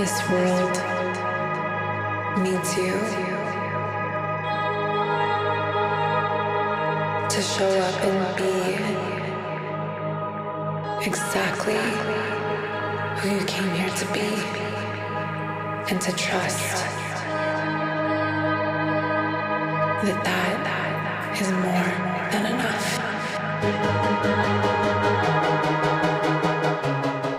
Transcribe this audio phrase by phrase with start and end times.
[0.00, 0.76] this world
[2.38, 2.94] needs you
[7.28, 8.54] to show up and be
[11.06, 11.80] exactly
[13.18, 14.30] who you came here to be
[15.90, 16.76] and to trust
[20.02, 20.60] that that
[21.38, 21.90] is more
[22.32, 22.88] than enough.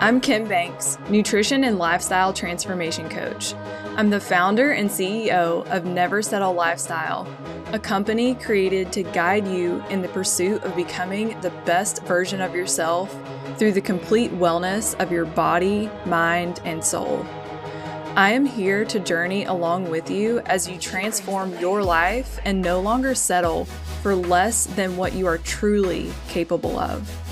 [0.02, 3.54] I'm Kim Banks, nutrition and lifestyle transformation coach.
[3.96, 7.24] I'm the founder and CEO of Never Settle Lifestyle,
[7.72, 12.52] a company created to guide you in the pursuit of becoming the best version of
[12.52, 13.16] yourself
[13.56, 17.24] through the complete wellness of your body, mind, and soul.
[18.16, 22.80] I am here to journey along with you as you transform your life and no
[22.80, 23.66] longer settle
[24.02, 27.31] for less than what you are truly capable of.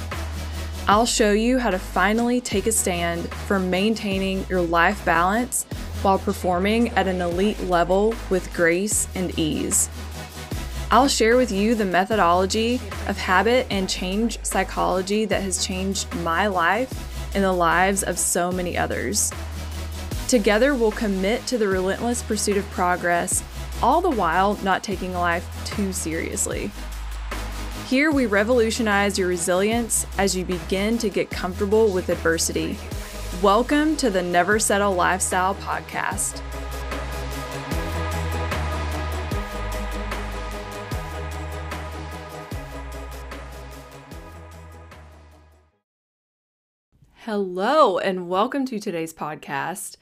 [0.90, 5.62] I'll show you how to finally take a stand for maintaining your life balance
[6.02, 9.88] while performing at an elite level with grace and ease.
[10.90, 16.48] I'll share with you the methodology of habit and change psychology that has changed my
[16.48, 19.30] life and the lives of so many others.
[20.26, 23.44] Together, we'll commit to the relentless pursuit of progress,
[23.80, 26.72] all the while not taking life too seriously.
[27.90, 32.78] Here, we revolutionize your resilience as you begin to get comfortable with adversity.
[33.42, 36.40] Welcome to the Never Settle Lifestyle Podcast.
[47.14, 49.96] Hello, and welcome to today's podcast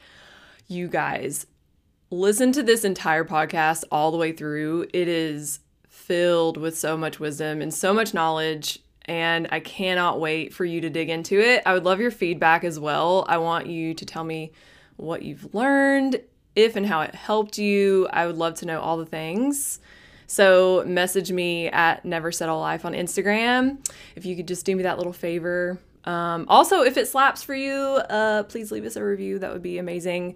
[0.66, 1.46] you guys
[2.10, 4.82] listen to this entire podcast all the way through.
[4.92, 5.60] It is
[6.08, 8.80] filled with so much wisdom and so much knowledge.
[9.04, 11.62] And I cannot wait for you to dig into it.
[11.64, 13.24] I would love your feedback as well.
[13.28, 14.52] I want you to tell me
[14.96, 16.20] what you've learned,
[16.56, 18.08] if and how it helped you.
[18.12, 19.78] I would love to know all the things.
[20.26, 23.78] So message me at Never Settle Life on Instagram.
[24.16, 25.78] If you could just do me that little favor.
[26.04, 29.38] Um, also, if it slaps for you, uh, please leave us a review.
[29.38, 30.34] That would be amazing.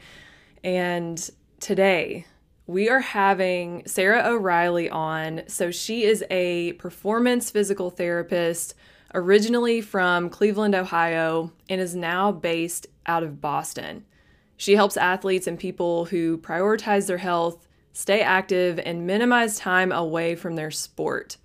[0.65, 1.31] And
[1.61, 2.27] today
[2.67, 5.43] we are having Sarah O'Reilly on.
[5.49, 8.75] So she is a performance physical therapist
[9.15, 14.05] originally from Cleveland, Ohio, and is now based out of Boston.
[14.56, 20.37] She helps athletes and people who prioritize their health, stay active, and minimize time away
[20.37, 21.37] from their sport.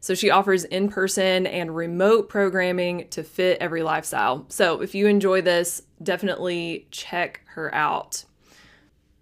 [0.00, 4.46] So she offers in person and remote programming to fit every lifestyle.
[4.48, 8.24] So if you enjoy this, definitely check her out.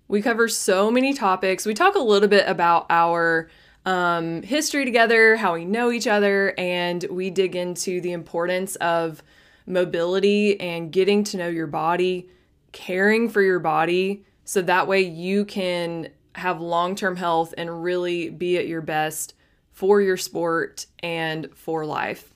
[0.09, 1.67] We cover so many topics.
[1.67, 3.51] We talk a little bit about our
[3.85, 9.23] um, history together, how we know each other, and we dig into the importance of
[9.67, 12.31] mobility and getting to know your body,
[12.73, 18.31] caring for your body, so that way you can have long term health and really
[18.31, 19.35] be at your best
[19.73, 22.33] for your sport and for life.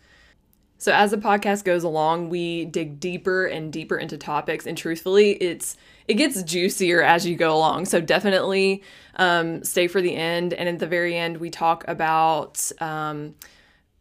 [0.77, 5.33] So, as the podcast goes along, we dig deeper and deeper into topics, and truthfully,
[5.33, 5.77] it's
[6.09, 7.87] it gets juicier as you go along.
[7.87, 8.83] So definitely
[9.17, 10.53] um, stay for the end.
[10.53, 13.35] And at the very end, we talk about um,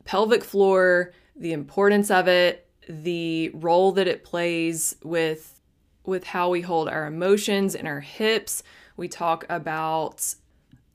[0.05, 5.57] pelvic floor, the importance of it, the role that it plays with
[6.03, 8.63] with how we hold our emotions and our hips.
[8.97, 10.33] We talk about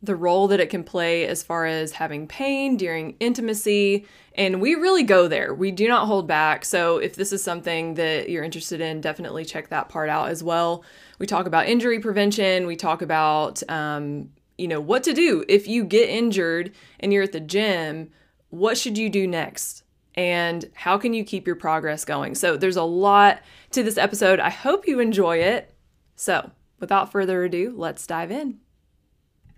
[0.06, 4.06] the role that it can play as far as having pain during intimacy.
[4.34, 5.54] And we really go there.
[5.54, 6.64] We do not hold back.
[6.64, 10.42] So if this is something that you're interested in, definitely check that part out as
[10.42, 10.84] well.
[11.18, 12.66] We talk about injury prevention.
[12.66, 17.24] We talk about, um, you know, what to do if you get injured and you're
[17.24, 18.10] at the gym.
[18.50, 19.82] What should you do next?
[20.14, 22.34] And how can you keep your progress going?
[22.34, 23.40] So there's a lot
[23.72, 24.40] to this episode.
[24.40, 25.74] I hope you enjoy it.
[26.14, 26.50] So
[26.80, 28.60] without further ado, let's dive in.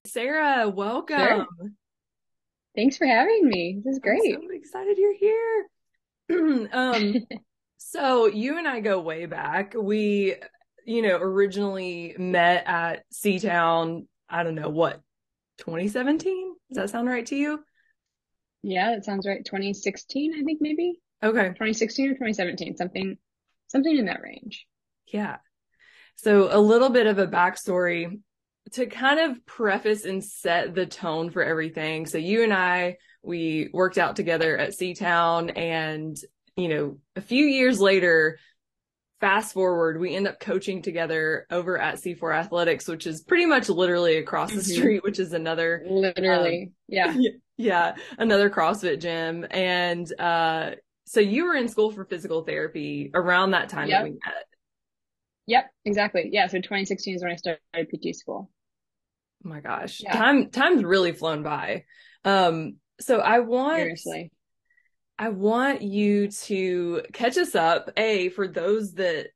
[0.09, 1.19] Sarah, welcome.
[1.19, 1.47] Sure.
[2.77, 3.81] Thanks for having me.
[3.85, 4.37] This is great.
[4.37, 5.69] I'm so excited you're here.
[6.73, 7.15] um,
[7.79, 9.75] so you and I go way back.
[9.77, 10.37] We
[10.89, 15.03] you know, originally met at Seatown, I don't know what,
[15.59, 16.55] 2017?
[16.71, 17.63] Does that sound right to you?
[18.63, 19.45] Yeah, that sounds right.
[19.45, 20.99] 2016, I think maybe.
[21.23, 21.49] Okay.
[21.49, 23.19] 2016 or 2017, something
[23.67, 24.67] something in that range.
[25.13, 25.37] Yeah.
[26.17, 28.19] So a little bit of a backstory
[28.73, 32.07] to kind of preface and set the tone for everything.
[32.07, 36.17] So you and I, we worked out together at Seatown and,
[36.57, 38.39] you know, a few years later,
[39.21, 43.69] fast forward, we end up coaching together over at C4 Athletics, which is pretty much
[43.69, 44.81] literally across the mm-hmm.
[44.81, 47.15] street, which is another literally, um, yeah.
[47.57, 49.47] yeah, another CrossFit gym.
[49.51, 50.73] And uh,
[51.07, 54.01] so you were in school for physical therapy around that time yep.
[54.01, 54.45] that we met.
[55.47, 56.29] Yep, exactly.
[56.31, 58.51] Yeah, so 2016 is when I started PT school.
[59.45, 60.01] Oh my gosh.
[60.03, 60.13] Yeah.
[60.17, 61.85] Time time's really flown by.
[62.25, 64.33] Um so I want Seriously.
[65.19, 67.91] I want you to catch us up.
[67.97, 69.29] A, for those that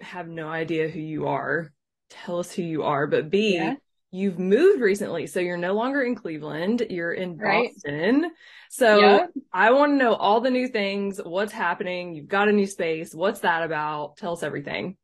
[0.00, 1.72] have no idea who you are,
[2.10, 3.06] tell us who you are.
[3.06, 3.74] But B, Yeah.
[4.10, 5.26] you've moved recently.
[5.26, 7.70] So you're no longer in Cleveland, you're in Right.
[7.74, 8.30] Boston.
[8.70, 9.30] So Yep.
[9.52, 12.14] I want to know all the new things, what's happening.
[12.14, 13.14] You've got a new space.
[13.14, 14.16] What's that about?
[14.18, 14.96] Tell us everything.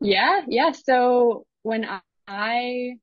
[0.00, 0.72] Yeah, yeah.
[0.72, 2.94] So when I, I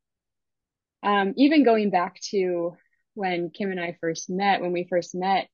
[1.03, 2.75] um even going back to
[3.13, 5.49] when Kim and I first met, when we first met,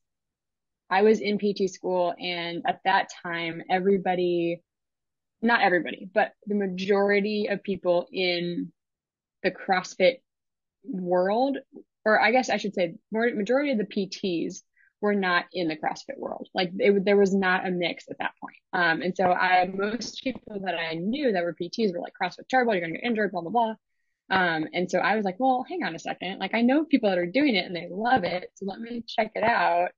[0.89, 4.61] I was in PT school and at that time everybody,
[5.41, 8.71] not everybody, but the majority of people in
[9.43, 10.17] the CrossFit
[10.83, 11.57] world,
[12.05, 14.61] or I guess I should say majority of the PTs
[15.01, 16.47] were not in the CrossFit world.
[16.53, 18.55] Like it, there was not a mix at that point.
[18.73, 22.47] Um, and so I, most people that I knew that were PTs were like CrossFit
[22.49, 23.73] terrible, you're going to get injured, blah, blah, blah.
[24.29, 26.39] Um, and so I was like, well, hang on a second.
[26.39, 28.49] Like I know people that are doing it and they love it.
[28.55, 29.89] So let me check it out.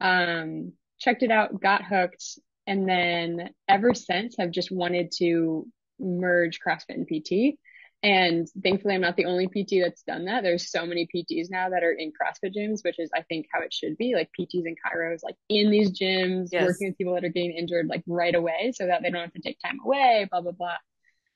[0.00, 2.38] Um, checked it out, got hooked.
[2.66, 5.66] And then ever since have just wanted to
[5.98, 7.58] merge CrossFit and PT.
[8.04, 10.42] And thankfully, I'm not the only PT that's done that.
[10.42, 13.60] There's so many PTs now that are in CrossFit gyms, which is, I think, how
[13.62, 14.14] it should be.
[14.14, 16.64] Like PTs and chiros, like in these gyms, Yes.
[16.66, 19.32] working with people that are getting injured, like right away, so that they don't have
[19.34, 20.26] to take time away.
[20.30, 20.76] Blah blah blah.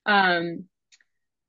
[0.07, 0.65] Um,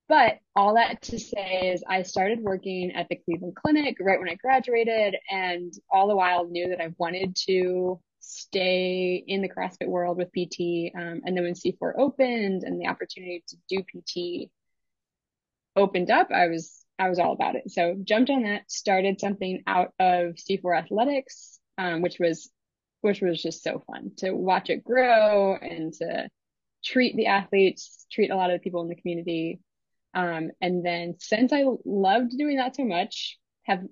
[0.08, 4.30] but all that to say is, I started working at the Cleveland Clinic right when
[4.30, 9.88] I graduated, and all the while knew that I wanted to stay in the CrossFit
[9.88, 10.94] world with PT.
[10.96, 14.50] Um, and then when C4 opened and the opportunity to do PT
[15.76, 17.70] opened up, I was I was all about it.
[17.72, 22.50] So jumped on that, started something out of C4 Athletics, um, which was
[23.02, 26.30] which was just so fun to watch it grow and to
[26.84, 29.60] treat the athletes, treat a lot of the people in the community.
[30.18, 33.84] Um, and then since I loved doing that so much, have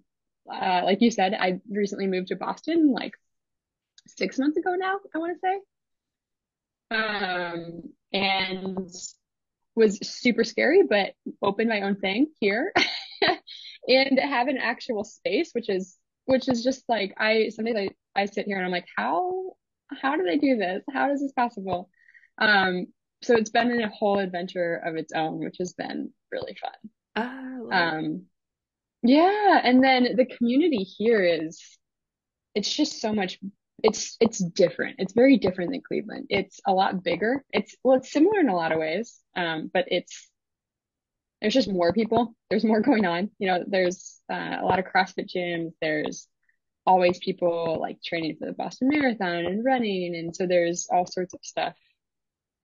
[0.51, 3.13] uh, like you said, I recently moved to Boston like
[4.07, 6.97] six months ago now, I want to say.
[6.97, 7.81] Um,
[8.11, 8.89] and
[9.75, 11.13] was super scary, but
[11.43, 12.73] opened my own thing here
[13.87, 15.95] and have an actual space, which is,
[16.25, 17.89] which is just like, I, sometimes I,
[18.21, 19.53] I sit here and I'm like, how,
[19.91, 20.83] how did I do this?
[20.91, 21.89] How is this possible?
[22.39, 22.87] Um,
[23.25, 26.71] so it's been a whole adventure of its own, which has been really fun.
[27.17, 27.73] It.
[27.73, 28.25] Um,
[29.01, 31.61] yeah, and then the community here is,
[32.53, 33.39] it's just so much,
[33.83, 34.97] it's it's different.
[34.99, 36.27] It's very different than Cleveland.
[36.29, 37.43] It's a lot bigger.
[37.51, 40.29] It's well, it's similar in a lot of ways, um, but it's
[41.41, 42.35] there's just more people.
[42.49, 43.31] There's more going on.
[43.39, 45.73] You know, there's uh, a lot of CrossFit gyms.
[45.81, 46.27] There's
[46.85, 51.33] always people like training for the Boston Marathon and running, and so there's all sorts
[51.33, 51.73] of stuff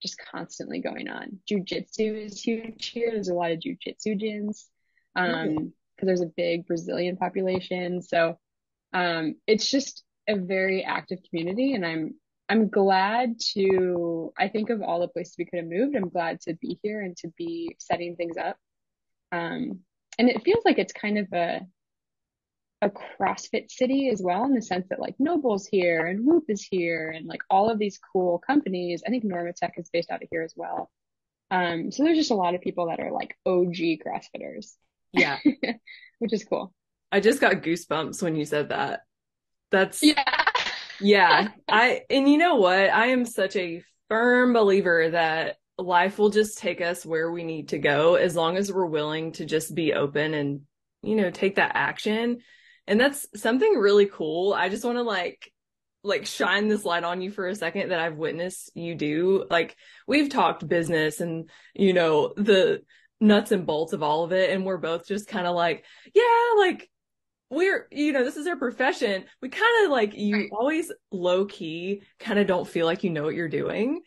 [0.02, 1.40] just constantly going on.
[1.48, 3.12] Jiu-jitsu is huge here.
[3.12, 4.66] There's a lot of jiu-jitsu gyms
[5.16, 8.02] um, because there's a big Brazilian population.
[8.02, 8.38] So
[8.94, 12.16] um, it's just a very active community, and I'm
[12.50, 14.34] I'm glad to.
[14.38, 17.02] I think of all the places we could have moved, I'm glad to be here
[17.02, 18.58] and to be setting things up.
[19.32, 19.80] Um,
[20.20, 21.62] and it feels like it's kind of a
[22.82, 26.68] a CrossFit city as well, in the sense that like NOBULL's here and Whoop is
[26.70, 29.04] here, and like all of these cool companies.
[29.06, 30.90] I think Normatec is based out of here as well.
[31.52, 34.74] Um, so there's just a lot of people that are like OG CrossFitters,
[35.12, 35.38] yeah.
[36.20, 36.74] which is cool.
[37.12, 39.02] I just got goosebumps when you said that.
[39.70, 40.24] That's Yeah.
[41.02, 42.90] Yeah, I and you know what?
[42.90, 47.70] I am such a firm believer that life will just take us where we need
[47.70, 50.62] to go as long as we're willing to just be open and
[51.02, 52.40] you know take that action.
[52.88, 54.54] And that's something really cool.
[54.54, 55.52] I just want to like
[56.04, 59.46] like shine this light on you for a second that I've witnessed you do.
[59.50, 59.76] Like
[60.08, 62.82] we've talked business and you know the
[63.20, 65.86] nuts and bolts of all of it and we're both just kind of like,
[66.16, 66.24] yeah,
[66.58, 66.90] like
[67.52, 70.50] we're you know this is our profession we kind of like you Right.
[70.54, 74.02] always low key kind of don't feel like you know what you're doing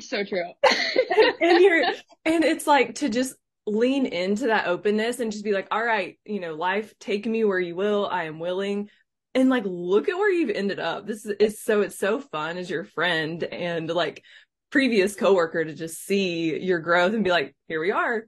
[0.00, 0.44] So true.
[1.40, 1.84] and you're
[2.26, 3.34] and it's like to just
[3.70, 7.44] lean into that openness and just be like all right you know life take me
[7.44, 8.08] where you will.
[8.10, 8.88] I am willing.
[9.34, 11.06] And like look at where you've ended up.
[11.06, 14.24] This is so it's so fun as your friend and like
[14.70, 18.26] previous coworker to just see your growth and be like here we are.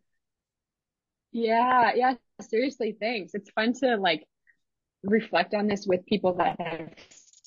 [1.32, 3.32] Yeah, yeah, seriously, thanks.
[3.34, 4.24] It's fun to like
[5.02, 6.90] reflect on this with people that have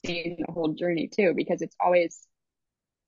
[0.05, 2.27] seen the whole journey too, because it's always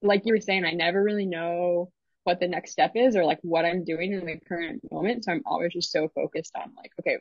[0.02, 1.92] like you were saying, I never really know
[2.28, 5.24] what the next step is or like what I'm doing in the current moment.
[5.24, 7.20] So I'm always just so focused on like, okay,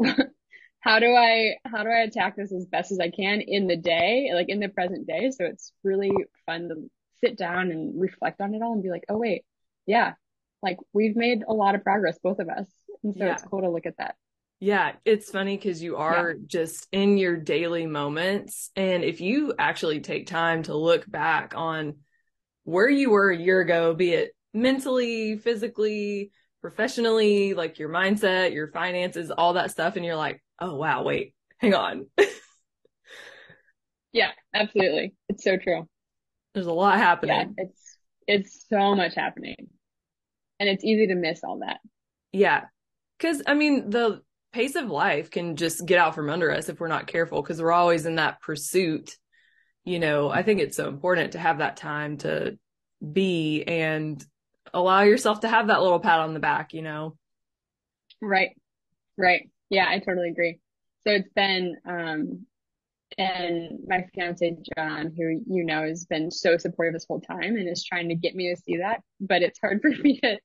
[0.80, 3.76] how do I how do I attack this as best as I can in the
[3.76, 5.30] day, like in the present day?
[5.30, 6.10] So it's really
[6.46, 9.44] fun to sit down and reflect on it all and be like, oh wait,
[9.84, 10.14] yeah,
[10.62, 12.66] like we've made a lot of progress, both of us.
[13.04, 13.34] And so Yeah.
[13.34, 14.14] it's cool to look at that.
[14.58, 18.70] Yeah, it's funny because you are just in your daily moments.
[18.74, 21.96] And if you actually take time to look back on
[22.64, 28.68] where you were a year ago, be it mentally, physically, professionally, like your mindset, your
[28.68, 32.06] finances, all that stuff, and you're like, oh, wow, wait, hang on.
[34.16, 35.12] Yeah, absolutely.
[35.28, 35.86] It's so true.
[36.54, 37.54] There's a lot happening.
[37.58, 39.68] Yeah, it's it's so much happening.
[40.58, 41.80] And it's easy to miss all that.
[42.32, 42.64] Yeah.
[43.18, 44.22] Because, I mean, the
[44.54, 47.60] pace of life can just get out from under us if we're not careful because
[47.60, 49.14] we're always in that pursuit.
[49.84, 52.58] You know, I think it's so important to have that time to
[53.12, 54.24] be and
[54.74, 57.16] allow yourself to have that little pat on the back, you know?
[58.20, 58.50] Right.
[59.16, 59.50] Right.
[59.70, 60.58] Yeah, I totally agree.
[61.06, 62.46] So it's been um
[63.18, 67.68] and my fiance John, who you know has been so supportive this whole time and
[67.68, 70.38] is trying to get me to see that, but it's hard for me to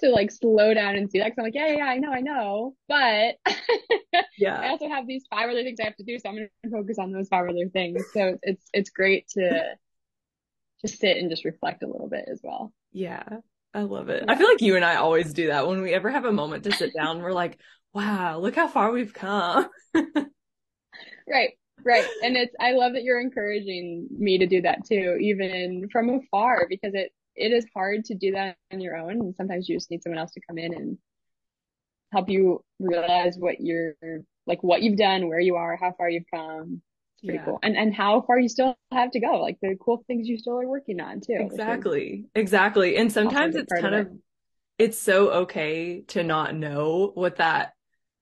[0.00, 2.12] to like slow down and see that because I'm like, yeah, yeah, yeah, I know,
[2.12, 3.36] I know, but
[4.38, 6.48] yeah, I also have these five other things I have to do, so I'm gonna
[6.70, 8.04] focus on those five other things.
[8.12, 9.76] So it's it's great to
[10.82, 12.72] just sit and just reflect a little bit as well.
[12.92, 13.24] Yeah.
[13.76, 14.24] I love it.
[14.26, 16.64] I feel like you and I always do that when we ever have a moment
[16.64, 17.20] to sit down.
[17.20, 17.58] We're like,
[17.92, 19.68] wow, look how far we've come.
[21.28, 21.50] Right,
[21.84, 22.06] right.
[22.22, 26.66] And it's I love that you're encouraging me to do that too, even from afar,
[26.68, 29.10] because it it is hard to do that on your own.
[29.10, 30.98] And sometimes you just need someone else to come in and
[32.12, 33.94] help you realize what you're
[34.46, 36.80] like what you've done, where you are, how far you've come.
[37.26, 37.44] Pretty Yeah.
[37.44, 37.58] cool.
[37.62, 40.58] And and how far you still have to go, like the cool things you still
[40.58, 41.36] are working on too.
[41.38, 42.26] Exactly.
[42.34, 42.96] Exactly.
[42.96, 44.12] And sometimes it's kind of of
[44.78, 47.72] it's so okay to not know what that,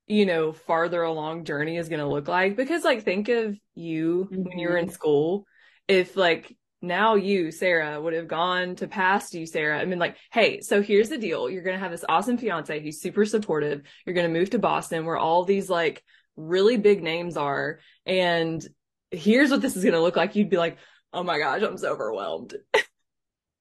[0.07, 4.29] you know, farther along journey is going to look like because like think of you
[4.31, 4.95] when you were in mm-hmm.
[4.95, 5.47] school.
[5.87, 10.17] If like now you, Sarah, would have gone to past you, Sarah, i mean like,
[10.33, 11.51] hey, so here's the deal.
[11.51, 12.81] You're going to have this awesome fiance.
[12.81, 13.83] He's super supportive.
[14.05, 16.03] You're going to move to Boston where all these like
[16.37, 17.81] really big names are.
[18.07, 18.65] And
[19.15, 20.37] here's what this is going to look like.
[20.37, 20.79] You'd be like,
[21.13, 22.55] oh my gosh, I'm so overwhelmed.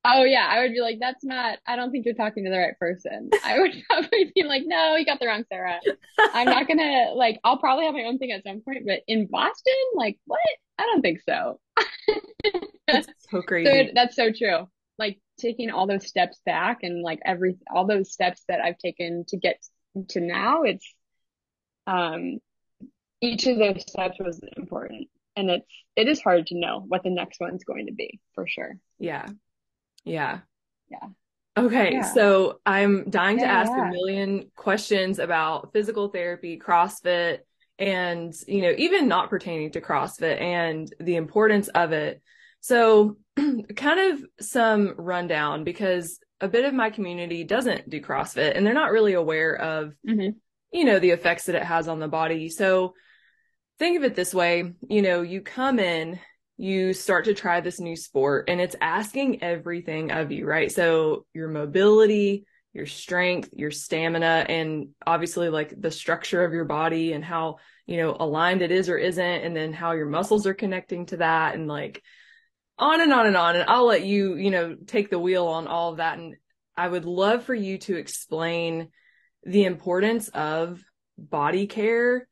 [0.05, 2.57] Oh yeah, I would be like, that's not, I don't think you're talking to the
[2.57, 3.33] right person.
[3.41, 5.79] I would probably be like, no, you got the wrong Sarah.
[6.33, 9.27] I'm not gonna like, I'll probably have my own thing at some point, but in
[9.27, 10.39] Boston, like, what?
[10.77, 11.59] I don't think so.
[12.87, 13.71] It's so So crazy.
[13.71, 14.67] it, that's so true.
[14.99, 19.25] Like taking all those steps back and like every, all those steps that I've taken
[19.29, 19.57] to get
[20.09, 20.85] to now, it's,
[21.87, 22.39] um,
[23.21, 25.07] each of those steps was important.
[25.35, 28.47] And it's, it is hard to know what the next one's going to be for
[28.47, 28.77] sure.
[28.99, 29.27] Yeah.
[30.03, 30.39] Yeah.
[30.89, 31.07] Yeah.
[31.55, 32.01] Okay, Yeah.
[32.13, 33.87] so I'm dying to ask yeah.
[33.87, 37.39] a million questions about physical therapy, CrossFit,
[37.77, 42.21] and you know, even not pertaining to CrossFit and the importance of it.
[42.61, 43.17] So,
[43.75, 48.73] kind of some rundown because a bit of my community doesn't do CrossFit and they're
[48.73, 50.35] not really aware of Mhm.
[50.71, 52.49] you know, the effects that it has on the body.
[52.49, 52.95] So
[53.79, 56.19] think of it this way, you know, you come in,
[56.57, 60.71] you start to try this new sport and it's asking everything of you, right?
[60.71, 67.13] So your mobility, your strength, your stamina, and obviously like the structure of your body
[67.13, 70.53] and how, you know, aligned it is or isn't, and then how your muscles are
[70.53, 72.01] connecting to that and like
[72.77, 73.55] on and on and on.
[73.55, 76.17] And I'll let you, you know, take the wheel on all of that.
[76.17, 76.35] And
[76.75, 78.89] I would love for you to explain
[79.43, 80.83] the importance of
[81.17, 82.27] body care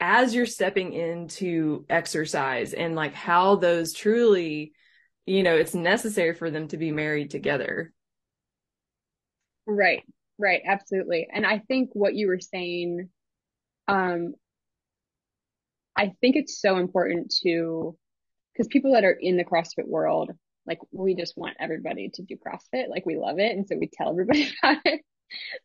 [0.00, 4.72] as you're stepping into exercise and like how those truly,
[5.26, 7.92] you know, it's necessary for them to be married together.
[9.66, 10.02] Right,
[10.38, 11.28] right, absolutely.
[11.32, 13.10] And I think what you were saying,
[13.88, 14.34] um,
[15.96, 17.96] I think it's so important to,
[18.52, 20.30] because people that are in the CrossFit world,
[20.66, 23.90] like we just want everybody to do CrossFit, like we love it, and so we
[23.92, 25.02] tell everybody about it.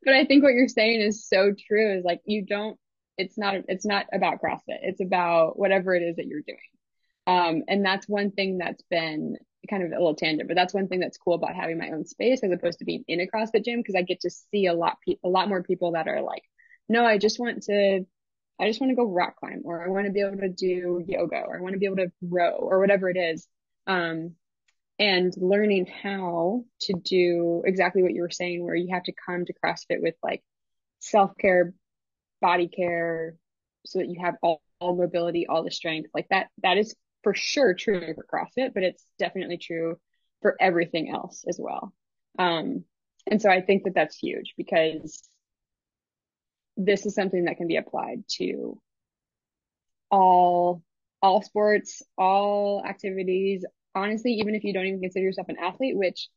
[0.03, 2.77] But I think what you're saying is so true, is like you don't,
[3.17, 6.57] it's not, it's not about CrossFit, it's about whatever it is that you're doing.
[7.27, 9.37] Um, and that's one thing that's been
[9.69, 12.05] kind of a little tangent, but that's one thing that's cool about having my own
[12.05, 14.73] space as opposed to being in a CrossFit gym because I get to see a
[14.73, 16.43] lot, pe- a lot more people that are like,
[16.87, 18.05] no, I just want to,
[18.59, 21.03] I just want to go rock climb, or I want to be able to do
[21.05, 23.47] yoga, or I want to be able to row, or whatever it is.
[23.87, 24.35] Um,
[24.97, 29.45] and learning how to do exactly what you were saying, where you have to come
[29.45, 30.41] to CrossFit with like
[30.99, 31.73] self care,
[32.45, 33.35] body care,
[33.87, 36.47] so that you have all, all mobility, all the strength, like that.
[36.61, 39.97] That is for sure true for CrossFit, but it's definitely true
[40.43, 41.91] for everything else as well.
[42.37, 42.83] Um,
[43.25, 45.27] and so I think that that's huge because
[46.77, 48.79] this is something that can be applied to
[50.11, 50.83] all
[51.23, 53.65] all sports, all activities.
[53.95, 56.29] Honestly, even if you don't even consider yourself an athlete, which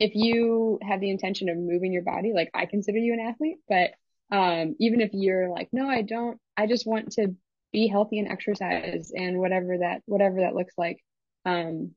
[0.00, 3.58] if you have the intention of moving your body, like I consider you an athlete,
[3.68, 3.90] but
[4.30, 7.34] um, even if you're like, no, I don't, I just want to
[7.72, 10.98] be healthy and exercise and whatever that whatever that looks like.
[11.44, 11.94] Um,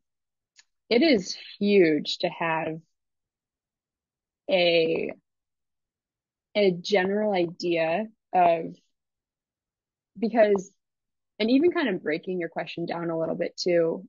[0.90, 2.80] it is huge to have
[4.50, 5.12] a
[6.56, 8.76] a general idea of
[10.18, 10.72] because
[11.40, 14.06] and even kind of breaking your question down a little bit too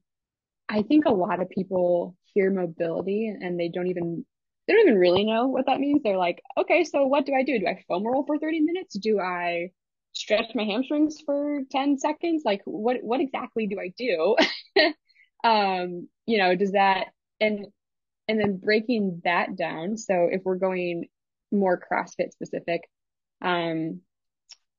[0.68, 4.24] i think a lot of people hear mobility and they don't even
[4.70, 6.02] they don't even really know what that means.
[6.04, 7.58] They're like okay so what do i do?
[7.58, 8.96] Do i foam roll for 30 minutes?
[8.96, 9.70] Do i
[10.12, 12.42] stretch my hamstrings for 10 seconds?
[12.44, 14.36] Like what what exactly do i do?
[15.42, 17.06] Um you know does that
[17.40, 17.66] and
[18.28, 21.08] and then breaking that down so if we're going
[21.50, 22.82] more crossfit specific
[23.40, 24.02] um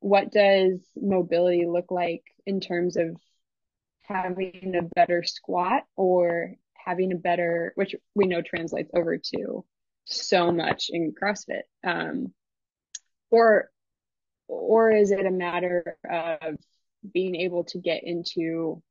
[0.02, 3.18] what does mobility look like in terms of
[4.04, 6.54] having a better squat or
[6.86, 9.66] having a better, which we know translates over to
[10.06, 11.64] so much in CrossFit.
[11.84, 12.34] Um,
[13.30, 13.70] or,
[14.48, 16.58] or is it a matter of
[17.14, 18.82] being able to get into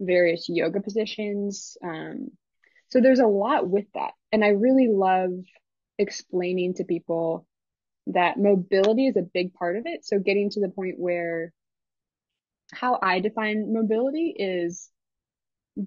[0.00, 1.76] various yoga positions?
[1.82, 2.28] Um,
[2.90, 4.12] so there's a lot with that.
[4.32, 5.30] And I really love
[5.98, 7.46] explaining to people
[8.08, 10.04] that mobility is a big part of it.
[10.04, 11.52] So getting to the point where
[12.72, 14.90] how I define mobility is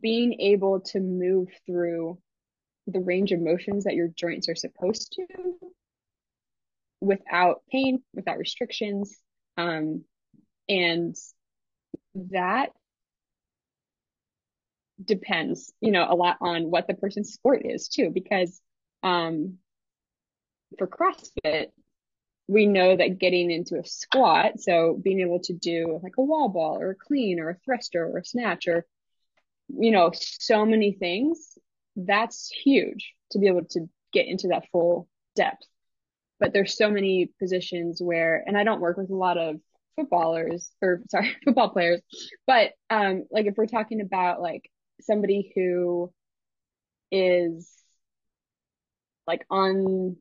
[0.02, 2.20] being able to move through
[2.88, 5.26] the range of motions that your joints are supposed to
[7.00, 9.18] without pain, without restrictions.
[9.58, 10.04] Um,
[10.70, 11.16] and
[12.16, 12.70] that
[15.04, 18.62] depends, you know, a lot on what the person's sport is too, because
[19.04, 19.58] um,
[20.78, 21.68] for CrossFit,
[22.48, 26.50] we know that getting into a squat, so being able to do like a wall
[26.50, 28.86] ball or a clean or a thruster or a snatch or,
[29.70, 31.58] you know, so many things,
[31.96, 35.66] that's huge to be able to get into that full depth.
[36.40, 39.58] But there's so many positions where, and I don't work with a lot of
[39.96, 42.02] footballers or sorry, football players,
[42.48, 44.70] but um, like if we're talking about like
[45.02, 46.12] somebody who
[47.12, 47.72] is
[49.28, 50.16] like on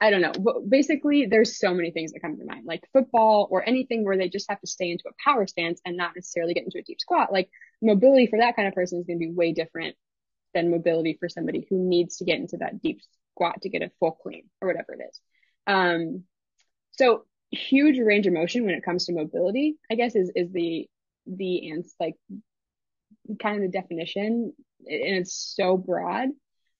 [0.00, 0.32] I don't know.
[0.32, 4.16] But basically, there's so many things that come to mind, like football or anything where
[4.16, 6.82] they just have to stay into a power stance and not necessarily get into a
[6.82, 7.32] deep squat.
[7.32, 9.96] Like mobility for that kind of person is going to be way different
[10.54, 13.00] than mobility for somebody who needs to get into that deep
[13.34, 15.20] squat to get a full clean or whatever it is.
[15.66, 16.24] Um,
[16.92, 20.88] so huge range of motion when it comes to mobility, I guess is is the
[21.26, 22.14] the answer like
[23.40, 24.52] kind of the definition,
[24.86, 26.30] and it's so broad.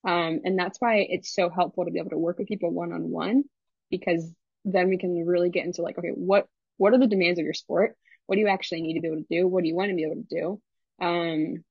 [0.05, 2.91] Um, and that's why it's so helpful to be able to work with people one
[2.91, 3.45] on one
[3.89, 4.29] because
[4.65, 7.53] then we can really get into like, okay, what, what are the demands of your
[7.53, 7.95] sport?
[8.25, 9.47] What do you actually need to be able to do?
[9.47, 10.61] What do you want to be able to do?
[11.05, 11.63] Um,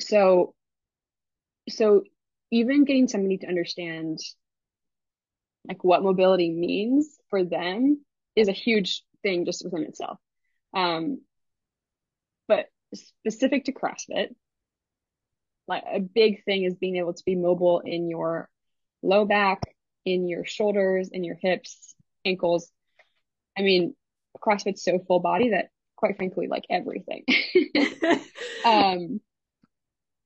[0.00, 0.54] so,
[1.68, 2.02] so
[2.50, 4.18] even getting somebody to understand
[5.66, 8.04] like what mobility means for them
[8.36, 10.18] is a huge thing just within itself.
[10.74, 11.22] Um,
[12.46, 14.34] but specific to CrossFit,
[15.66, 18.48] like a big thing is being able to be mobile in your
[19.02, 19.62] low back,
[20.04, 22.70] in your shoulders, in your hips, ankles.
[23.58, 23.96] I mean,
[24.40, 27.24] CrossFit's so full body that quite frankly, like everything.
[28.64, 29.20] um,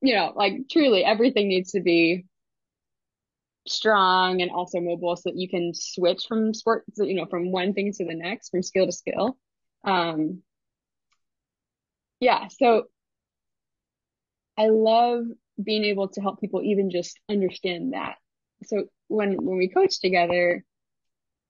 [0.01, 2.25] you know, like truly everything needs to be
[3.67, 7.73] strong and also mobile so that you can switch from sport, you know, from one
[7.75, 9.37] thing to the next, from skill to skill.
[9.85, 10.43] Um,
[12.21, 12.85] yeah, so
[14.57, 15.25] I love
[15.63, 18.17] being able to help people even just understand that.
[18.65, 20.65] So when when we coach together,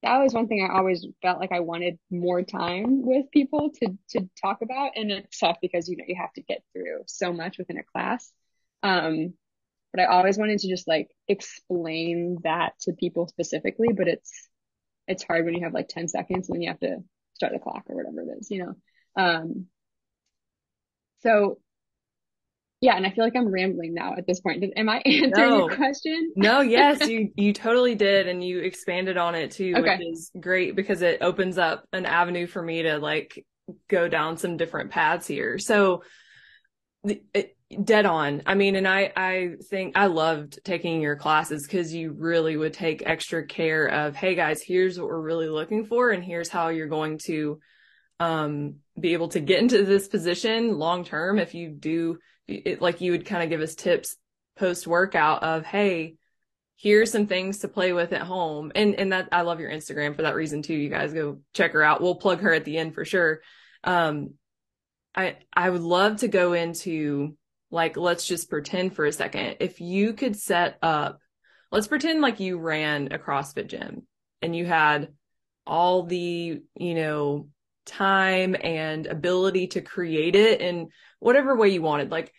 [0.02, 3.98] that was one thing I always felt like I wanted more time with people to
[4.10, 7.32] to talk about, and it's tough because you know you have to get through so
[7.32, 8.32] much within a class.
[8.82, 9.34] Um,
[9.92, 14.48] but I always wanted to just like explain that to people specifically, but it's
[15.08, 16.98] it's hard when you have like 10 seconds and then you have to
[17.34, 18.74] start the clock or whatever it is, you know.
[19.16, 19.66] Um,
[21.22, 21.58] so
[22.80, 24.64] yeah, and I feel like I'm rambling now at this point.
[24.74, 25.68] Am I answering no.
[25.68, 26.32] your question?
[26.34, 29.98] no, yes, you you totally did, and you expanded on it too, okay.
[29.98, 33.44] which is great because it opens up an avenue for me to like
[33.88, 35.58] go down some different paths here.
[35.58, 36.02] So,
[37.04, 38.42] it, dead on.
[38.46, 42.72] I mean, and I I think I loved taking your classes because you really would
[42.72, 46.68] take extra care of, hey guys, here's what we're really looking for, and here's how
[46.68, 47.60] you're going to
[48.18, 52.18] um be able to get into this position long term if you do
[52.50, 54.16] it, like you would kind of give us tips
[54.58, 56.16] post workout of, Hey,
[56.76, 58.72] here's some things to play with at home.
[58.74, 60.74] And, and that I love your Instagram for that reason too.
[60.74, 62.00] You guys go check her out.
[62.00, 63.40] We'll plug her at the end for sure.
[63.84, 64.34] Um,
[65.14, 67.36] I, I would love to go into
[67.70, 71.20] like let's just pretend for a second if you could set up
[71.70, 74.06] let's pretend like you ran a CrossFit gym
[74.42, 75.08] and you had
[75.66, 77.48] all the, you know,
[77.86, 80.88] time and ability to create it in
[81.20, 82.10] whatever way you wanted.
[82.10, 82.32] Like,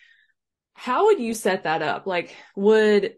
[0.73, 2.05] how would you set that up?
[2.05, 3.13] Like, would,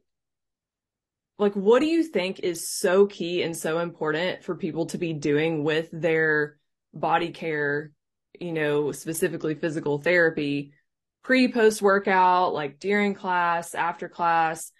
[1.39, 5.13] like, what do you think is so key and so important for people to be
[5.13, 6.57] doing with their
[6.93, 7.91] body care,
[8.39, 10.73] you know, specifically physical therapy
[11.23, 14.71] pre post workout, like during class, after class?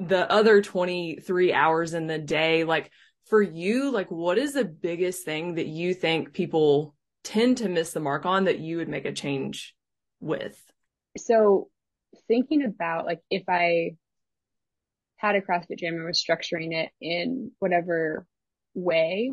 [0.00, 2.90] the other 23 hours in the day like
[3.26, 6.94] for you like what is the biggest thing that you think people
[7.24, 9.74] tend to miss the mark on that you would make a change
[10.20, 10.60] with
[11.16, 11.68] so
[12.26, 13.90] thinking about like if i
[15.16, 18.26] had a crossfit gym and was structuring it in whatever
[18.74, 19.32] way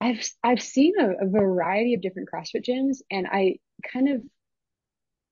[0.00, 3.56] i've i've seen a, a variety of different crossfit gyms and i
[3.92, 4.22] kind of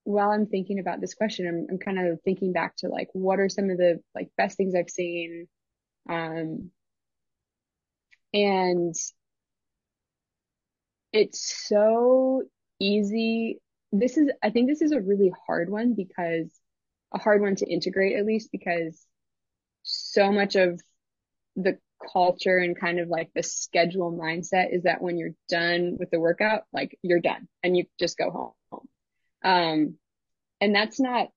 [0.05, 3.39] while I'm thinking about this question, I'm, I'm kind of thinking back to like, what
[3.39, 5.47] are some of the like best things I've seen?
[6.07, 6.69] Um,
[8.33, 8.93] and
[11.11, 12.43] it's so
[12.79, 13.59] easy.
[13.91, 16.49] This is, I think this is a really hard one because
[17.13, 19.05] a hard one to integrate at least because
[19.83, 20.81] so much of
[21.55, 21.77] the
[22.11, 26.19] culture and kind of like the schedule mindset is that when you're done with the
[26.19, 28.87] workout, like you're done and you just go home.
[29.43, 29.95] Um,
[30.59, 31.29] and that's not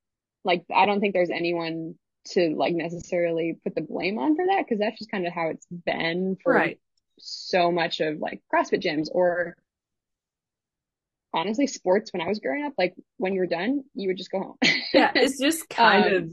[0.44, 1.94] like, I don't think there's anyone
[2.30, 5.48] to like necessarily put the blame on for that because that's just kind of how
[5.48, 6.80] it's been for right.
[7.18, 9.56] so much of like CrossFit gyms or
[11.34, 12.72] honestly sports when I was growing up.
[12.78, 14.56] Like when you were done, you would just go home.
[14.92, 16.30] yeah, it's just kind um, of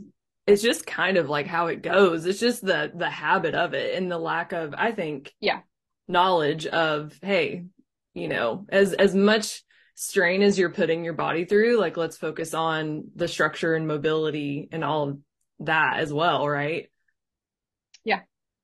[0.47, 2.25] it's just kind of like how it goes.
[2.25, 5.61] It's just the the habit of it and the lack of I think yeah
[6.07, 7.65] knowledge of hey,
[8.13, 9.63] you know, as as much
[9.95, 14.67] strain as you're putting your body through, like let's focus on the structure and mobility
[14.71, 15.19] and all of
[15.59, 16.89] that as well, right?
[18.03, 18.21] Yeah.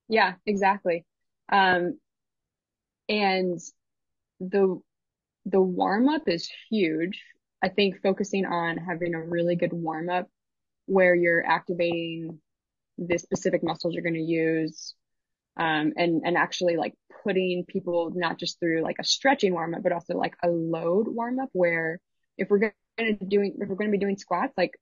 [0.08, 1.04] Yeah, exactly.
[1.50, 1.98] Um,
[3.08, 3.58] and
[4.40, 4.80] the,
[5.46, 7.22] the warm up is huge.
[7.62, 10.28] I think focusing on having a really good warm up
[10.86, 12.40] where you're activating
[12.98, 14.94] the specific muscles you're going to use,
[15.56, 19.82] um, and, and actually like putting people not just through like a stretching warm up,
[19.82, 22.00] but also like a load warm up where
[22.36, 24.72] if we're going to doing, if we're going to be doing squats, like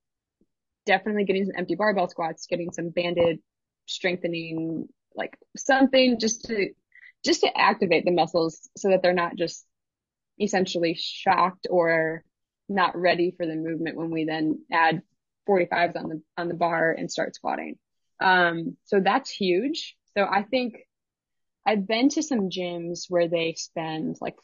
[0.87, 3.41] definitely getting some empty barbell squats, getting some banded
[3.87, 6.71] strengthening, like something just to,
[7.25, 9.67] just to activate the muscles so that they're not just
[10.41, 12.25] essentially shocked or
[12.69, 15.03] not ready for the movement when we then add
[15.49, 17.77] 45s on the, on the bar and start squatting.
[18.21, 19.97] Um, so that's huge.
[20.17, 20.77] So I think
[21.67, 24.37] I've been to some gyms where they spend like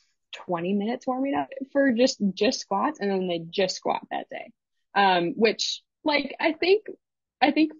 [0.47, 4.51] 20 minutes warming up for just, just squats and then they just squat that day.
[4.95, 6.87] Um, which like I think,
[7.41, 7.73] I think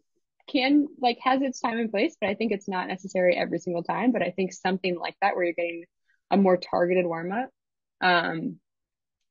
[0.49, 3.83] can like has its time and place, but I think it's not necessary every single
[3.83, 4.13] time.
[4.13, 5.85] But I think something like that where you're getting
[6.31, 7.51] a more targeted warm up.
[8.01, 8.59] Um,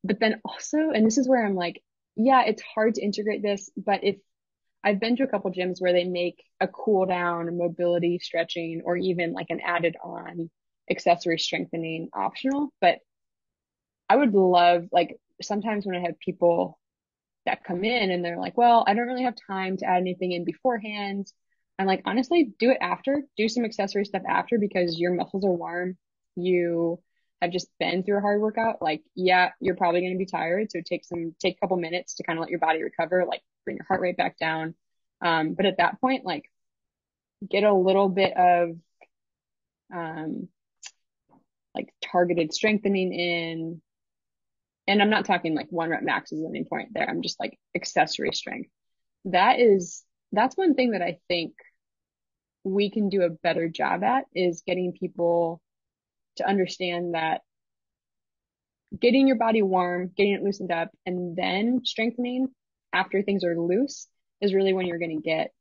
[0.03, 1.81] but then also, and this is where I'm like,
[2.15, 4.17] yeah, it's hard to integrate this, but if
[4.83, 8.95] I've been to a couple gyms where they make a cool down, mobility, stretching, or
[8.95, 10.49] even like an added on
[10.89, 12.71] accessory strengthening optional.
[12.79, 12.99] But
[14.07, 16.79] I would love, like, sometimes when I have people
[17.47, 20.31] that come in and they're like, well, I don't really have time to add anything
[20.31, 21.25] in beforehand.
[21.79, 25.51] I'm like, honestly, do it after, do some accessory stuff after because your muscles are
[25.51, 25.97] warm.
[26.35, 26.99] You
[27.45, 28.81] have just been through a hard workout.
[28.81, 30.71] Like, yeah, you're probably going to be tired.
[30.71, 33.25] So take some, take a couple minutes to kind of let your body recover.
[33.27, 34.75] Like, bring your heart rate back down.
[35.23, 36.43] Um, but at that point, like
[37.49, 38.75] get a little bit of,
[39.93, 40.47] um,
[41.73, 43.81] like targeted strengthening in,
[44.87, 47.09] and I'm not talking like one rep max is main point there.
[47.09, 48.69] I'm just like accessory strength.
[49.25, 51.53] That is, that's one thing that I think
[52.63, 55.61] we can do a better job at is getting people
[56.37, 57.41] to understand that
[58.99, 62.47] getting your body warm, getting it loosened up, and then strengthening
[62.93, 64.07] after things are loose
[64.41, 65.51] is really when you're going to get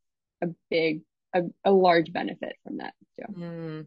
[0.42, 1.02] a big,
[1.34, 2.94] a, a large benefit from that.
[3.18, 3.32] So.
[3.32, 3.86] Mm.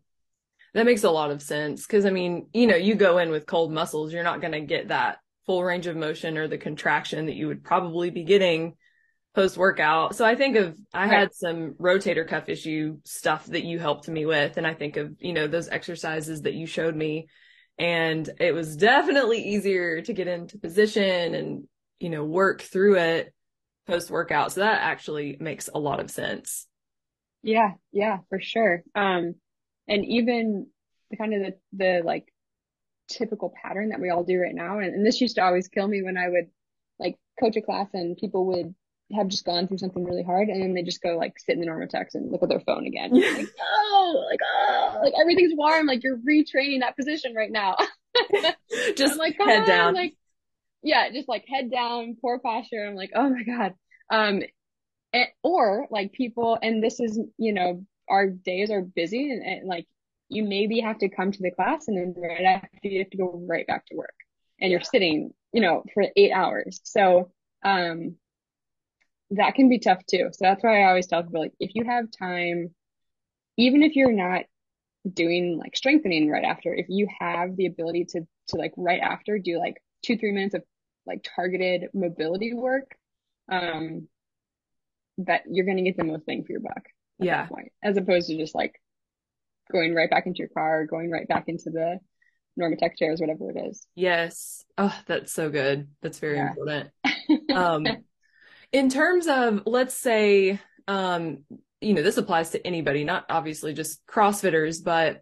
[0.73, 1.86] That makes a lot of sense.
[1.86, 4.62] Cause I mean, you know, you go in with cold muscles, you're not going to
[4.62, 8.76] get that full range of motion or the contraction that you would probably be getting
[9.38, 10.15] post workout.
[10.15, 11.12] So I think of, I right.
[11.12, 14.58] had some rotator cuff issue stuff that you helped me with.
[14.58, 17.28] And I think of, you know, those exercises that you showed me
[17.78, 21.67] and it was definitely easier to get into position and,
[22.00, 23.32] you know, work through it
[23.86, 24.54] post workout.
[24.54, 26.65] So that actually makes a lot of sense.
[27.43, 28.84] Yeah, yeah, for sure.
[28.95, 29.36] Um,
[29.88, 30.65] and even
[31.12, 32.26] the kind of the, the like
[33.08, 34.80] typical pattern that we all do right now.
[34.80, 36.47] And, and this used to always kill me when I would
[36.97, 38.73] like coach a class and people would
[39.13, 41.62] have just gone through something really hard and then they just go like sit in
[41.62, 43.12] the Normatecs and look at their phone again.
[43.13, 45.88] like, oh, like, oh, like everything's warm.
[45.88, 47.78] Like you're retraining that position right now.
[48.96, 49.93] just I'm like, head on, down.
[49.93, 50.15] Like,
[50.84, 52.86] yeah, just like head down, poor posture.
[52.86, 53.74] I'm like, oh my God.
[54.12, 54.41] Um,
[55.13, 59.67] and, or like people, and this is, you know, our days are busy and, and
[59.67, 59.86] like
[60.30, 63.17] you maybe have to come to the class and then right after you have to
[63.17, 64.15] go right back to work
[64.60, 66.82] and you're sitting, you know, for eight hours.
[66.84, 67.32] So,
[67.63, 68.15] um,
[69.31, 70.29] that can be tough too.
[70.31, 72.73] So that's why I always tell people like if you have time,
[73.57, 74.43] even if you're not
[75.11, 79.39] doing like strengthening right after, if you have the ability to to like right after
[79.39, 80.63] do like two, three minutes of
[81.05, 82.95] like targeted mobility work,
[83.51, 84.07] um,
[85.19, 86.83] that you're gonna get the most bang for your buck
[87.21, 87.47] at Yeah.
[87.47, 88.79] point, as opposed to just like
[89.71, 91.99] going right back into your car, going right back into the
[92.59, 93.85] Normatec chairs, whatever it is.
[93.95, 94.65] Yes.
[94.77, 95.87] Oh, that's so good.
[96.01, 96.49] That's very Yeah.
[96.49, 96.91] important.
[97.55, 97.83] Um,
[98.71, 101.39] in terms of, let's say, um,
[101.82, 105.21] you know, this applies to anybody, not obviously just CrossFitters, but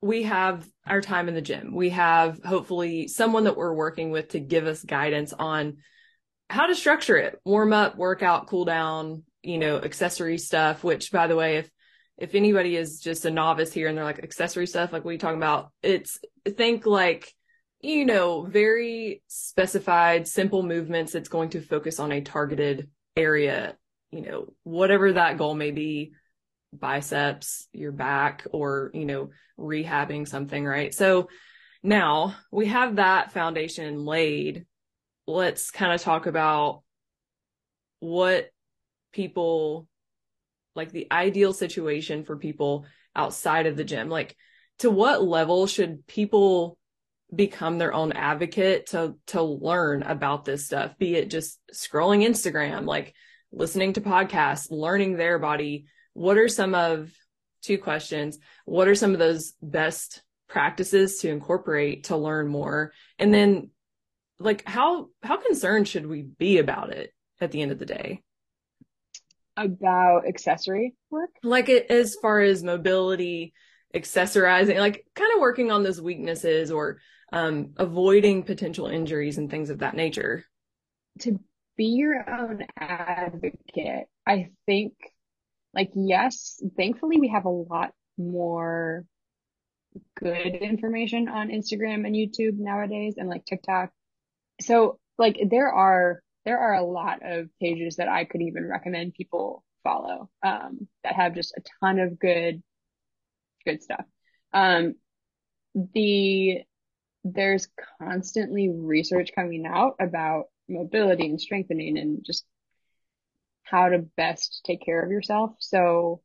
[0.00, 1.74] we have our time in the gym.
[1.74, 5.78] We have hopefully someone that we're working with to give us guidance on
[6.50, 11.26] how to structure it, warm up, workout, cool down, you know, accessory stuff, which by
[11.26, 11.70] the way, if
[12.16, 15.36] if anybody is just a novice here and they're like accessory stuff, like you talking
[15.36, 15.70] about?
[15.82, 17.32] It's think like,
[17.80, 21.14] you know, very specified, simple movements.
[21.14, 23.76] It's going to focus on a targeted area,
[24.10, 26.12] you know, whatever that goal may be,
[26.72, 30.92] biceps, your back, or, you know, rehabbing something, right?
[30.92, 31.28] So
[31.82, 34.66] now we have that foundation laid.
[35.26, 36.82] Let's kind of talk about
[38.00, 38.50] what
[39.12, 39.86] people
[40.74, 44.08] like the ideal situation for people outside of the gym.
[44.08, 44.36] Like
[44.78, 46.77] to what level should people
[47.34, 50.96] become their own advocate to to learn about this stuff?
[50.98, 53.14] Be it just scrolling Instagram, like
[53.52, 55.86] listening to podcasts, learning their body.
[56.14, 57.10] What are some of
[57.62, 58.38] two questions?
[58.64, 62.92] What are some of those best practices to incorporate to learn more?
[63.18, 63.70] And then
[64.38, 68.22] like how how concerned should we be about it at the end of the day?
[69.56, 71.30] About accessory work?
[71.42, 73.52] like it as far as mobility
[73.94, 76.98] accessorizing like kind of working on those weaknesses or
[77.32, 80.44] um avoiding potential injuries and things of that nature
[81.20, 81.38] to
[81.76, 84.94] be your own advocate, I think,
[85.72, 89.04] like, yes, thankfully we have a lot more
[90.16, 93.90] good information on Instagram and YouTube nowadays and like TikTok.
[94.60, 99.14] So, like, there are, there are a lot of pages that I could even recommend
[99.14, 102.60] people follow, um, that have just a ton of good,
[103.64, 104.04] good stuff.
[104.52, 104.94] Um,
[105.74, 106.62] the,
[107.34, 107.68] there's
[108.00, 112.44] constantly research coming out about mobility and strengthening and just
[113.62, 115.52] how to best take care of yourself.
[115.58, 116.22] So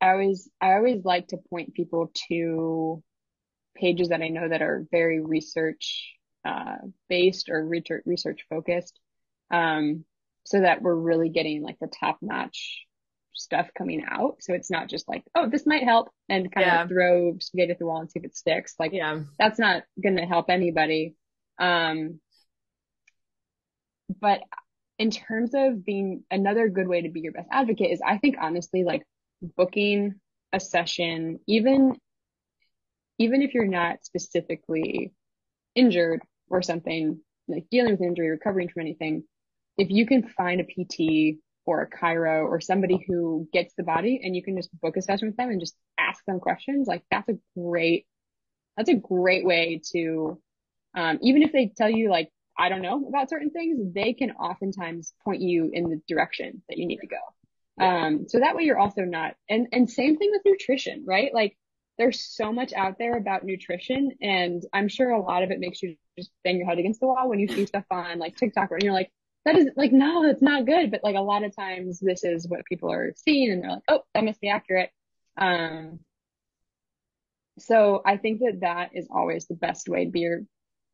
[0.00, 3.02] I always, I always like to point people to
[3.74, 6.76] pages that I know that are very research, uh,
[7.08, 8.98] based or research, research focused.
[9.50, 10.04] Um,
[10.44, 12.84] so that we're really getting like the top notch
[13.36, 14.36] stuff coming out.
[14.40, 16.82] So it's not just like, oh, this might help and kind Yeah.
[16.82, 18.74] of throw spaghetti at the wall and see if it sticks.
[18.78, 21.14] Like yeah that's not going to help anybody.
[21.58, 22.20] Um,
[24.20, 24.40] but
[24.98, 28.36] in terms of being another good way to be your best advocate is I think
[28.40, 29.02] honestly like
[29.56, 30.14] booking
[30.52, 31.96] a session, even
[33.18, 35.12] even if you're not specifically
[35.74, 39.24] injured or something like dealing with injury, recovering from anything,
[39.78, 44.20] if you can find a PT or a chiro or somebody who gets the body
[44.22, 47.02] and you can just book a session with them and just ask them questions, like
[47.10, 48.06] that's a great
[48.76, 50.40] that's a great way to
[50.96, 54.30] um, even if they tell you like I don't know about certain things, they can
[54.32, 57.16] oftentimes point you in the direction that you need to go.
[57.78, 58.06] Yeah.
[58.06, 61.32] Um, so that way you're also not, and, and same thing with nutrition, right?
[61.34, 61.56] Like
[61.98, 65.82] there's so much out there about nutrition and I'm sure a lot of it makes
[65.82, 68.70] you just bang your head against the wall when you see stuff on like TikTok
[68.70, 69.10] and you're like,
[69.46, 70.90] that is like, no, that's not good.
[70.90, 73.82] But like a lot of times this is what people are seeing and they're like,
[73.88, 74.90] oh, that must be accurate.
[75.38, 76.00] Um,
[77.58, 80.40] so I think that that is always the best way to be your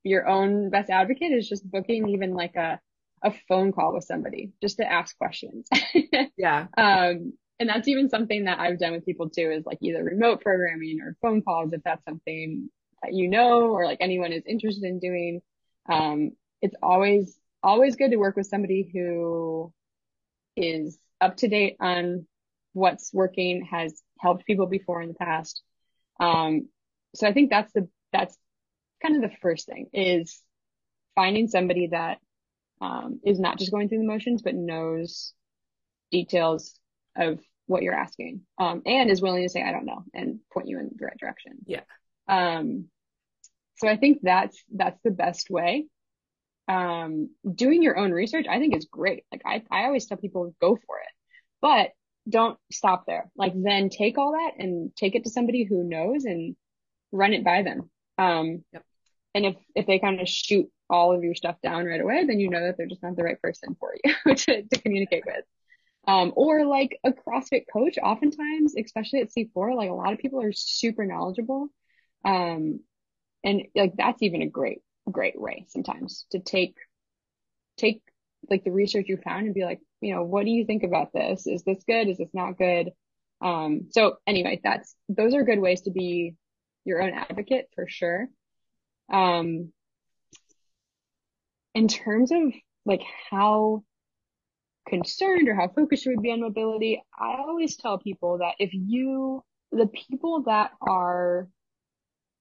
[0.04, 2.78] your own best advocate is just booking even like a
[3.24, 5.66] a phone call with somebody just to ask questions.
[6.36, 10.04] yeah um, and that's even something that I've done with people too is like either
[10.04, 12.68] remote programming or phone calls if that's something
[13.02, 15.40] that you know or like anyone is interested in doing.
[15.88, 19.72] Um, it's always always good to work with somebody who
[20.56, 22.26] is up to date on
[22.72, 25.62] what's working, has helped people before in the past.
[26.20, 26.68] Um,
[27.14, 28.36] so I think that's the that's
[29.02, 30.40] kind of the first thing is
[31.14, 32.18] finding somebody that
[32.80, 35.32] um, is not just going through the motions, but knows
[36.10, 36.78] details
[37.16, 40.68] of what you're asking, um, and is willing to say, I don't know, and point
[40.68, 41.52] you in the right direction.
[41.66, 41.82] Yeah.
[42.28, 42.86] Um,
[43.76, 45.86] so I think that's, that's the best way.
[46.72, 49.24] Um, doing your own research, I think is great.
[49.32, 51.12] Like I, I always tell people go for it,
[51.60, 51.90] but
[52.28, 53.30] don't stop there.
[53.36, 56.56] Like then take all that and take it to somebody who knows and
[57.10, 57.90] run it by them.
[58.18, 58.84] Um, Yep.
[59.34, 62.38] and if, if they kind of shoot all of your stuff down right away, then
[62.40, 65.44] you know that they're just not the right person for you to, to communicate with.
[66.06, 70.42] Um, or like a CrossFit coach, oftentimes, especially at C4, like a lot of people
[70.42, 71.68] are super knowledgeable.
[72.24, 72.80] Um,
[73.44, 76.76] and like that's even a great, great way sometimes to take,
[77.76, 78.02] take
[78.50, 81.12] like the research you found and be like, you know, what do you think about
[81.12, 81.46] this?
[81.46, 82.08] Is this good?
[82.08, 82.90] Is this not good?
[83.40, 86.34] Um, so anyway, that's, those are good ways to be
[86.84, 88.28] your own advocate for sure.
[89.12, 89.72] Um,
[91.74, 92.52] in terms of
[92.84, 93.84] like how
[94.88, 98.70] concerned or how focused you would be on mobility, I always tell people that if
[98.72, 101.48] you, the people that are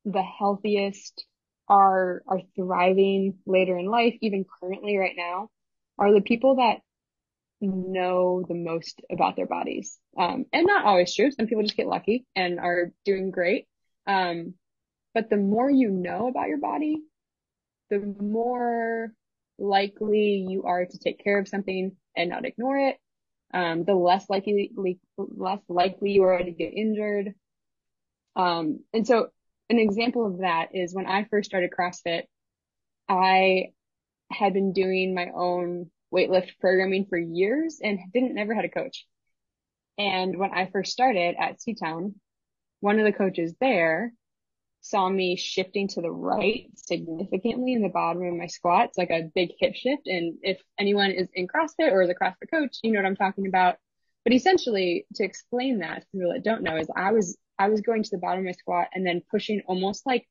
[0.05, 1.25] the healthiest,
[1.71, 5.49] are, are thriving later in life, even currently right now,
[5.97, 6.81] are the people that
[7.61, 9.97] know the most about their bodies.
[10.17, 11.31] Um, and not always true.
[11.31, 13.67] Some people just get lucky and are doing great.
[14.05, 14.55] Um,
[15.13, 16.97] but the more you know about your body,
[17.89, 19.13] the more
[19.57, 22.97] likely you are to take care of something and not ignore it.
[23.53, 24.71] Um, the less likely,
[25.17, 27.33] less likely you are to get injured.
[28.35, 29.29] Um, and so
[29.71, 32.23] an example of that is when I first started CrossFit,
[33.07, 33.67] I
[34.29, 39.05] had been doing my own weightlift programming for years and didn't never had a coach.
[39.97, 42.15] And when I first started at Seatown,
[42.81, 44.13] one of the coaches there
[44.81, 49.29] saw me shifting to the right significantly in the bottom of my squats, like a
[49.33, 50.07] big hip shift.
[50.07, 53.15] And if anyone is in CrossFit or is a CrossFit coach, you know what I'm
[53.15, 53.77] talking about.
[54.25, 57.81] But essentially to explain that to people that don't know is I was, I was
[57.81, 60.27] going to the bottom of my squat and then pushing almost like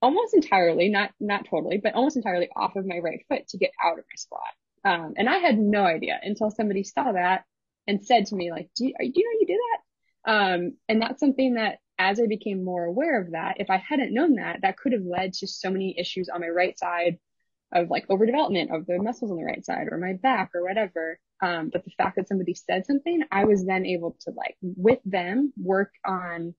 [0.00, 3.72] almost entirely, not, not totally, but almost entirely off of my right foot to get
[3.82, 4.54] out of my squat.
[4.84, 7.44] Um, and I had no idea until somebody saw that
[7.86, 10.32] and said to me, like, do you, do you know you do that?
[10.32, 14.14] Um, and that's something that as I became more aware of that, if I hadn't
[14.14, 17.18] known that, that could have led to so many issues on my right side
[17.72, 21.18] of like overdevelopment of the muscles on the right side or my back or whatever.
[21.40, 24.98] Um, but the fact that somebody said something, I was then able to like with
[25.04, 26.54] them work on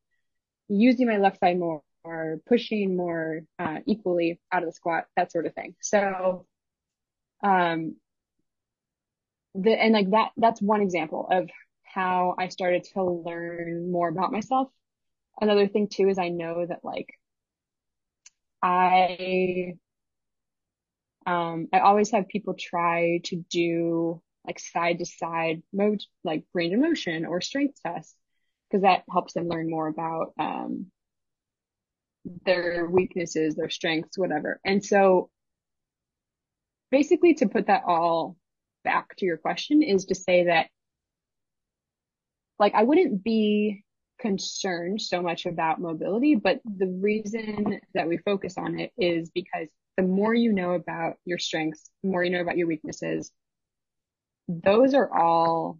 [0.69, 5.31] using my left side more or pushing more uh, equally out of the squat, that
[5.31, 5.75] sort of thing.
[5.81, 6.45] So,
[7.43, 7.95] um,
[9.55, 11.49] the and like that that's one example of
[11.83, 14.69] how I started to learn more about myself.
[15.41, 17.09] Another thing too is I know that like
[18.61, 19.73] I
[21.25, 26.73] um I always have people try to do like side to side mode like range
[26.73, 28.15] of motion or strength tests
[28.69, 30.87] because that helps them learn more about um
[32.45, 34.59] their weaknesses, their strengths, whatever.
[34.65, 35.29] And so
[36.91, 38.35] basically to put that all
[38.83, 40.67] back to your question is to say that
[42.57, 43.83] like I wouldn't be
[44.19, 49.69] concerned so much about mobility, but the reason that we focus on it is because
[49.95, 53.31] the more you know about your strengths, the more you know about your weaknesses,
[54.49, 55.79] those are all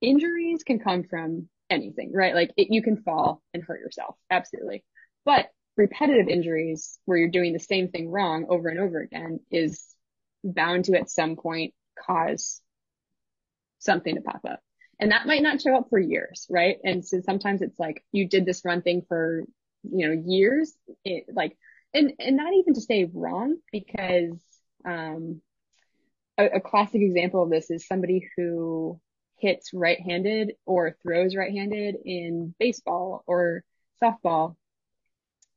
[0.00, 2.34] injuries can come from anything, right?
[2.34, 4.16] Like it, you can fall and hurt yourself.
[4.28, 4.84] Absolutely.
[5.24, 9.86] But repetitive injuries where you're doing the same thing wrong over and over again is
[10.42, 11.74] bound to at some point
[12.06, 12.60] cause
[13.78, 14.60] something to pop up.
[14.98, 16.76] And that might not show up for years, right?
[16.82, 19.44] And so sometimes it's like you did this run thing for,
[19.84, 21.56] you know, years, it, like,
[21.94, 24.42] and, and not even to say wrong because,
[24.84, 25.40] um,
[26.38, 29.00] a, a classic example of this is somebody who
[29.36, 33.62] hits right-handed or throws right-handed in baseball or
[34.02, 34.56] softball.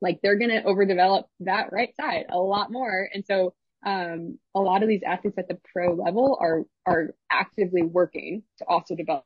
[0.01, 3.07] Like they're going to overdevelop that right side a lot more.
[3.13, 3.53] And so
[3.85, 8.65] um, a lot of these athletes at the pro level are are actively working to
[8.67, 9.23] also develop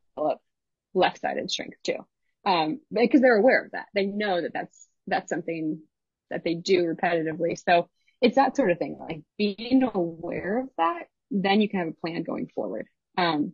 [0.94, 1.98] left-sided strength too,
[2.46, 3.88] um, because they're aware of that.
[3.94, 5.82] They know that that's that's something
[6.30, 7.58] that they do repetitively.
[7.62, 7.90] So
[8.22, 12.02] it's that sort of thing, like being aware of that, then you can have a
[12.02, 12.88] plan going forward.
[13.18, 13.54] Um,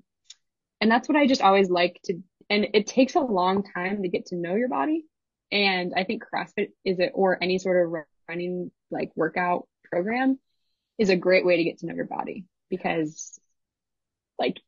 [0.80, 2.19] and that's what I just always like to.
[2.49, 5.05] And it takes a long time to get to know your body.
[5.51, 10.39] And I think CrossFit is it or any sort of running like workout program
[10.97, 13.39] is a great way to get to know your body because
[14.39, 14.59] like,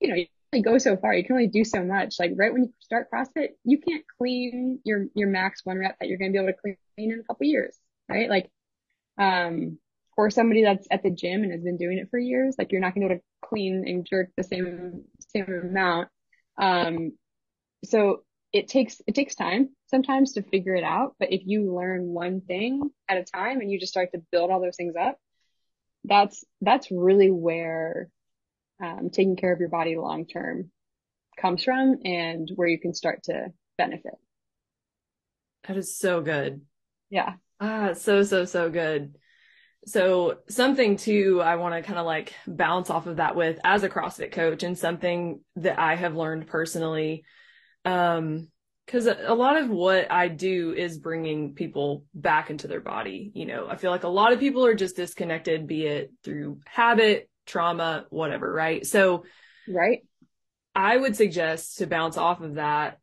[0.00, 1.14] you know, you only go so far.
[1.14, 2.16] You can only do so much.
[2.18, 6.08] Like right when you start CrossFit, you can't clean your, your max one rep that
[6.08, 7.76] you're going to be able to clean in a couple years,
[8.08, 8.28] right?
[8.28, 8.50] Like,
[9.18, 9.78] um,
[10.20, 12.80] for somebody that's at the gym and has been doing it for years, like you're
[12.82, 16.08] not going to be able to clean and jerk the same same amount.
[16.60, 17.12] Um,
[17.86, 21.14] so it takes it takes time sometimes to figure it out.
[21.18, 24.50] But if you learn one thing at a time and you just start to build
[24.50, 25.16] all those things up,
[26.04, 28.10] that's that's really where
[28.84, 30.70] um, taking care of your body long term
[31.40, 33.46] comes from and where you can start to
[33.78, 34.18] benefit.
[35.66, 36.60] That is so good.
[37.08, 37.36] Yeah.
[37.58, 39.16] Ah, so, so, so good.
[39.86, 43.82] So something too, I want to kind of like bounce off of that with as
[43.82, 47.24] a CrossFit coach and something that I have learned personally.
[47.84, 48.48] Um,
[48.86, 53.32] cause a lot of what I do is bringing people back into their body.
[53.34, 56.60] You know, I feel like a lot of people are just disconnected, be it through
[56.66, 58.52] habit, trauma, whatever.
[58.52, 58.86] Right.
[58.86, 59.24] So,
[59.68, 60.00] right.
[60.74, 62.98] I would suggest to bounce off of that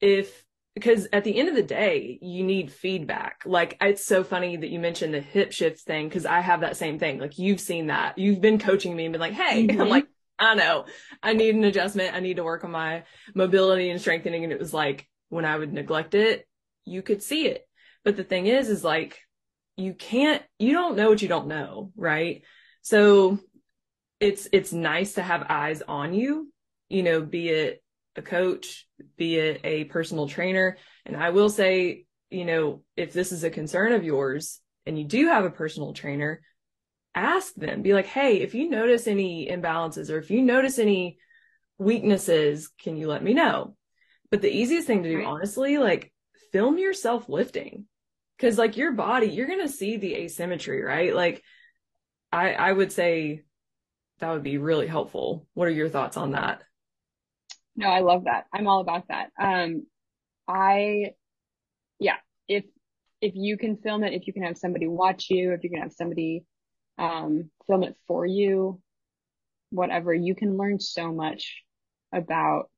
[0.00, 0.44] if
[0.76, 3.40] because at the end of the day, you need feedback.
[3.46, 6.76] Like it's so funny that you mentioned the hip shift thing because I have that
[6.76, 7.18] same thing.
[7.18, 8.18] Like you've seen that.
[8.18, 9.80] You've been coaching me and been like, hey, mm-hmm.
[9.80, 10.06] I'm like,
[10.38, 10.84] I know
[11.22, 12.14] I need an adjustment.
[12.14, 13.04] I need to work on my
[13.34, 14.44] mobility and strengthening.
[14.44, 16.46] And it was like when I would neglect it,
[16.84, 17.66] you could see it.
[18.04, 19.18] But the thing is, is like
[19.78, 22.42] you can't, you don't know what you don't know, right?
[22.82, 23.38] So
[24.20, 26.52] it's it's nice to have eyes on you,
[26.90, 27.82] you know, be it
[28.16, 28.86] a coach,
[29.16, 30.76] be it a personal trainer.
[31.04, 35.04] And I will say, you know, if this is a concern of yours and you
[35.04, 36.40] do have a personal trainer,
[37.14, 41.18] ask them, be like, Hey, if you notice any imbalances or if you notice any
[41.78, 43.76] weaknesses, can you let me know?
[44.30, 46.12] But the easiest thing to do, honestly, like
[46.52, 47.86] film yourself lifting.
[48.38, 51.14] Cause like your body, you're going to see the asymmetry, right?
[51.14, 51.42] Like
[52.30, 53.44] I, I would say
[54.18, 55.46] that would be really helpful.
[55.54, 56.62] What are your thoughts on that?
[57.76, 58.46] No, I love that.
[58.52, 59.30] I'm all about that.
[59.38, 59.86] Um,
[60.48, 61.10] I,
[61.98, 62.16] yeah,
[62.48, 62.64] if,
[63.20, 65.80] if you can film it, if you can have somebody watch you, if you can
[65.80, 66.44] have somebody,
[66.98, 68.80] um, film it for you,
[69.70, 71.62] whatever, you can learn so much
[72.14, 72.70] about,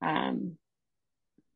[0.00, 0.56] um,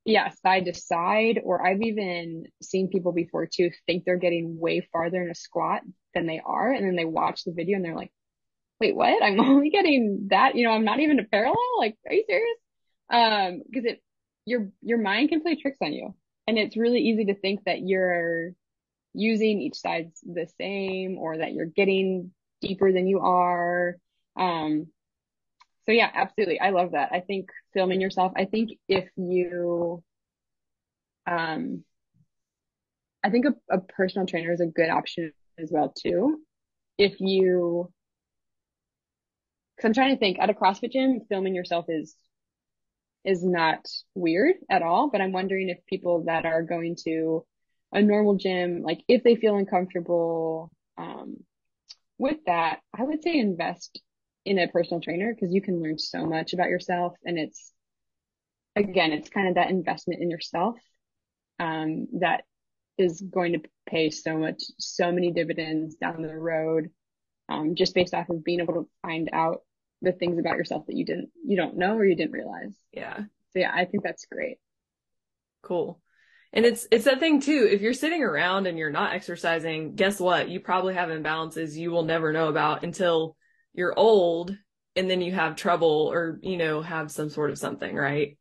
[0.04, 4.86] yeah, side to side, or I've even seen people before too think they're getting way
[4.92, 5.82] farther in a squat
[6.12, 6.72] than they are.
[6.72, 8.12] And then they watch the video and they're like,
[8.82, 9.22] wait, what?
[9.22, 11.56] I'm only getting that, you know, I'm not even a parallel.
[11.78, 12.58] Like, are you serious?
[13.10, 14.02] Um, cause it,
[14.44, 16.14] your, your mind can play tricks on you
[16.46, 18.52] and it's really easy to think that you're
[19.14, 23.96] using each side's the same or that you're getting deeper than you are.
[24.36, 24.88] Um,
[25.86, 26.58] so yeah, absolutely.
[26.60, 27.10] I love that.
[27.12, 30.02] I think filming yourself, I think if you,
[31.26, 31.84] um,
[33.22, 36.40] I think a, a personal trainer is a good option as well too.
[36.98, 37.92] If you
[39.82, 42.14] Cause I'm trying to think at a CrossFit gym, filming yourself is,
[43.24, 45.10] is not weird at all.
[45.10, 47.44] But I'm wondering if people that are going to
[47.90, 51.38] a normal gym, like if they feel uncomfortable, um,
[52.16, 54.00] with that, I would say invest
[54.44, 57.14] in a personal trainer because you can learn so much about yourself.
[57.24, 57.72] And it's,
[58.76, 60.76] again, it's kind of that investment in yourself,
[61.58, 62.44] um, that
[62.98, 66.90] is going to pay so much, so many dividends down the road,
[67.48, 69.62] um, just based off of being able to find out
[70.02, 72.74] the things about yourself that you didn't you don't know or you didn't realize.
[72.92, 73.18] Yeah.
[73.52, 74.58] So yeah, I think that's great.
[75.62, 76.00] Cool.
[76.52, 77.68] And it's it's that thing too.
[77.70, 80.48] If you're sitting around and you're not exercising, guess what?
[80.48, 83.36] You probably have imbalances you will never know about until
[83.72, 84.56] you're old
[84.96, 88.36] and then you have trouble or, you know, have some sort of something, right?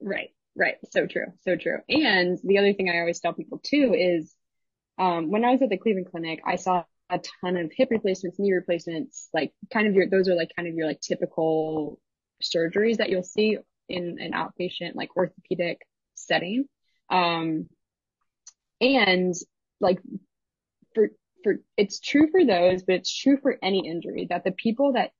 [0.00, 0.30] Right.
[0.56, 0.76] Right.
[0.90, 1.26] So true.
[1.42, 1.78] So true.
[1.88, 4.34] And the other thing I always tell people too is
[4.98, 6.84] um, when I was at the Cleveland Clinic, I saw
[7.14, 10.68] a ton of hip replacements, knee replacements, like kind of your, those are like kind
[10.68, 12.00] of your like typical
[12.42, 13.58] surgeries that you'll see
[13.88, 15.78] in an outpatient, like orthopedic
[16.14, 16.64] setting.
[17.10, 17.68] Um,
[18.80, 19.34] and
[19.80, 20.00] like
[20.94, 21.10] for,
[21.42, 25.10] for, it's true for those, but it's true for any injury that the people that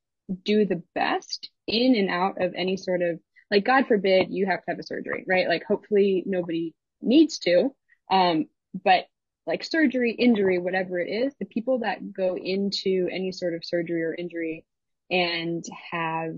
[0.43, 3.21] do the best in and out of any sort of,
[3.51, 5.49] like, God forbid you have to have a surgery, right?
[5.49, 7.75] Like, hopefully nobody needs to.
[8.11, 9.05] Um, but
[9.47, 14.03] like surgery, injury, whatever it is, the people that go into any sort of surgery
[14.03, 14.65] or injury
[15.11, 16.37] and have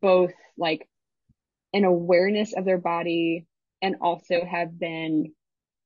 [0.00, 0.88] both like
[1.72, 3.46] an awareness of their body
[3.82, 5.32] and also have been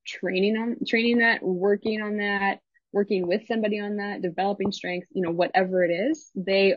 [0.07, 2.61] training on training that, working on that,
[2.93, 6.75] working with somebody on that, developing strength, you know, whatever it is, they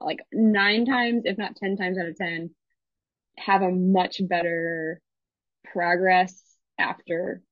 [0.00, 2.50] like nine times, if not 10 times out of 10,
[3.38, 5.00] have a much better
[5.64, 6.42] progress
[6.78, 7.42] after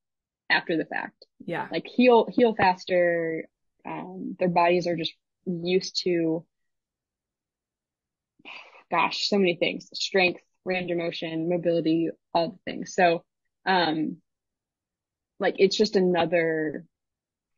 [0.50, 1.24] after the fact.
[1.44, 1.68] Yeah.
[1.70, 3.44] Like heal, heal faster.
[3.86, 5.12] Um, their bodies are just
[5.46, 6.44] used to,
[8.90, 12.94] gosh, so many things, strength, range of motion, mobility, all the things.
[12.94, 13.22] So,
[13.66, 14.18] um,
[15.40, 16.84] like it's just another,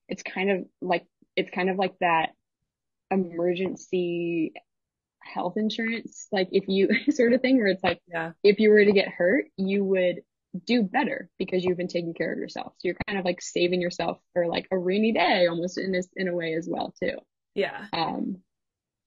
[0.08, 1.04] it's kind of like
[1.36, 2.30] it's kind of like that
[3.10, 4.52] emergency
[5.22, 8.32] health insurance like if you sort of thing where it's like Yeah.
[8.42, 10.22] if you were to get hurt you would
[10.66, 13.80] do better because you've been taking care of yourself so you're kind of like saving
[13.80, 17.16] yourself for like a rainy day almost in this in a way as well too
[17.54, 17.86] Yeah.
[17.92, 18.38] um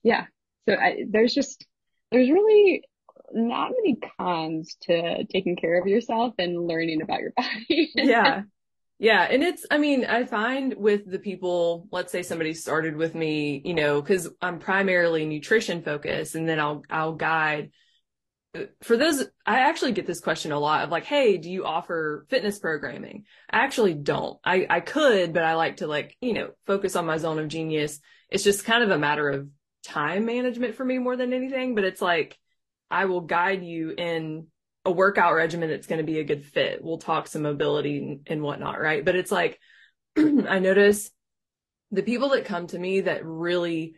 [0.04, 0.26] yeah
[0.68, 1.66] so I, there's just
[2.12, 2.84] there's really
[3.32, 8.44] not many cons to taking care of yourself and learning about your body yeah.
[9.02, 9.22] Yeah.
[9.24, 13.62] And it's, I mean, I find with the people, let's say somebody started with me,
[13.64, 17.72] you know, cause I'm primarily nutrition focused and then I'll, I'll guide
[18.82, 19.26] for those.
[19.46, 23.26] I actually get this question a lot of like, Hey, do you offer fitness programming?
[23.50, 24.40] I actually don't.
[24.44, 27.48] I, I could, but I like to like, you know, focus on my zone of
[27.48, 28.00] genius.
[28.30, 29.48] It's just kind of a matter of
[29.84, 32.38] time management for me more than anything, but it's like,
[32.92, 34.48] I will guide you in
[34.86, 36.84] a workout regimen that's going to be a good fit.
[36.84, 39.04] We'll talk some mobility and, whatnot, right?
[39.04, 39.60] But it's like,
[40.18, 41.12] I notice
[41.92, 43.96] the people that come to me that really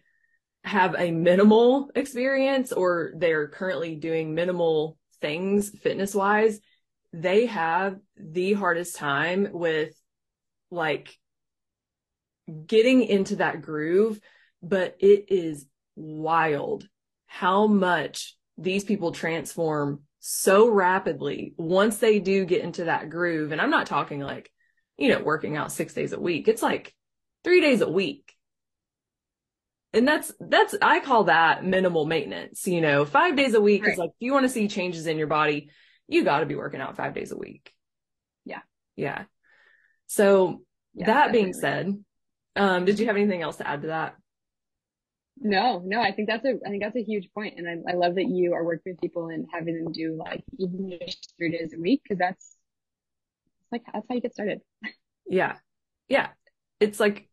[0.63, 6.59] have a minimal experience or they're currently doing minimal things fitness wise,
[7.13, 9.93] they have the hardest time with
[10.69, 11.17] like
[12.65, 14.19] getting into that groove.
[14.63, 16.87] But it is wild
[17.25, 23.51] how much these people transform so rapidly once they do get into that groove.
[23.51, 24.51] And I'm not talking like,
[24.97, 26.47] you know, working out six days a week.
[26.47, 26.93] It's like
[27.43, 28.35] three days a week.
[29.93, 32.65] And that's, that's, I call that minimal maintenance.
[32.67, 33.91] You know, five days a week Right.
[33.93, 35.69] is like, if you want to see changes in your body,
[36.07, 37.73] you got to be working out five days a week.
[38.45, 38.61] Yeah.
[38.95, 39.23] Yeah.
[40.07, 40.61] So
[40.93, 42.03] Yeah, that being said,
[42.55, 44.15] um, did you have anything else to add to that?
[45.43, 47.95] No, no, I think that's a I think that's a huge point, and I I
[47.95, 51.49] love that you are working with people and having them do like even just three
[51.49, 52.55] days a week because that's
[53.63, 54.61] it's like that's how you get started.
[55.25, 55.55] Yeah.
[56.09, 56.27] Yeah.
[56.79, 57.27] It's like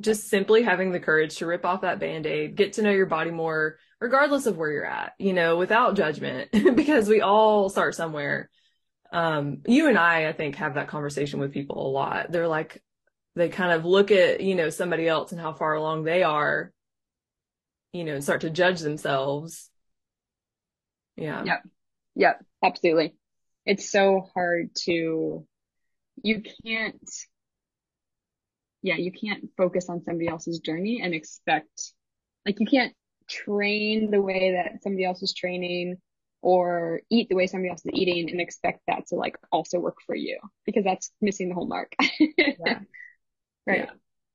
[0.00, 3.30] just simply having the courage to rip off that band-aid, get to know your body
[3.30, 8.50] more, regardless of where you're at, you know, without judgment, because we all start somewhere.
[9.12, 12.32] Um, you and I, I think, have that conversation with people a lot.
[12.32, 12.82] They're like,
[13.36, 16.72] they kind of look at, you know, somebody else and how far along they are,
[17.92, 19.70] you know, and start to judge themselves.
[21.16, 21.44] Yeah.
[21.44, 21.62] Yep.
[22.16, 23.14] Yep, absolutely.
[23.66, 25.46] It's so hard to
[26.22, 27.10] you can't
[28.84, 31.94] yeah, you can't focus on somebody else's journey and expect
[32.44, 32.92] like you can't
[33.26, 35.96] train the way that somebody else is training
[36.42, 39.96] or eat the way somebody else is eating and expect that to like also work
[40.06, 41.94] for you because that's missing the whole mark.
[42.38, 42.80] Yeah.
[43.66, 43.88] Right.
[43.88, 43.90] Yeah.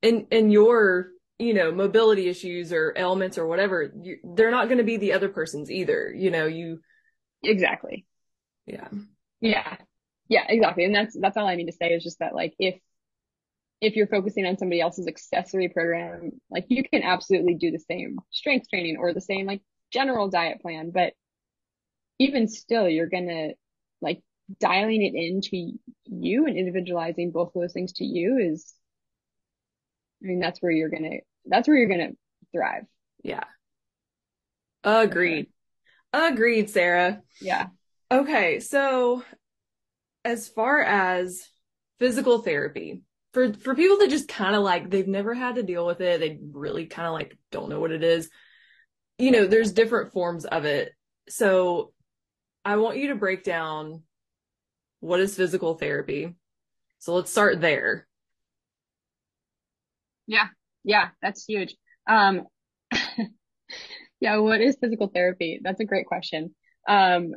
[0.08, 4.78] And and your you know mobility issues or ailments or whatever, you, they're not going
[4.78, 6.12] to be the other person's either.
[6.12, 6.80] You know, you
[7.44, 8.04] Exactly.
[8.66, 8.88] yeah
[9.40, 9.76] Yeah.
[10.28, 10.84] Yeah, exactly.
[10.84, 12.80] And that's that's all I mean to say is just that like if
[13.80, 18.18] if you're focusing on somebody else's accessory program, like you can absolutely do the same
[18.30, 21.14] strength training or the same like general diet plan, but
[22.18, 23.48] even still you're gonna
[24.02, 24.20] like
[24.58, 28.74] dialing it into you and individualizing both of those things to you is
[30.22, 32.10] I mean that's where you're gonna that's where you're gonna
[32.52, 32.84] thrive.
[33.22, 33.44] yeah.
[34.82, 35.48] Agreed.
[36.12, 37.22] Agreed, Sarah.
[37.40, 37.66] Yeah.
[38.10, 39.22] Okay, so
[40.24, 41.46] as far as
[41.98, 43.02] physical therapy,
[43.32, 46.20] for for people that just kind of like they've never had to deal with it,
[46.20, 48.28] they really kind of like don't know what it is.
[49.18, 50.92] You know, there's different forms of it.
[51.28, 51.92] So
[52.64, 54.02] I want you to break down
[55.00, 56.34] what is physical therapy.
[56.98, 58.06] So let's start there.
[60.26, 60.48] Yeah.
[60.84, 61.76] Yeah, that's huge.
[62.08, 62.42] Um
[64.20, 65.60] yeah, what is physical therapy?
[65.62, 66.54] That's a great question.
[66.88, 67.32] Um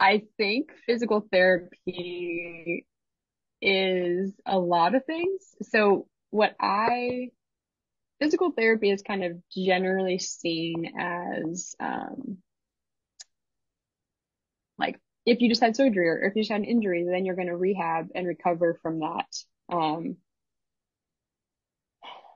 [0.00, 2.86] I think physical therapy
[3.60, 5.42] is a lot of things.
[5.62, 7.30] So what I
[8.20, 12.38] physical therapy is kind of generally seen as um
[14.78, 17.36] like if you just had surgery or if you just had an injury, then you're
[17.36, 19.26] going to rehab and recover from that.
[19.70, 20.16] Um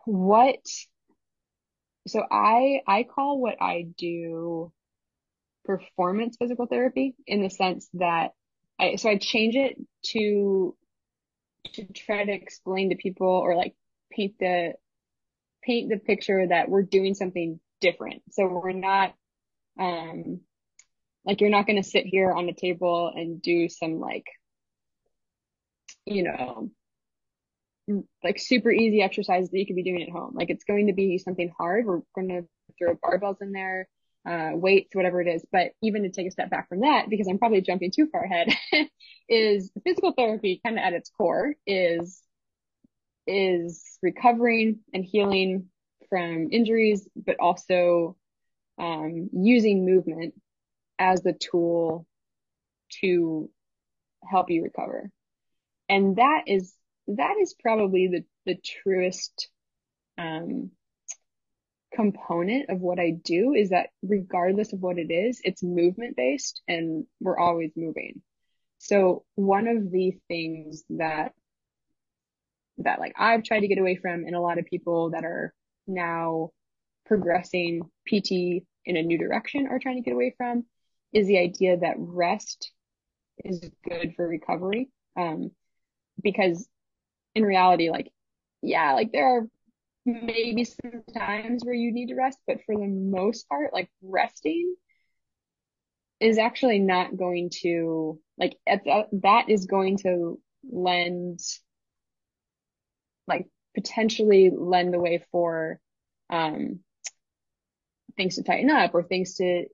[0.04, 0.60] what
[2.06, 4.72] so I I call what I do
[5.64, 8.32] performance physical therapy in the sense that
[8.78, 10.76] I so I change it to
[11.74, 13.74] to try to explain to people or like
[14.10, 14.74] paint the
[15.62, 18.22] paint the picture that we're doing something different.
[18.30, 19.14] So we're not
[19.78, 20.40] um
[21.24, 24.26] like you're not going to sit here on a table and do some like
[26.04, 26.70] you know
[28.22, 30.32] like super easy exercises that you could be doing at home.
[30.34, 31.84] Like it's going to be something hard.
[31.84, 32.46] We're going to
[32.78, 33.88] throw barbells in there,
[34.26, 35.44] uh, weights, whatever it is.
[35.50, 38.24] But even to take a step back from that, because I'm probably jumping too far
[38.24, 38.48] ahead,
[39.28, 42.20] is physical therapy kind of at its core is
[43.26, 45.68] is recovering and healing
[46.08, 48.16] from injuries, but also
[48.78, 50.34] um, using movement
[50.98, 52.06] as the tool
[53.00, 53.48] to
[54.28, 55.10] help you recover.
[55.88, 56.74] And that is
[57.08, 59.48] that is probably the the truest
[60.18, 60.70] um,
[61.94, 66.62] component of what I do is that regardless of what it is, it's movement based
[66.68, 68.22] and we're always moving.
[68.78, 71.32] So one of the things that
[72.78, 75.52] that like I've tried to get away from and a lot of people that are
[75.86, 76.50] now
[77.06, 80.64] progressing PT in a new direction are trying to get away from
[81.12, 82.72] is the idea that rest
[83.44, 84.90] is good for recovery.
[85.16, 85.50] Um,
[86.22, 86.66] because
[87.34, 88.10] in reality, like,
[88.62, 89.46] yeah, like there are
[90.04, 94.74] maybe some times where you need to rest, but for the most part, like resting
[96.20, 100.38] is actually not going to like that is going to
[100.70, 101.40] lend
[103.26, 105.80] like potentially lend the way for
[106.30, 106.78] um
[108.16, 109.64] things to tighten up or things to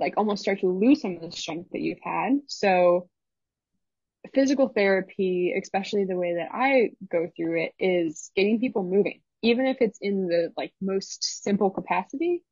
[0.00, 2.40] like almost start to lose some of the strength that you've had.
[2.46, 3.08] So
[4.34, 9.66] physical therapy, especially the way that I go through it is getting people moving, even
[9.66, 12.42] if it's in the like most simple capacity.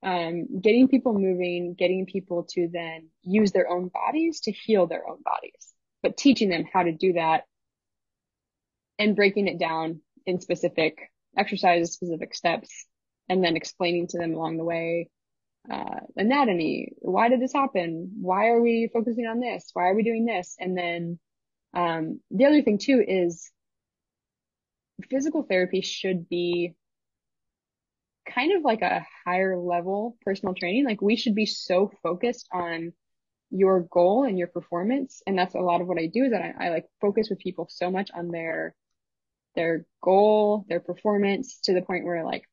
[0.00, 5.08] Um, getting people moving, getting people to then use their own bodies to heal their
[5.08, 5.72] own bodies,
[6.04, 7.42] but teaching them how to do that
[8.96, 12.86] and breaking it down in specific exercises, specific steps,
[13.28, 15.10] and then explaining to them along the way
[15.70, 16.92] uh, anatomy.
[16.98, 18.12] Why did this happen?
[18.20, 19.70] Why are we focusing on this?
[19.72, 20.56] Why are we doing this?
[20.58, 21.18] And then
[21.74, 23.50] um, the other thing too is
[25.10, 26.74] physical therapy should be
[28.26, 30.84] kind of like a higher level personal training.
[30.84, 32.92] Like we should be so focused on
[33.50, 35.22] your goal and your performance.
[35.26, 37.38] And that's a lot of what I do is that I, I like focus with
[37.38, 38.74] people so much on their,
[39.54, 42.44] their goal, their performance to the point where like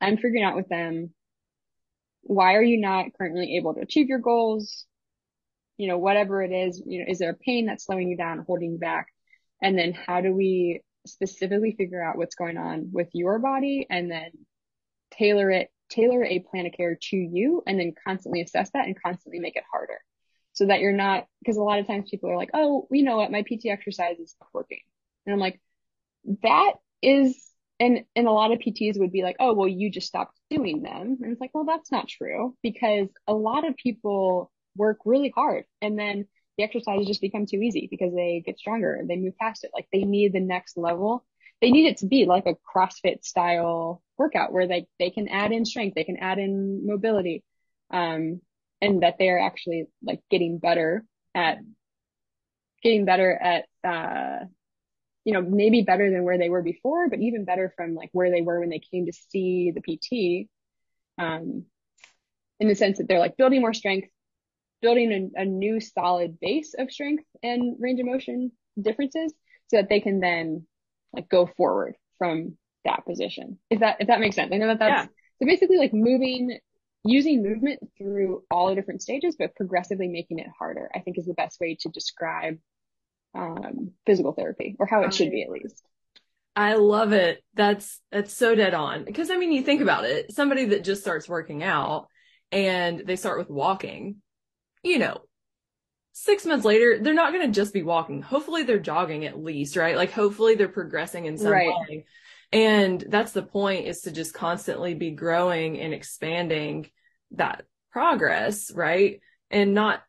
[0.00, 1.12] I'm figuring out with them
[2.22, 4.86] why are you not currently able to achieve your goals?
[5.76, 8.44] You know, whatever it is, you know, is there a pain that's slowing you down,
[8.46, 9.06] holding you back?
[9.62, 14.10] And then how do we specifically figure out what's going on with your body and
[14.10, 14.30] then
[15.10, 19.00] tailor it, tailor a plan of care to you and then constantly assess that and
[19.00, 19.98] constantly make it harder
[20.52, 23.16] so that you're not, because a lot of times people are like, oh, you know
[23.16, 24.80] what, my PT exercise is working.
[25.26, 25.60] And I'm like,
[26.42, 26.72] that
[27.02, 30.38] is and and a lot of PTs would be like, oh, well, you just stopped
[30.50, 31.16] doing them.
[31.22, 35.64] And it's like, well, that's not true because a lot of people work really hard
[35.80, 36.26] and then
[36.56, 39.70] the exercises just become too easy because they get stronger they move past it.
[39.74, 41.24] Like they need the next level.
[41.60, 45.52] They need it to be like a CrossFit style workout where they, they can add
[45.52, 47.44] in strength, they can add in mobility,
[47.90, 48.40] um,
[48.80, 51.58] and that they are actually like getting better at
[52.82, 54.46] getting better at uh,
[55.24, 58.30] you know, maybe better than where they were before, but even better from like where
[58.30, 60.48] they were when they came to see the PT.
[61.22, 61.66] Um,
[62.58, 64.08] in the sense that they're like building more strength,
[64.82, 69.32] building a, a new solid base of strength and range of motion differences
[69.68, 70.66] so that they can then
[71.12, 73.58] like go forward from that position.
[73.68, 74.50] If that, if that makes sense.
[74.52, 75.06] I know that that's, yeah.
[75.38, 76.58] so basically like moving,
[77.04, 81.26] using movement through all the different stages, but progressively making it harder, I think is
[81.26, 82.58] the best way to describe
[83.34, 85.82] um, physical therapy or how it should be at least.
[86.56, 87.42] I love it.
[87.54, 89.04] That's that's so dead on.
[89.04, 92.08] Because I mean, you think about it, somebody that just starts working out
[92.50, 94.16] and they start with walking,
[94.82, 95.20] you know,
[96.12, 98.22] six months later, they're not going to just be walking.
[98.22, 99.96] Hopefully they're jogging at least, right?
[99.96, 101.68] Like hopefully they're progressing in some right.
[101.88, 102.04] way.
[102.52, 106.90] And that's the point is to just constantly be growing and expanding
[107.32, 109.20] that progress, right?
[109.50, 110.02] And not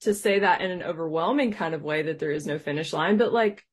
[0.00, 3.18] to say that in an overwhelming kind of way that there is no finish line,
[3.18, 3.64] but like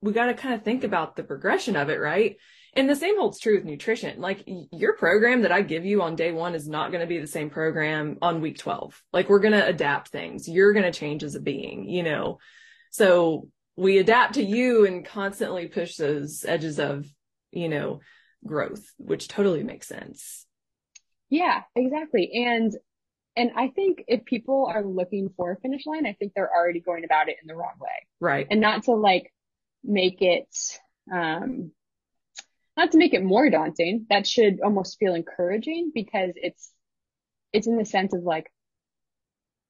[0.00, 2.36] we got to kind of think about the progression of it, right?
[2.76, 4.20] And the same holds true with nutrition.
[4.20, 7.18] Like your program that I give you on day one is not going to be
[7.18, 9.02] the same program on week 12.
[9.12, 10.46] Like we're going to adapt things.
[10.46, 12.38] You're going to change as a being, you know?
[12.90, 17.06] So we adapt to you and constantly push those edges of,
[17.50, 18.00] you know,
[18.46, 20.46] growth, which totally makes sense.
[21.30, 22.30] Yeah, exactly.
[22.46, 22.72] And
[23.36, 26.80] and I think if people are looking for a finish line, I think they're already
[26.80, 28.06] going about it in the wrong way.
[28.18, 28.46] Right.
[28.50, 29.32] And not to like
[29.84, 30.48] make it,
[31.12, 31.72] um,
[32.76, 34.06] not to make it more daunting.
[34.10, 36.70] That should almost feel encouraging because it's,
[37.52, 38.52] it's in the sense of like,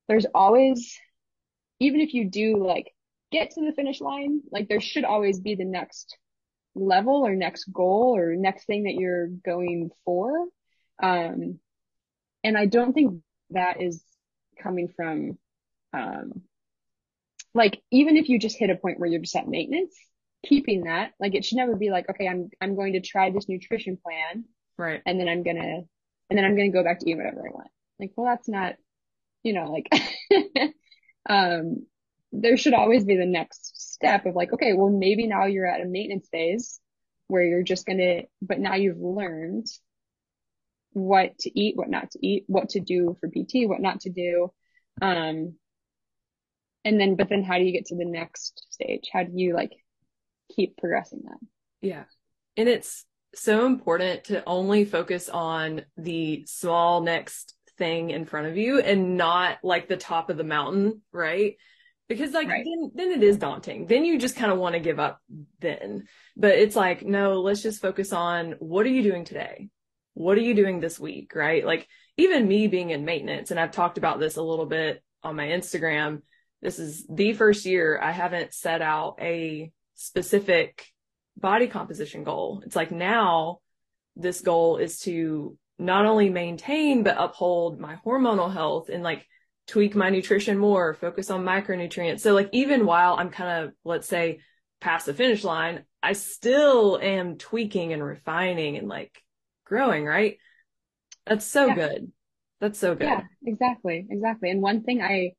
[0.08, 0.98] there's always,
[1.80, 2.92] even if you do like
[3.30, 6.16] get to the finish line, like there should always be the next
[6.74, 10.46] level or next goal or next thing that you're going for.
[11.02, 11.58] Um,
[12.44, 14.02] and I don't think that is
[14.62, 15.38] coming from,
[15.92, 16.42] um,
[17.54, 19.96] like, even if you just hit a point where you're just at maintenance,
[20.48, 21.12] keeping that.
[21.20, 24.44] Like it should never be like, okay, I'm I'm going to try this nutrition plan.
[24.78, 25.00] Right.
[25.06, 25.82] And then I'm gonna
[26.30, 27.68] and then I'm gonna go back to eat whatever I want.
[27.98, 28.74] Like, well, that's not,
[29.42, 29.88] you know, like
[31.28, 31.86] um
[32.32, 35.80] there should always be the next step of like, okay, well maybe now you're at
[35.80, 36.80] a maintenance phase
[37.28, 39.66] where you're just gonna but now you've learned
[40.92, 44.10] what to eat, what not to eat, what to do for PT, what not to
[44.10, 44.52] do.
[45.02, 45.54] Um
[46.84, 49.08] and then but then how do you get to the next stage?
[49.12, 49.72] How do you like
[50.54, 51.38] keep progressing that.
[51.80, 52.04] Yeah.
[52.56, 58.56] And it's so important to only focus on the small next thing in front of
[58.56, 61.56] you and not like the top of the mountain, right?
[62.08, 62.64] Because like right.
[62.64, 63.86] then then it is daunting.
[63.86, 65.20] Then you just kind of want to give up
[65.60, 66.04] then.
[66.36, 69.68] But it's like, no, let's just focus on what are you doing today?
[70.14, 71.64] What are you doing this week, right?
[71.66, 75.36] Like even me being in maintenance and I've talked about this a little bit on
[75.36, 76.22] my Instagram.
[76.62, 80.86] This is the first year I haven't set out a specific
[81.36, 82.62] body composition goal.
[82.64, 83.58] It's like now
[84.14, 89.26] this goal is to not only maintain, but uphold my hormonal health and like
[89.66, 92.20] tweak my nutrition more, focus on micronutrients.
[92.20, 94.40] So like even while I'm kind of, let's say,
[94.80, 99.22] past the finish line, I still am tweaking and refining and like
[99.64, 100.38] growing, right?
[101.26, 101.74] That's so yeah.
[101.74, 102.12] good.
[102.60, 103.04] That's so good.
[103.04, 104.06] Yeah, exactly.
[104.08, 104.50] Exactly.
[104.50, 105.32] And one thing I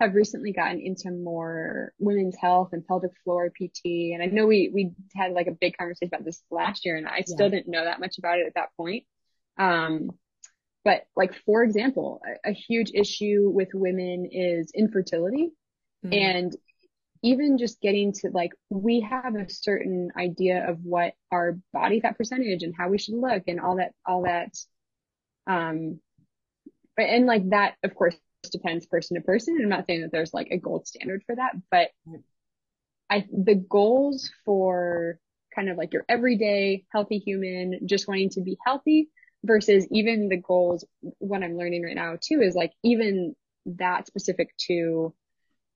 [0.00, 4.12] have recently gotten into more women's health and pelvic floor PT.
[4.12, 7.08] And I know we, we had like a big conversation about this last year and
[7.08, 9.04] I still didn't know that much about it at that point.
[9.58, 10.10] Um,
[10.84, 15.52] but like, for example, a, a huge issue with women is infertility
[16.04, 16.12] mm-hmm.
[16.12, 16.56] and
[17.22, 22.18] even just getting to like, we have a certain idea of what our body fat
[22.18, 24.54] percentage and how we should look and all that, all that,
[25.46, 26.00] um,
[26.98, 28.16] and like that, of course,
[28.50, 29.58] depends person to person.
[29.60, 31.88] I'm not saying that there's like a gold standard for that, but
[33.10, 35.18] I, the goals for
[35.54, 39.08] kind of like your everyday healthy human just wanting to be healthy
[39.44, 40.84] versus even the goals,
[41.18, 43.34] what I'm learning right now too is like even
[43.66, 45.14] that specific to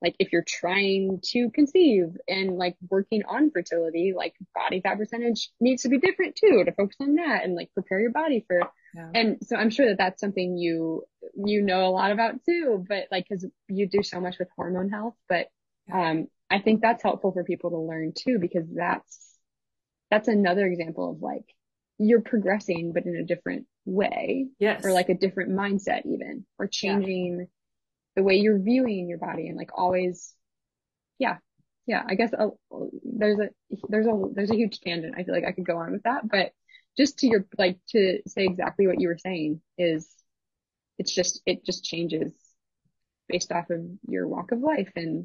[0.02, 5.50] like if you're trying to conceive and like working on fertility, like body fat percentage
[5.60, 8.60] needs to be different too to focus on that and like prepare your body for.
[8.94, 9.10] Yeah.
[9.14, 13.04] And so I'm sure that that's something you you know a lot about too, but
[13.10, 15.48] like because you do so much with hormone health, but
[15.92, 19.36] um I think that's helpful for people to learn too because that's
[20.10, 21.44] that's another example of like
[21.98, 24.46] you're progressing but in a different way.
[24.58, 24.84] Yes.
[24.84, 27.38] Or like a different mindset even or changing.
[27.40, 27.46] Yeah
[28.16, 30.34] the way you're viewing your body and like always,
[31.18, 31.36] yeah,
[31.86, 32.48] yeah, I guess uh,
[33.04, 33.48] there's a,
[33.88, 35.14] there's a, there's a huge tangent.
[35.16, 36.52] I feel like I could go on with that, but
[37.00, 40.06] just to your, like to say exactly what you were saying is
[40.98, 42.30] it's just, it just changes
[43.26, 45.24] based off of your walk of life and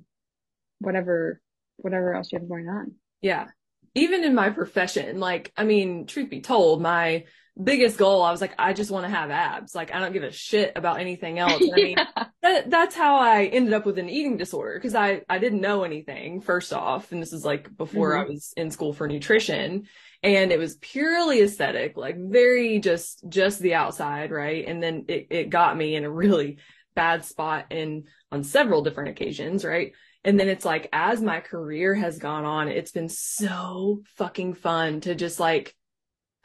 [0.79, 1.41] whatever,
[1.75, 2.93] whatever else you have going on.
[3.21, 3.47] Yeah.
[3.93, 7.25] Even in my profession, like, I mean, truth be told, my
[7.61, 9.73] biggest goal, I was like, I just want to have abs.
[9.73, 11.61] Like, I don't give a shit about anything else.
[11.61, 11.97] And I mean,
[12.41, 15.83] that, that's how I ended up with an eating disorder because I, I didn't know
[15.83, 17.11] anything first off.
[17.11, 18.29] And this is like before mm-hmm.
[18.29, 19.85] I was in school for nutrition
[20.21, 24.31] and it was purely aesthetic, like very just, just the outside.
[24.31, 24.67] Right.
[24.67, 26.57] And then it, it got me in a really
[26.95, 29.63] bad spot in on several different occasions.
[29.63, 29.93] Right.
[30.25, 35.01] And then it's like, as my career has gone on, it's been so fucking fun
[35.01, 35.75] to just like,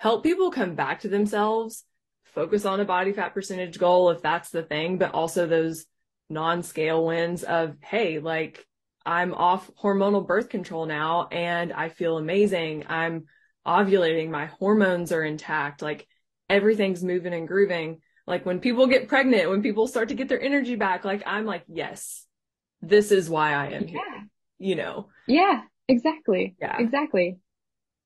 [0.01, 1.85] help people come back to themselves,
[2.25, 5.85] focus on a body fat percentage goal if that's the thing, but also those
[6.31, 8.67] non-scale wins of, hey, like
[9.05, 12.87] I'm off hormonal birth control now and I feel amazing.
[12.89, 13.27] I'm
[13.67, 14.31] ovulating.
[14.31, 15.83] My hormones are intact.
[15.83, 16.09] Like
[16.49, 18.01] everything's moving and grooving.
[18.27, 21.45] Like when people get pregnant, when people start to get their energy back, like I'm
[21.45, 22.25] like, yes,
[22.81, 23.89] this is why I am yeah.
[23.89, 24.29] here.
[24.59, 25.09] You know?
[25.27, 26.57] Yeah, exactly.
[26.59, 26.79] Yeah.
[26.79, 27.39] Exactly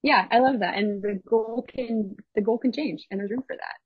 [0.05, 0.77] yeah, I love that.
[0.77, 3.77] And the goal can, the goal can change and there's room for that.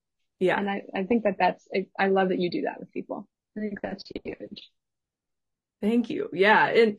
[0.41, 0.59] Yeah.
[0.59, 3.29] And I, I think that that's, I, I love that you do that with people.
[3.57, 4.69] I think that's huge.
[5.81, 6.29] Thank you.
[6.33, 6.67] Yeah.
[6.67, 6.97] And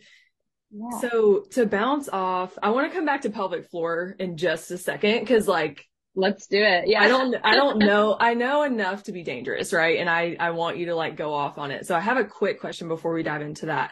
[0.71, 0.99] yeah.
[1.01, 4.77] so to bounce off, I want to come back to pelvic floor in just a
[4.77, 5.27] second.
[5.27, 5.83] Cause like,
[6.15, 6.85] let's do it.
[6.87, 7.03] Yeah.
[7.03, 8.15] I don't, I don't know.
[8.17, 9.73] I know enough to be dangerous.
[9.73, 9.99] Right.
[9.99, 11.85] And I, I want you to like go off on it.
[11.85, 13.91] So I have a quick question before we dive into that.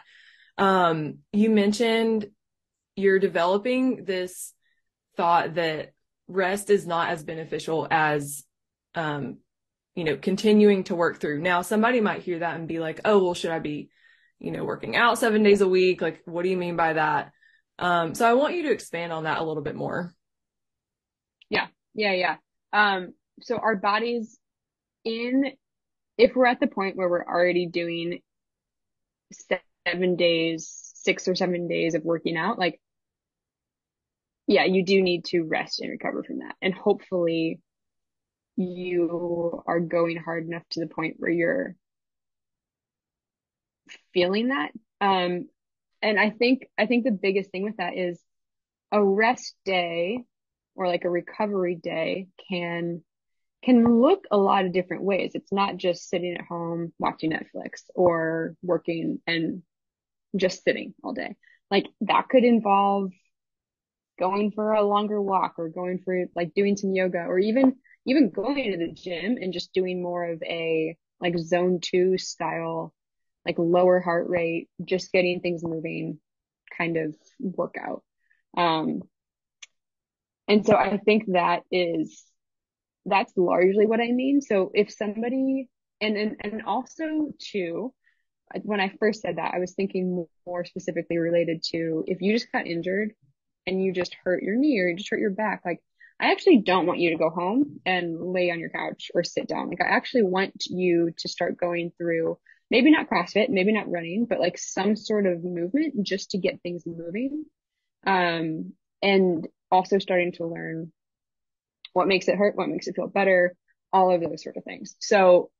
[0.56, 2.28] Um, you mentioned
[2.96, 4.54] you're developing this
[5.18, 5.92] thought that
[6.28, 8.44] rest is not as beneficial as
[8.94, 9.38] um
[9.96, 11.40] you know continuing to work through.
[11.42, 13.90] Now somebody might hear that and be like oh well should i be
[14.38, 16.00] you know working out seven days a week?
[16.00, 17.32] Like what do you mean by that?
[17.78, 20.14] Um so i want you to expand on that a little bit more.
[21.50, 21.66] Yeah.
[21.94, 22.36] Yeah yeah.
[22.72, 24.38] Um so our bodies
[25.04, 25.52] in
[26.16, 28.20] if we're at the point where we're already doing
[29.84, 32.80] seven days six or seven days of working out like
[34.48, 36.56] yeah, you do need to rest and recover from that.
[36.62, 37.60] And hopefully
[38.56, 41.76] you are going hard enough to the point where you're
[44.14, 44.72] feeling that.
[45.02, 45.48] Um,
[46.00, 48.18] and I think, I think the biggest thing with that is
[48.90, 50.24] a rest day
[50.74, 53.02] or like a recovery day can
[53.64, 55.32] can look a lot of different ways.
[55.34, 59.62] It's not just sitting at home watching Netflix or working and
[60.36, 61.34] just sitting all day.
[61.68, 63.10] Like that could involve
[64.18, 68.30] going for a longer walk or going for like doing some yoga or even even
[68.30, 72.92] going to the gym and just doing more of a like zone 2 style
[73.46, 76.18] like lower heart rate just getting things moving
[76.76, 78.02] kind of workout
[78.56, 79.00] um
[80.48, 82.24] and so I think that is
[83.04, 84.40] that's largely what I mean.
[84.40, 85.68] So if somebody
[86.00, 87.92] and and, and also too
[88.62, 92.50] when I first said that, I was thinking more specifically related to if you just
[92.50, 93.12] got injured
[93.68, 95.80] and you just hurt your knee or you just hurt your back, like
[96.20, 99.46] I actually don't want you to go home and lay on your couch or sit
[99.46, 99.68] down.
[99.68, 102.38] Like I actually want you to start going through
[102.70, 106.60] maybe not CrossFit, maybe not running, but like some sort of movement just to get
[106.62, 107.44] things moving.
[108.06, 110.92] Um, and also starting to learn
[111.92, 113.54] what makes it hurt, what makes it feel better,
[113.92, 114.96] all of those sort of things.
[114.98, 115.50] So,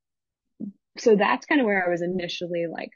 [0.99, 2.91] so that's kind of where I was initially like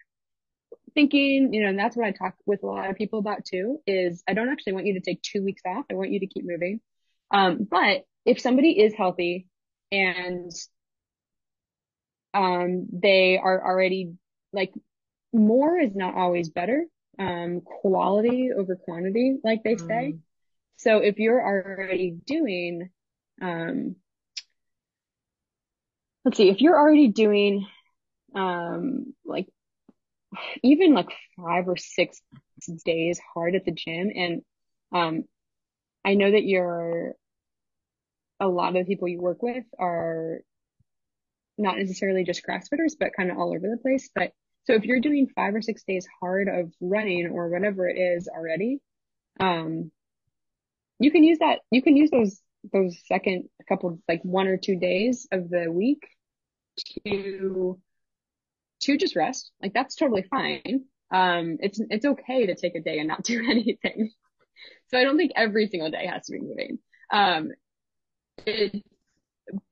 [0.94, 3.80] thinking, you know, and that's what I talk with a lot of people about too,
[3.86, 5.84] is I don't actually want you to take two weeks off.
[5.90, 6.80] I want you to keep moving.
[7.30, 9.46] Um, but if somebody is healthy
[9.90, 10.50] and,
[12.34, 14.14] um, they are already
[14.52, 14.72] like
[15.32, 16.84] more is not always better.
[17.18, 20.14] Um, quality over quantity, like they say.
[20.14, 20.18] Mm.
[20.76, 22.88] So if you're already doing
[23.40, 23.96] um,
[26.24, 27.66] let's see, if you're already doing,
[28.34, 29.48] um, like
[30.62, 32.20] even like five or six
[32.84, 34.42] days hard at the gym and,
[34.94, 35.24] um,
[36.04, 37.14] I know that you're,
[38.40, 40.40] a lot of the people you work with are
[41.56, 44.10] not necessarily just CrossFitters, but kind of all over the place.
[44.12, 44.32] But
[44.64, 48.28] so if you're doing five or six days hard of running or whatever it is
[48.28, 48.78] already,
[49.38, 49.92] um,
[50.98, 52.40] you can use that, you can use those
[52.72, 56.06] those second couple like one or two days of the week
[57.04, 57.78] to
[58.82, 59.52] to just rest.
[59.62, 60.84] Like that's totally fine.
[61.12, 64.10] Um, it's it's okay to take a day and not do anything.
[64.88, 66.78] so I don't think every single day has to be moving.
[67.12, 67.50] Um,
[68.46, 68.82] it,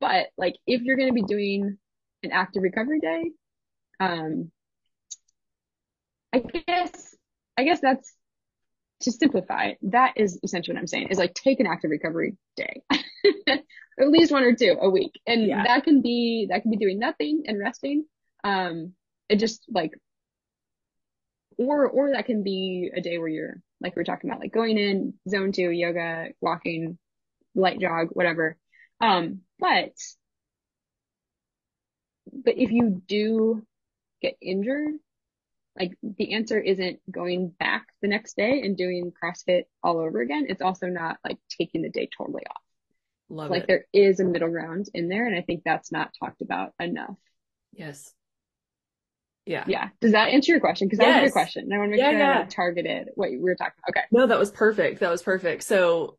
[0.00, 1.78] but like if you're going to be doing
[2.22, 3.30] an active recovery day,
[4.00, 4.50] um,
[6.32, 7.16] I guess
[7.56, 8.14] I guess that's
[9.00, 12.82] to simplify, that is essentially what I'm saying is like take an active recovery day,
[12.90, 15.18] at least one or two a week.
[15.26, 15.64] And yeah.
[15.64, 18.04] that can be, that can be doing nothing and resting.
[18.44, 18.92] Um,
[19.30, 19.92] it just like,
[21.56, 24.52] or, or that can be a day where you're like we are talking about, like
[24.52, 26.98] going in zone two, yoga, walking,
[27.54, 28.56] light jog, whatever.
[29.00, 29.92] Um, but,
[32.32, 33.62] but if you do
[34.20, 34.94] get injured,
[35.78, 40.46] like the answer isn't going back the next day and doing CrossFit all over again.
[40.48, 42.62] It's also not like taking the day totally off.
[43.28, 43.66] Love like it.
[43.68, 45.26] there is a middle ground in there.
[45.26, 47.16] And I think that's not talked about enough.
[47.72, 48.12] Yes.
[49.50, 49.64] Yeah.
[49.66, 49.88] Yeah.
[50.00, 50.86] Does that answer your question?
[50.86, 51.08] Because yes.
[51.08, 51.72] that was your question.
[51.72, 52.40] I want to make yeah, sure yeah.
[52.42, 53.98] I targeted what we were talking about.
[53.98, 54.06] Okay.
[54.12, 55.00] No, that was perfect.
[55.00, 55.64] That was perfect.
[55.64, 56.18] So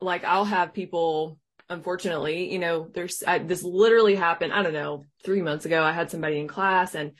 [0.00, 1.38] like I'll have people
[1.70, 5.80] unfortunately, you know, there's I, this literally happened, I don't know, 3 months ago.
[5.82, 7.12] I had somebody in class and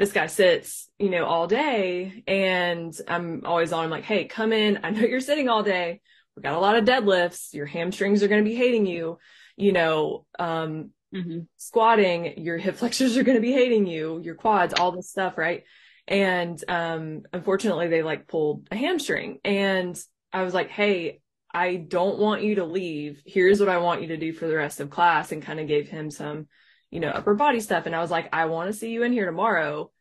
[0.00, 4.52] this guy sits, you know, all day and I'm always on, I'm like, Hey, come
[4.52, 4.80] in.
[4.82, 6.00] I know you're sitting all day.
[6.36, 7.54] We got a lot of deadlifts.
[7.54, 9.18] Your hamstrings are going to be hating you,
[9.56, 11.40] you know, um, mm-hmm.
[11.56, 15.38] squatting, your hip flexors are going to be hating you, your quads, all this stuff.
[15.38, 15.64] Right.
[16.06, 19.98] And, um, unfortunately they like pulled a hamstring and
[20.32, 21.20] I was like, Hey,
[21.54, 23.22] I don't want you to leave.
[23.24, 25.68] Here's what I want you to do for the rest of class and kind of
[25.68, 26.48] gave him some,
[26.90, 27.86] you know, upper body stuff.
[27.86, 29.92] And I was like, I want to see you in here tomorrow.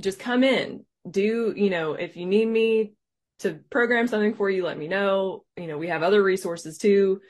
[0.00, 0.84] Just come in.
[1.08, 2.94] Do, you know, if you need me
[3.38, 5.44] to program something for you, let me know.
[5.56, 7.20] You know, we have other resources too.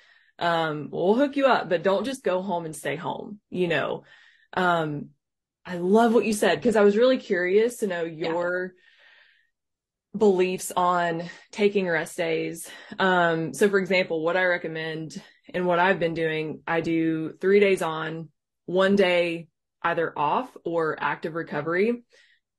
[0.41, 4.05] Um, we'll hook you up, but don't just go home and stay home, you know.
[4.55, 5.11] Um,
[5.64, 10.18] I love what you said because I was really curious to know your yeah.
[10.18, 12.68] beliefs on taking rest days.
[12.99, 15.22] Um, so for example, what I recommend
[15.53, 18.30] and what I've been doing, I do three days on,
[18.64, 19.49] one day
[19.82, 22.03] either off or active recovery,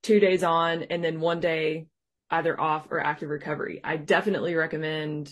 [0.04, 1.88] two days on, and then one day
[2.30, 3.82] either off or active recovery.
[3.84, 5.32] I definitely recommend,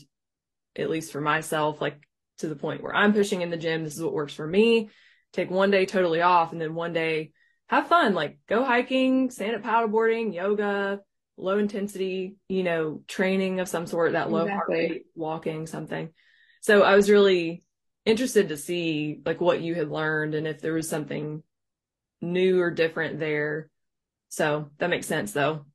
[0.75, 2.07] at least for myself, like
[2.39, 4.89] to the point where I'm pushing in the gym, this is what works for me.
[5.31, 7.31] Take one day totally off and then one day
[7.67, 11.01] have fun, like go hiking, stand up paddleboarding, yoga,
[11.37, 16.09] low intensity, you know, training of some sort, that low heart rate, walking, something.
[16.61, 17.63] So I was really
[18.05, 21.43] interested to see like what you had learned and if there was something
[22.21, 23.69] new or different there.
[24.29, 25.65] So that makes sense though.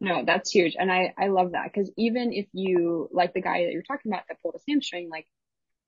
[0.00, 0.76] No, that's huge.
[0.78, 4.12] And I, I love that because even if you, like the guy that you're talking
[4.12, 5.26] about that pulled a hamstring, like,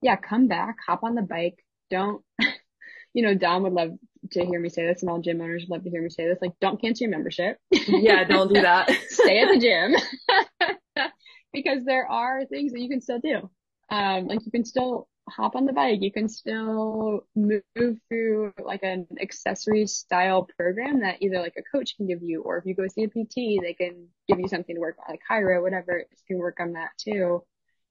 [0.04, 1.64] yeah, come back, hop on the bike.
[1.90, 2.22] Don't,
[3.14, 3.92] you know, Dom would love
[4.32, 6.28] to hear me say this and all gym owners would love to hear me say
[6.28, 6.38] this.
[6.42, 7.56] Like, don't cancel your membership.
[7.70, 8.90] Yeah, don't do that.
[9.08, 11.08] Stay at the gym
[11.54, 13.48] because there are things that you can still do.
[13.88, 16.02] Um, like you can still hop on the bike.
[16.02, 17.62] You can still move
[18.10, 22.58] through like an accessory style program that either like a coach can give you, or
[22.58, 25.20] if you go see a PT, they can give you something to work on, like
[25.30, 27.42] Kyra, whatever, you can work on that too.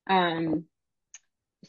[0.07, 0.65] Um,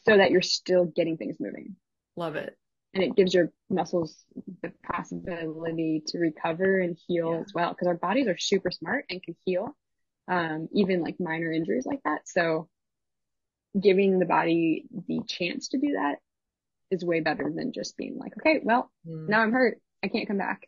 [0.03, 1.75] so that you're still getting things moving
[2.15, 2.57] Love it.
[2.93, 4.23] and it gives your muscles
[4.61, 7.39] the possibility to recover and heal Yeah.
[7.41, 9.75] as well because our bodies are super smart and can heal
[10.27, 12.67] um, even like minor injuries like that so
[13.79, 16.15] giving the body the chance to do that
[16.91, 19.27] is way better than just being like okay well Mm.
[19.29, 20.67] now i'm hurt i can't come back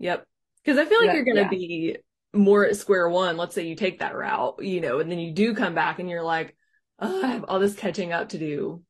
[0.00, 0.24] Yep.
[0.64, 1.48] Because I feel like That- you're going to yeah.
[1.50, 1.96] be
[2.32, 3.36] more at square one.
[3.36, 6.08] Let's say you take that route, you know, and then you do come back and
[6.08, 6.56] you're like,
[7.00, 8.82] oh, I have all this catching up to do.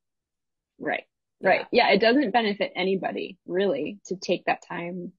[0.78, 1.04] right
[1.42, 5.12] right yeah it doesn't benefit anybody really to take that time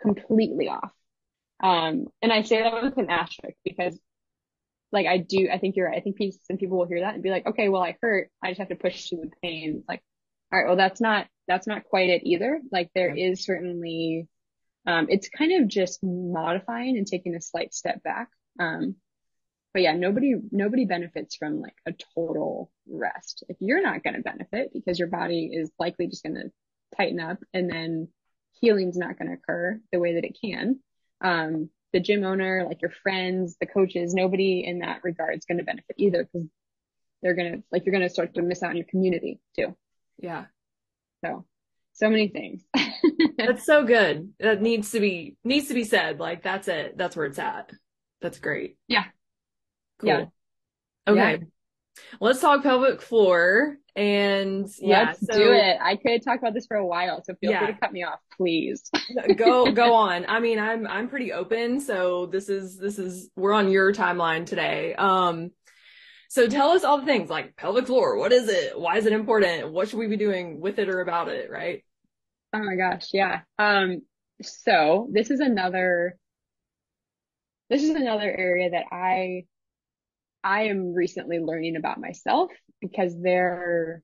[0.00, 0.92] completely off
[1.62, 3.98] um and i say that with an asterisk because
[4.92, 5.98] like I do, I think you're right.
[5.98, 8.30] I think pe- some people will hear that and be like, okay, well, I hurt.
[8.42, 9.76] I just have to push through the pain.
[9.78, 10.02] It's like,
[10.52, 12.60] all right, well, that's not, that's not quite it either.
[12.72, 14.28] Like there is certainly,
[14.86, 18.28] um, it's kind of just modifying and taking a slight step back.
[18.58, 18.96] Um,
[19.78, 23.44] but yeah, nobody, nobody benefits from like a total rest.
[23.48, 26.50] If you're not going to benefit because your body is likely just going to
[26.96, 28.08] tighten up and then
[28.60, 30.80] healing's not going to occur the way that it can.
[31.20, 35.58] Um, the gym owner, like your friends, the coaches, nobody in that regard is going
[35.58, 36.48] to benefit either because
[37.22, 39.76] they're going to, like, you're going to start to miss out on your community too.
[40.18, 40.46] Yeah.
[41.24, 41.44] So,
[41.92, 42.64] so many things.
[43.38, 44.32] That's so good.
[44.40, 46.18] That needs to be, needs to be said.
[46.18, 46.98] Like that's it.
[46.98, 47.70] That's where it's at.
[48.20, 48.76] That's great.
[48.88, 49.04] Yeah.
[49.98, 50.08] Cool.
[50.08, 50.24] Yeah.
[51.06, 51.40] Okay.
[52.20, 55.78] Let's talk pelvic floor and yeah, Let's so do it.
[55.80, 57.64] I could talk about this for a while, so feel Yeah.
[57.64, 58.88] free to cut me off, please.
[59.36, 60.24] go go on.
[60.28, 64.46] I mean, I'm I'm pretty open, so this is this is we're on your timeline
[64.46, 64.94] today.
[64.94, 65.50] Um
[66.30, 68.78] so tell us all the things like pelvic floor, what is it?
[68.78, 69.72] Why is it important?
[69.72, 71.84] What should we be doing with it or about it, right?
[72.52, 73.40] Oh my gosh, yeah.
[73.58, 74.02] Um,
[74.42, 76.16] so this is another
[77.70, 79.44] this is another area that I
[80.42, 84.02] I am recently learning about myself because there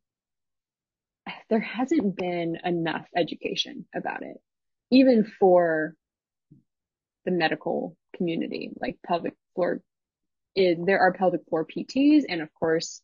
[1.49, 4.37] there hasn't been enough education about it,
[4.91, 5.95] even for
[7.24, 8.70] the medical community.
[8.80, 9.80] Like pelvic floor
[10.57, 13.01] there are pelvic floor PTs and of course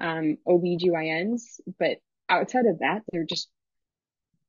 [0.00, 3.48] um OBGYNs, but outside of that, there just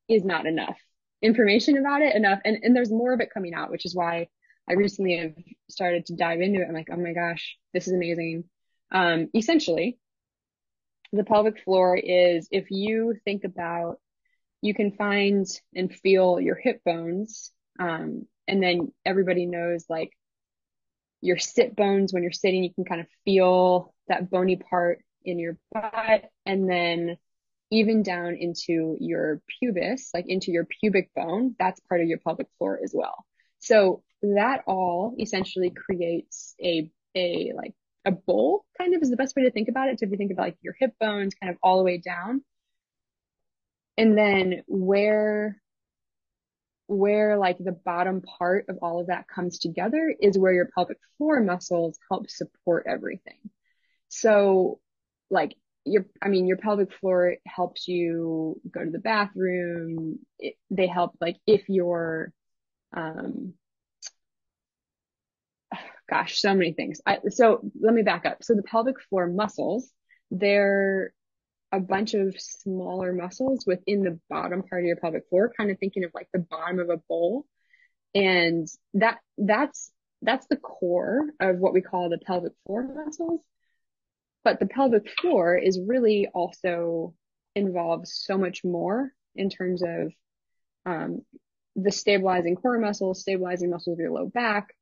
[0.08, 0.78] is not enough
[1.22, 4.28] information about it enough and, and there's more of it coming out, which is why
[4.70, 5.34] I recently have
[5.70, 6.68] started to dive into it.
[6.68, 8.44] I'm like, oh my gosh, this is amazing.
[8.92, 9.98] Um, essentially,
[11.14, 14.00] the pelvic floor is if you think about,
[14.62, 15.46] you can find
[15.76, 17.52] and feel your hip bones.
[17.80, 20.12] Um, and then everybody knows like
[21.22, 25.40] your sit bones when you're sitting, you can kind of feel that bony part in
[25.40, 26.30] your butt.
[26.46, 27.18] And then
[27.72, 32.48] even down into your pubis, like into your pubic bone, that's part of your pelvic
[32.58, 33.26] floor as well.
[33.60, 37.74] So that all essentially creates a, a like
[38.06, 40.00] a bowl kind of is the best way to think about it.
[40.00, 42.42] So if you think about like your hip bones kind of all the way down
[43.98, 45.62] and then where,
[46.86, 50.98] where like the bottom part of all of that comes together is where your pelvic
[51.18, 53.40] floor muscles help support everything.
[54.08, 54.80] So
[55.30, 60.20] like your, I mean, your pelvic floor helps you go to the bathroom.
[60.40, 62.32] It, they help like if you're,
[62.96, 63.54] um,
[66.10, 67.02] gosh, so many things.
[67.06, 68.44] I, so let me back up.
[68.44, 69.92] So the pelvic floor muscles,
[70.32, 71.14] they're
[71.72, 75.78] a bunch of smaller muscles within the bottom part of your pelvic floor, kind of
[75.80, 77.46] thinking of like the bottom of a bowl.
[78.16, 79.92] And that, that's,
[80.22, 83.42] that's the core of what we call the pelvic floor muscles.
[84.44, 87.14] But the pelvic floor is really also
[87.54, 90.14] involves so much more in terms of,
[90.86, 91.22] um,
[91.76, 94.74] the stabilizing core muscles, stabilizing muscles of your low back,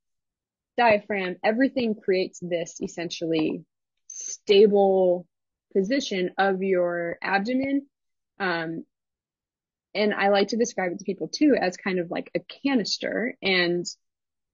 [0.77, 3.63] diaphragm, everything creates this essentially
[4.07, 5.27] stable
[5.75, 7.87] position of your abdomen.
[8.39, 8.85] Um,
[9.93, 13.35] and I like to describe it to people too as kind of like a canister.
[13.41, 13.85] And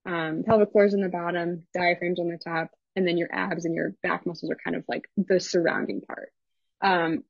[0.04, 3.66] Um, pelvic floor is on the bottom, diaphragm's on the top, and then your abs
[3.66, 6.32] and your back muscles are kind of like the surrounding part.
[6.82, 7.24] Um,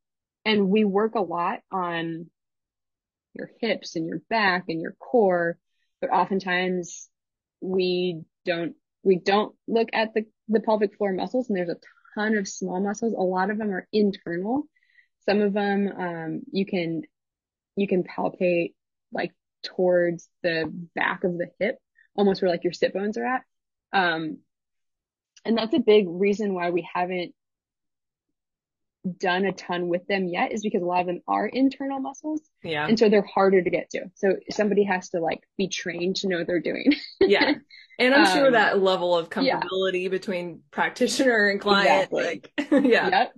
[0.46, 2.32] and we work a lot on
[3.34, 5.58] your hips and your back and your core,
[6.00, 7.10] but oftentimes
[7.60, 11.78] we don't we don't look at the the pelvic floor muscles, and there's a
[12.16, 13.14] ton of small muscles.
[13.14, 14.64] A lot of them are internal.
[15.26, 17.04] Some of them um, you can
[17.76, 18.74] you can palpate
[19.12, 19.32] like
[19.64, 21.78] towards the back of the hip,
[22.16, 23.41] almost where like your sit bones are at.
[23.93, 24.39] Um,
[25.45, 27.34] and that's a big reason why we haven't
[29.18, 32.41] done a ton with them yet is because a lot of them are internal muscles.
[32.64, 32.88] Yeah.
[32.88, 34.02] And so they're harder to get to.
[34.16, 36.93] So somebody has to like be trained to know what they're doing.
[37.20, 37.54] yeah.
[37.99, 39.60] And I'm sure Um, that level of yeah.
[39.60, 42.24] comfortability between practitioner and client, Exactly.
[42.24, 42.52] like,
[42.86, 43.10] yeah.
[43.10, 43.34] Yep.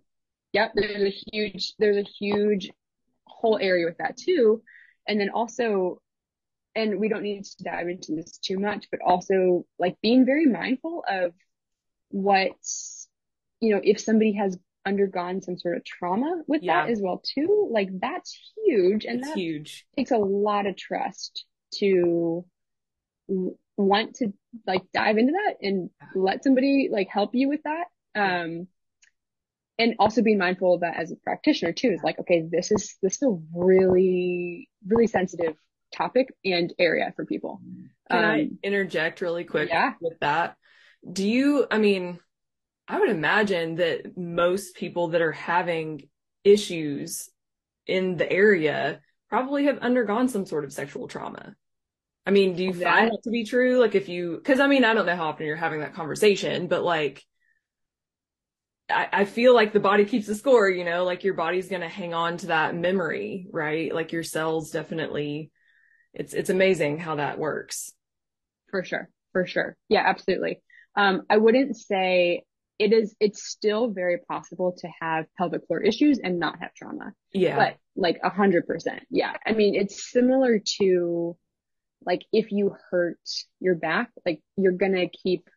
[0.54, 0.72] Yep.
[0.76, 2.72] There's a huge, there's a huge
[3.26, 4.62] whole area with that too.
[5.06, 6.02] And then also,
[6.76, 10.46] and we don't need to dive into this too much, but also like being very
[10.46, 11.34] mindful of
[12.10, 12.52] what,
[13.60, 16.86] you know, if somebody has undergone some sort of trauma with Yeah.
[16.86, 19.06] that as well too, like that's huge.
[19.06, 19.86] And It's that huge.
[19.96, 22.46] takes a lot of trust to
[23.78, 24.34] want to
[24.68, 27.86] like dive into that and let somebody like help you with that.
[28.16, 28.68] Um,
[29.80, 32.96] and also being mindful of that as a practitioner too is like, okay, this is,
[33.02, 35.56] this is a really, really sensitive
[35.92, 37.60] topic and area for people.
[38.12, 39.94] Can I Um, interject really quick yeah.
[40.00, 40.58] with that?
[41.12, 42.20] Do you, I mean,
[42.88, 46.10] I would imagine that most people that are having
[46.44, 47.30] issues
[47.88, 51.56] in the area probably have undergone some sort of sexual trauma.
[52.26, 53.80] I mean, do you find that to be true?
[53.80, 56.68] Like if you, cause I mean, I don't know how often you're having that conversation,
[56.68, 57.24] but like,
[58.90, 61.82] I, I feel like the body keeps the score, you know, like your body's going
[61.82, 63.94] to hang on to that memory, right?
[63.94, 65.52] Like your cells definitely,
[66.14, 67.92] it's, it's amazing how that works.
[68.70, 69.10] For sure.
[69.32, 69.76] For sure.
[69.90, 70.62] Yeah, absolutely.
[70.96, 72.44] Um, I wouldn't say
[72.80, 77.14] it is, it's still very possible to have pelvic floor issues and not have trauma.
[77.34, 77.56] Yeah.
[77.56, 79.04] but like a hundred percent.
[79.10, 79.34] Yeah.
[79.46, 81.38] I mean, it's similar to
[82.06, 83.20] like if you hurt
[83.60, 85.48] your back, like you're gonna keep,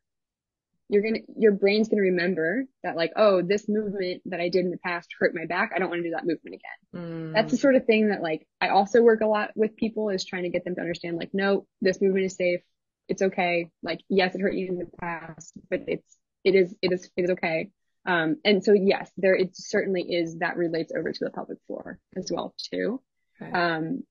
[0.89, 4.71] you're gonna, your brain's gonna remember that like, oh, this movement that I did in
[4.71, 5.73] the past hurt my back.
[5.75, 7.03] I don't want to do that movement again.
[7.03, 10.11] Mm, That's the sort of thing that like I also work a lot with people
[10.11, 12.61] is trying to get them to understand like, no, this movement is safe.
[13.09, 13.71] It's okay.
[13.83, 16.17] Like, yes, it hurt you in the past, but it's,
[16.47, 17.71] it is, it is, it is okay.
[18.07, 21.99] Um, and so yes, there, it certainly is that relates over to the pelvic floor
[22.17, 23.03] as well too.
[23.43, 23.51] okay.
[23.51, 24.05] Um,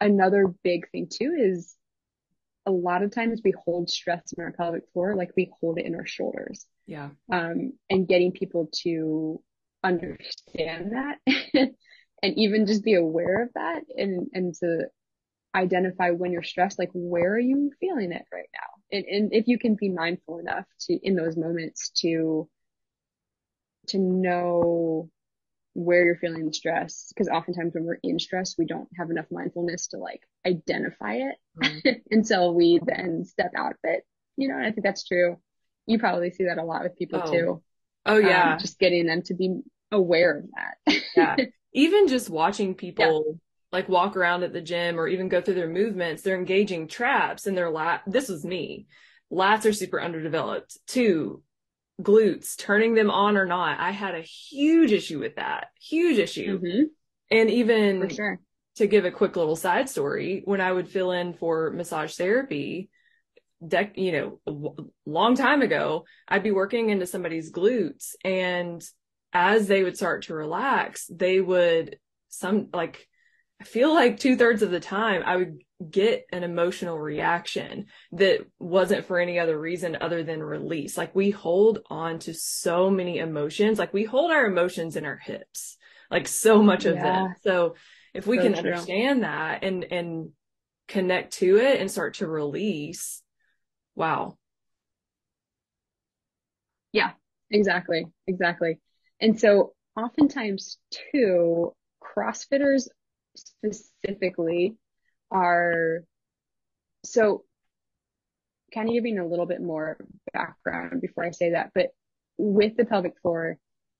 [0.00, 1.76] another big thing too is
[2.66, 5.84] a lot of times we hold stress in our pelvic floor, like we hold it
[5.84, 6.66] in our shoulders.
[6.86, 7.10] yeah.
[7.30, 9.42] Um, and getting people to
[9.82, 11.18] understand that
[11.54, 14.86] and even just be aware of that and, and to
[15.54, 18.73] identify when you're stressed, like where are you feeling it right now?
[18.92, 22.48] And, and if you can be mindful enough to, in those moments to,
[23.88, 25.10] to know
[25.74, 27.12] where you're feeling the stress.
[27.18, 31.36] Cause oftentimes when we're in stress, we don't have enough mindfulness to like identify it
[31.62, 32.00] Mm.
[32.10, 34.04] until we then step out of it.
[34.36, 35.38] You know, and I think that's true.
[35.86, 37.62] You probably see that a lot with people Oh, too.
[38.06, 38.54] Oh yeah.
[38.54, 39.60] Um, just getting them to be
[39.92, 41.02] aware of that.
[41.16, 41.36] yeah.
[41.72, 43.38] Even just watching people
[43.74, 47.46] like walk around at the gym or even go through their movements, they're engaging traps
[47.46, 48.02] and their lat.
[48.06, 48.86] This was me.
[49.30, 50.78] Lats are super underdeveloped.
[50.86, 51.42] Two,
[52.00, 53.80] glutes, turning them on or not.
[53.80, 55.66] I had a huge issue with that.
[55.80, 56.58] Huge issue.
[56.58, 56.82] hmm
[57.30, 58.40] And even for sure.
[58.76, 62.90] to give a quick little side story, when I would fill in for massage therapy,
[63.62, 68.82] dec- you know, a w- long time ago, I'd be working into somebody's glutes and
[69.32, 71.98] as they would start to relax, they would
[72.28, 73.08] some like,
[73.64, 78.40] I feel like two thirds of the time I would get an emotional reaction that
[78.58, 80.98] wasn't for any other reason other than release.
[80.98, 85.16] Like we hold on to so many emotions, like we hold our emotions in our
[85.16, 85.78] hips,
[86.10, 87.02] like so much of Yeah.
[87.04, 87.36] them.
[87.42, 87.76] So
[88.12, 88.58] if we So can true.
[88.58, 90.28] understand that and, and
[90.86, 93.22] connect to it and start to release,
[93.94, 94.36] wow.
[96.92, 97.12] Yeah,
[97.50, 98.04] exactly.
[98.26, 98.78] Exactly.
[99.22, 100.76] And so oftentimes
[101.12, 102.88] too, CrossFitters
[103.36, 104.76] specifically
[105.30, 106.04] are
[107.04, 107.44] so
[108.72, 109.96] kind of giving a little bit more
[110.32, 111.88] background before I say that, but
[112.36, 113.58] with the pelvic floor,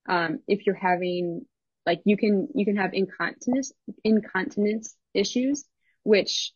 [0.08, 1.46] um, if you're having
[1.86, 5.64] like you can you can have incontinence incontinence issues,
[6.02, 6.52] which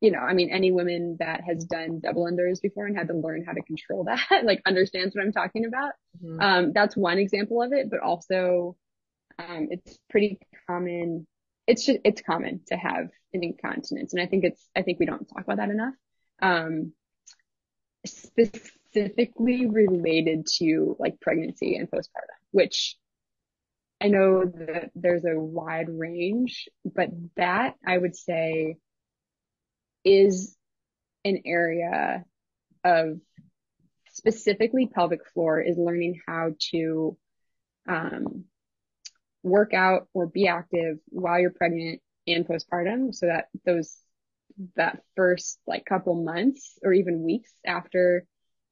[0.00, 3.14] you know, I mean, any woman that has done double unders before and had to
[3.14, 5.92] learn how to control that, like understands what I'm talking about.
[6.22, 6.42] Mhm.
[6.42, 8.76] Um, that's one example of it, but also,
[9.38, 11.26] um, it's pretty common.
[11.68, 14.12] It's just, it's common to have an incontinence.
[14.12, 15.94] And I think it's, I think we don't talk about that enough.
[16.40, 16.92] Um,
[18.06, 22.96] specifically related to like pregnancy and postpartum, which
[24.00, 28.76] I know that there's a wide range, but that I would say
[30.04, 30.56] is
[31.24, 32.24] an area
[32.84, 33.18] of
[34.12, 37.16] specifically pelvic floor is learning how to
[37.88, 38.44] um,
[39.42, 43.14] work out or be active while you're pregnant and postpartum.
[43.14, 43.96] So that those
[44.76, 48.24] that first like couple months or even weeks after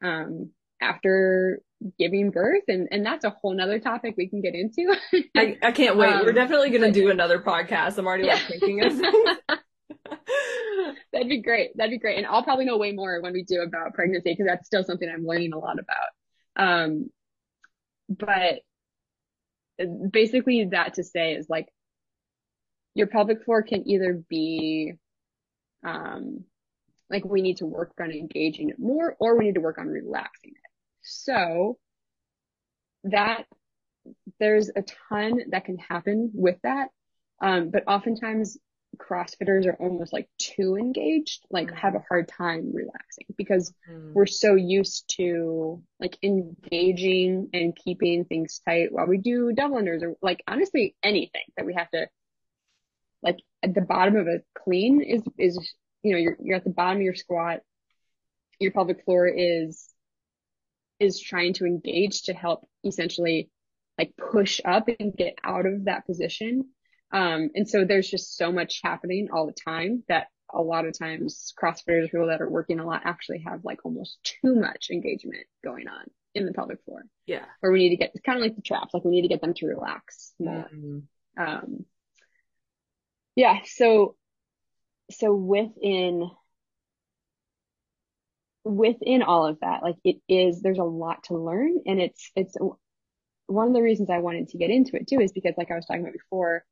[0.02, 1.62] um after
[1.98, 2.64] giving birth.
[2.68, 4.94] And and that's a whole nother topic we can get into.
[5.36, 6.12] I, I can't wait.
[6.12, 7.98] Um, we're definitely gonna do another podcast.
[7.98, 8.34] I'm already yeah.
[8.34, 8.92] like thinking of
[11.12, 11.76] that'd be great.
[11.76, 12.18] That'd be great.
[12.18, 15.08] And i'll probably know way more when we do about pregnancy because that's still something
[15.08, 16.08] i'm learning a lot about.
[16.56, 17.10] Um
[18.08, 18.60] but
[20.10, 21.68] basically that to say is like
[22.94, 24.94] your pelvic floor can either be
[25.84, 26.44] um
[27.10, 29.86] like we need to work on engaging it more or we need to work on
[29.86, 30.70] relaxing it.
[31.02, 31.78] So
[33.04, 33.44] that
[34.40, 36.88] there's a ton that can happen with that.
[37.40, 38.58] Um but oftentimes
[38.96, 44.12] crossfitters are almost like too engaged like have a hard time relaxing because mm.
[44.12, 50.02] we're so used to like engaging and keeping things tight while we do double unders
[50.02, 52.06] or like honestly anything that we have to
[53.22, 55.58] like at the bottom of a clean is is
[56.02, 57.60] you know you're you're at the bottom of your squat.
[58.60, 59.88] Your pelvic floor is
[60.98, 63.50] is trying to engage to help essentially
[63.98, 66.68] like push up and get out of that position
[67.16, 70.96] um and so there's just so much happening all the time that a lot of
[70.96, 75.46] times crossfitters people that are working a lot actually have like almost too much engagement
[75.64, 77.02] going on in the pelvic floor.
[77.26, 77.44] Yeah.
[77.62, 79.28] Or we need to get it's kind of like the traps like we need to
[79.28, 80.68] get them to relax more.
[80.72, 81.42] Mm-hmm.
[81.42, 81.84] um
[83.34, 84.14] yeah so
[85.10, 86.30] so within
[88.64, 92.56] within all of that like it is there's a lot to learn and it's it's
[93.46, 95.76] one of the reasons i wanted to get into it too is because like i
[95.76, 96.64] was talking about before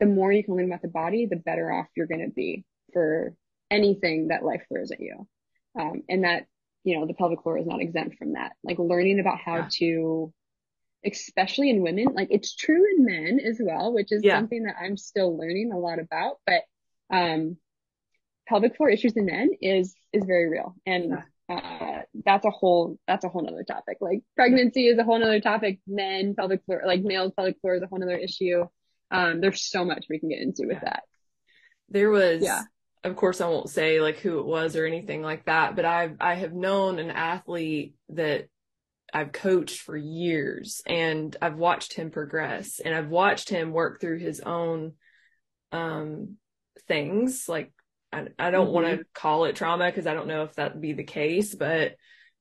[0.00, 2.64] the more you can learn about the body the better off you're going to be
[2.92, 3.34] for
[3.70, 5.26] anything that life throws at you
[5.78, 6.46] um, and that
[6.82, 9.68] you know the pelvic floor is not exempt from that like learning about how yeah.
[9.70, 10.32] to
[11.04, 12.08] especially in women.
[12.14, 14.36] Like it's true in men as well, which is yeah.
[14.36, 16.36] something that I'm still learning a lot about.
[16.46, 16.62] But
[17.10, 17.56] um,
[18.48, 21.18] pelvic floor issues in men is is very real, and
[21.48, 23.98] uh, that's a whole that's a whole nother topic.
[24.00, 25.80] Like pregnancy is a whole nother topic.
[25.86, 28.66] Men pelvic floor, like male pelvic floor, is a whole nother issue.
[29.10, 31.02] Um, there's so much we can get into with that.
[31.88, 32.62] There was, yeah.
[33.02, 36.16] Of course, I won't say like who it was or anything like that, but I've
[36.20, 38.48] I have known an athlete that
[39.12, 44.18] I've coached for years and I've watched him progress and I've watched him work through
[44.18, 44.92] his own
[45.72, 46.36] um
[46.88, 47.72] things like
[48.12, 48.74] I, I don't mm-hmm.
[48.74, 51.94] want to call it trauma because I don't know if that'd be the case but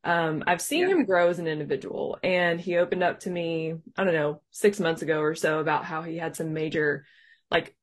[0.03, 0.95] um I've seen yeah.
[0.95, 4.79] him grow as an individual and he opened up to me I don't know 6
[4.79, 7.05] months ago or so about how he had some major
[7.51, 7.75] like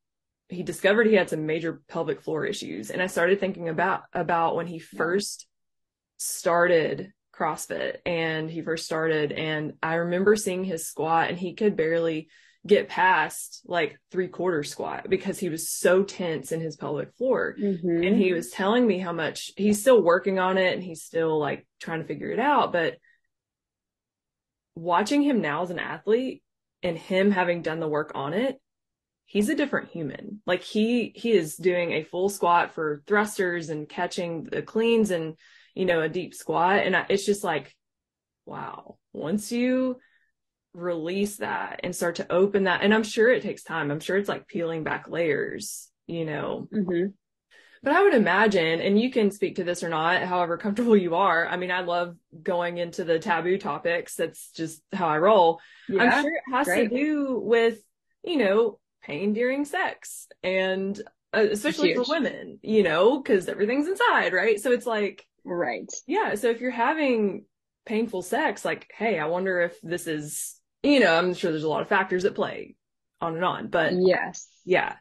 [0.49, 4.57] he discovered he had some major pelvic floor issues and I started thinking about about
[4.57, 5.47] when he first
[6.19, 9.33] started CrossFit and he first started.
[9.33, 12.29] And I remember seeing his squat and he could barely
[12.67, 17.55] get past like three quarter squat because he was so tense in his pelvic floor.
[17.61, 18.03] Mm-hmm.
[18.03, 21.39] And he was telling me how much he's still working on it and he's still
[21.39, 22.73] like trying to figure it out.
[22.73, 22.97] But
[24.75, 26.43] watching him now as an athlete
[26.83, 28.61] and him having done the work on it,
[29.25, 30.41] he's a different human.
[30.47, 35.37] Like he he is doing a full squat for thrusters and catching the cleans and
[35.77, 36.79] you know, a deep squat.
[36.79, 37.77] And I, it's just like,
[38.47, 39.99] wow, once you
[40.77, 43.91] release that and start to open that, and I'm sure it takes time.
[43.91, 46.69] I'm sure it's like peeling back layers, you know.
[46.73, 47.11] Mm-hmm.
[47.83, 51.15] But I would imagine, and you can speak to this or not, however comfortable you
[51.15, 51.47] are.
[51.47, 54.17] I mean, I love going into the taboo topics.
[54.17, 55.61] That's just how I roll.
[55.89, 56.91] Yeah, I'm sure it has great.
[56.91, 57.79] to do with,
[58.25, 61.01] you know, pain during sex and
[61.33, 64.59] uh, especially for women, you know, because everything's inside, right?
[64.59, 65.91] So it's like, Right.
[66.09, 66.35] Yeah.
[66.35, 67.45] So if you're having
[67.87, 70.56] painful sex, like, hey, I wonder if this is,
[70.87, 72.77] you know, I'm sure there's a lot of factors at play
[73.21, 74.49] on and on, but yes.
[74.65, 74.97] Yeah.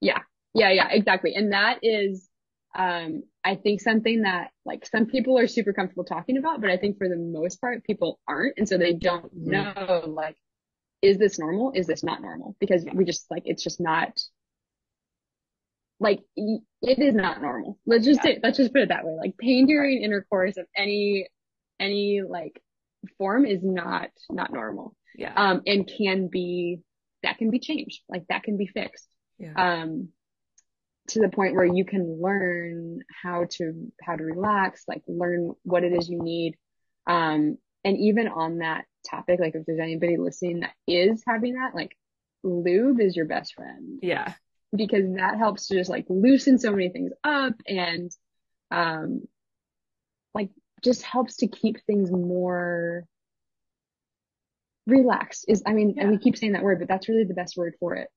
[0.00, 0.18] Yeah.
[0.54, 0.70] Yeah.
[0.70, 0.88] Yeah.
[0.90, 1.34] Exactly.
[1.34, 2.28] And that is,
[2.74, 6.76] um, I think something that like some people are super comfortable talking about, but I
[6.76, 8.54] think for the most part, people aren't.
[8.56, 9.50] And so they don't mm-hmm.
[9.50, 10.36] know, like,
[11.02, 11.72] is this normal?
[11.74, 12.56] Is this not normal?
[12.60, 14.20] Because we just like, it's just not
[16.00, 17.78] like it is not normal.
[17.86, 18.32] Let's just yeah.
[18.32, 19.14] say, let's just put it that way.
[19.16, 21.28] Like pain during intercourse of any
[21.78, 22.60] any like
[23.18, 24.94] form is not not normal.
[25.16, 25.32] Yeah.
[25.34, 26.80] Um and can be
[27.22, 28.00] that can be changed.
[28.08, 29.08] Like that can be fixed.
[29.38, 29.54] Yeah.
[29.56, 30.08] Um
[31.08, 35.82] to the point where you can learn how to how to relax like learn what
[35.82, 36.54] it is you need
[37.08, 41.74] um and even on that topic like if there's anybody listening that is having that
[41.74, 41.96] like
[42.44, 44.32] lube is your best friend Yeah.
[44.74, 48.10] because that helps to just like loosen so many things up and
[48.70, 49.22] um
[50.34, 50.50] like
[50.82, 53.04] just helps to keep things more
[54.86, 57.56] relaxed is I mean and we keep saying that word but that's really the best
[57.56, 58.08] word for it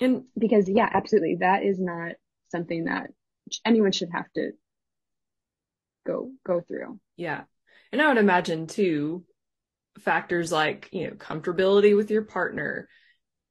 [0.00, 2.12] And because yeah absolutely that is not
[2.50, 3.10] something that
[3.64, 4.52] anyone should have to
[6.06, 7.44] go go through yeah.
[7.92, 9.24] And I would imagine too,
[10.00, 12.88] factors like, you know, comfortability with your partner.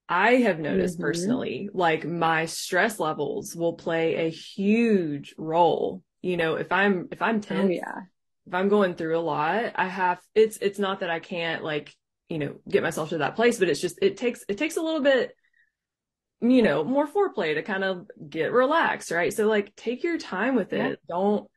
[0.08, 1.02] I have noticed Mhm.
[1.02, 6.04] personally, like my stress levels will play a huge role.
[6.22, 8.02] You know, if I'm if I'm oh tense, yeah
[8.48, 11.94] if I'm going through a lot, I have it's it's not that I can't like,
[12.30, 14.82] you know, get myself to that place, but it's just it takes it takes a
[14.82, 15.36] little bit
[16.42, 19.34] you know, more foreplay to kind of get relaxed, right?
[19.34, 20.78] So like take your time with it.
[20.78, 20.96] Yeah.
[21.08, 21.50] Don't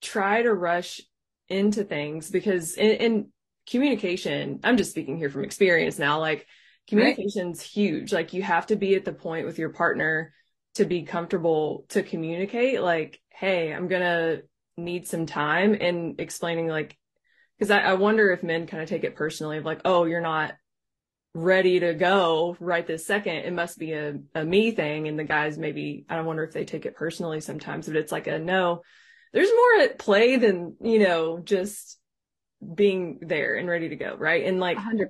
[0.00, 1.00] try to rush
[1.48, 3.28] into things because in, in
[3.68, 6.46] communication, I'm just speaking here from experience now, like
[6.88, 8.12] communication's huge.
[8.12, 10.32] Like you have to be at the point with your partner
[10.74, 14.38] to be comfortable to communicate like, hey, I'm gonna
[14.76, 16.96] need some time and explaining like
[17.58, 20.20] because I, I wonder if men kind of take it personally of like, oh, you're
[20.20, 20.54] not
[21.34, 23.36] ready to go right this second.
[23.36, 25.08] It must be a, a me thing.
[25.08, 28.26] And the guys maybe, I wonder if they take it personally sometimes, but it's like
[28.26, 28.82] a no,
[29.32, 31.98] there's more at play than, you know, just
[32.74, 34.16] being there and ready to go.
[34.18, 34.44] Right.
[34.44, 35.08] And like 100%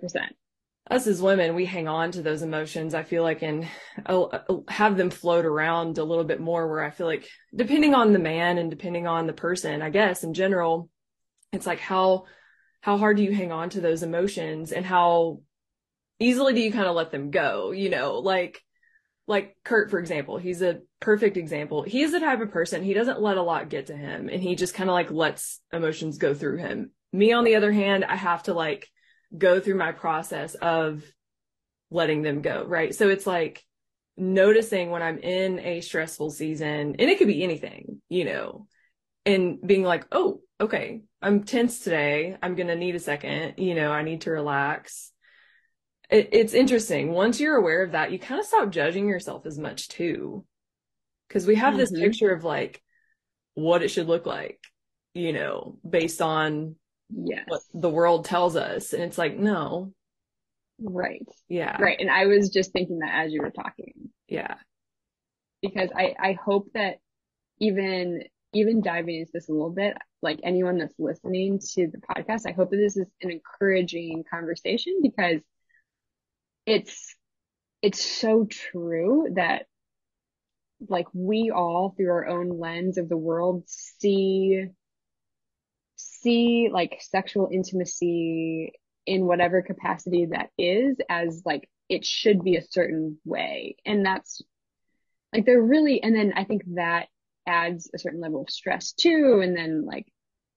[0.90, 3.66] us as women, we hang on to those emotions, I feel like, and
[4.04, 4.38] uh,
[4.68, 8.20] have them float around a little bit more where I feel like depending on the
[8.20, 10.88] man and depending on the person, I guess in general,
[11.52, 12.26] it's like how,
[12.80, 15.40] how hard do you hang on to those emotions and how
[16.20, 17.72] easily do you kind of let them go?
[17.72, 18.62] You know, like,
[19.26, 21.82] like Kurt, for example, he's a perfect example.
[21.82, 24.54] He's the type of person, he doesn't let a lot get to him and he
[24.54, 26.92] just kind of like lets emotions go through him.
[27.12, 28.88] Me, on the other hand, I have to like
[29.36, 31.02] go through my process of
[31.90, 32.64] letting them go.
[32.66, 32.94] Right.
[32.94, 33.62] So it's like
[34.16, 38.66] noticing when I'm in a stressful season and it could be anything, you know,
[39.24, 42.36] and being like, oh, okay, I'm tense today.
[42.42, 43.54] I'm going to need a second.
[43.58, 45.12] You know, I need to relax.
[46.08, 47.12] It, it's interesting.
[47.12, 50.44] Once you're aware of that, you kind of stop judging yourself as much too.
[51.28, 52.00] Cause we have this Mhm.
[52.00, 52.80] picture of like
[53.54, 54.60] what it should look like,
[55.12, 56.76] you know, based on
[57.10, 57.44] yes.
[57.48, 58.92] what the world tells us.
[58.92, 59.92] And it's like, no,
[60.80, 61.26] right.
[61.48, 61.98] Yeah, right.
[61.98, 64.10] And I was just thinking that as you were talking.
[64.28, 64.54] Yeah,
[65.62, 66.96] because I I hope that
[67.60, 68.22] even
[68.52, 72.52] even diving into this a little bit, like anyone that's listening to the podcast, I
[72.52, 75.40] hope that this is an encouraging conversation because
[76.64, 77.14] it's
[77.82, 79.66] it's so true that
[80.88, 84.66] like we all through our own lens of the world see
[86.26, 88.72] see like sexual intimacy
[89.06, 93.76] in whatever capacity that is as like it should be a certain way.
[93.86, 94.42] And that's
[95.32, 97.06] like they're really and then i think that
[97.46, 99.40] adds a certain level of stress too.
[99.42, 100.06] And then like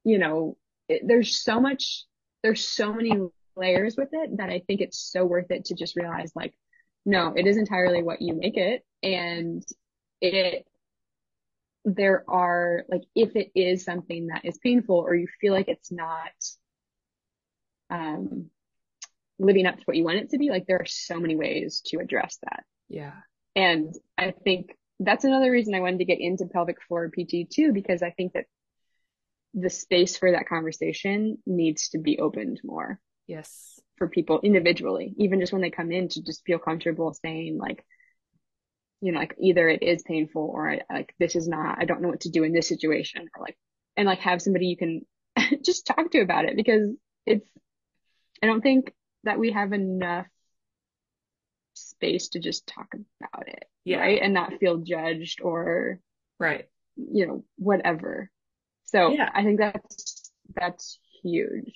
[0.03, 2.05] you know it, there's so much
[2.41, 3.13] there's so many
[3.55, 6.53] layers with it that i think it's so worth it to just realize like
[7.05, 8.83] no it is entirely what you make it.
[9.03, 9.63] And
[10.21, 10.65] it
[11.85, 15.91] there are like if it is something that is painful or you feel like it's
[15.91, 16.31] not
[17.89, 18.49] um
[19.39, 21.81] living up to what you want it to be like there are so many ways
[21.85, 22.63] to address that.
[22.89, 23.13] Yeah,
[23.55, 27.71] and I think that's another reason I wanted to get into pelvic floor PT too,
[27.71, 28.45] because I think that
[29.53, 32.99] the space for that conversation needs to be opened more
[33.29, 37.57] yes, for people individually, even just when they come in to just feel comfortable saying
[37.57, 37.85] like,
[39.01, 42.01] you know, like either it is painful or I, like this is not, I don't
[42.01, 43.57] know what to do in this situation or like,
[43.95, 45.05] and like have somebody you can
[45.63, 46.89] just talk to about it because
[47.25, 47.49] it's,
[48.43, 48.93] I don't think
[49.23, 50.27] that we have enough
[51.73, 53.65] space to just talk about it.
[53.85, 53.99] Yeah.
[53.99, 54.21] Right.
[54.21, 55.99] And not feel judged or,
[56.39, 56.65] right.
[56.95, 58.29] you know, whatever.
[58.85, 59.29] So Yeah.
[59.33, 61.73] I think that's, that's huge.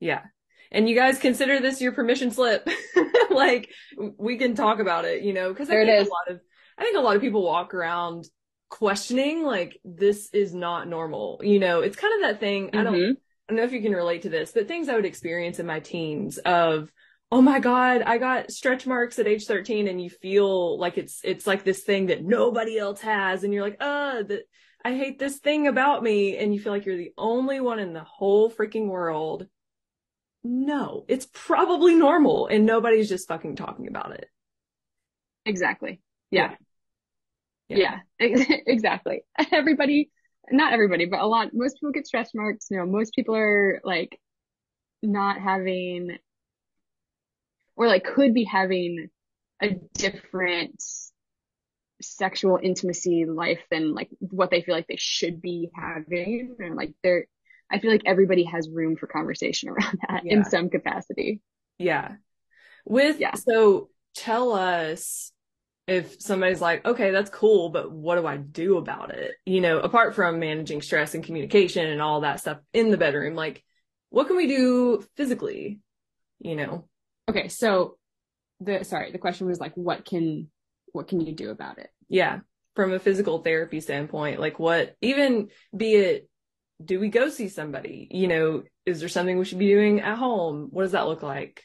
[0.00, 0.22] Yeah.
[0.70, 2.68] And you guys consider this your permission slip.
[3.30, 3.70] like
[4.18, 6.08] we can talk about it, you know, because I There think is.
[6.08, 6.40] a lot of
[6.78, 8.26] I think a lot of people walk around
[8.68, 11.40] questioning like this is not normal.
[11.42, 12.70] You know, it's kind of that thing.
[12.74, 13.12] I don't Mhm.
[13.12, 15.64] I don't know if you can relate to this, but things I would experience in
[15.64, 16.92] my teens of,
[17.32, 21.20] oh my God, I got stretch marks at age 13 and you feel like it's,
[21.24, 23.44] it's like this thing that nobody else has.
[23.44, 24.42] And you're like, uh, that
[24.84, 26.36] I hate this thing about me.
[26.36, 29.46] And you feel like you're the only one in the whole freaking world.
[30.44, 34.30] No, it's probably normal and nobody's just fucking talking about it.
[35.44, 36.00] Exactly.
[36.30, 36.54] Yeah.
[37.68, 39.22] Yeah, exactly.
[39.52, 40.10] Everybody,
[40.50, 42.66] not everybody, but a lot, most people get stretch marks.
[42.70, 44.18] You know, most people are like
[45.02, 46.18] not having
[47.76, 49.08] or like could be having
[49.62, 50.82] a different
[52.00, 56.56] sexual intimacy life than like what they feel like they should be having.
[56.58, 57.26] And like they're,
[57.70, 60.34] I feel like everybody has room for conversation around that yeah.
[60.34, 61.40] in some capacity.
[61.78, 62.12] Yeah.
[62.84, 63.34] With, yeah.
[63.34, 65.32] so tell us
[65.86, 69.32] if somebody's like, okay, that's cool, but what do I do about it?
[69.46, 73.34] You know, apart from managing stress and communication and all that stuff in the bedroom,
[73.34, 73.64] like
[74.10, 75.80] what can we do physically?
[76.40, 76.88] You know?
[77.28, 77.48] Okay.
[77.48, 77.96] So
[78.60, 80.48] the, sorry, the question was like, what can,
[80.92, 81.90] what can you do about it?
[82.08, 82.40] Yeah.
[82.74, 86.27] From a physical therapy standpoint, like what, even be it,
[86.84, 88.08] do we go see somebody?
[88.10, 90.68] You know, is there something we should be doing at home?
[90.70, 91.64] What does that look like?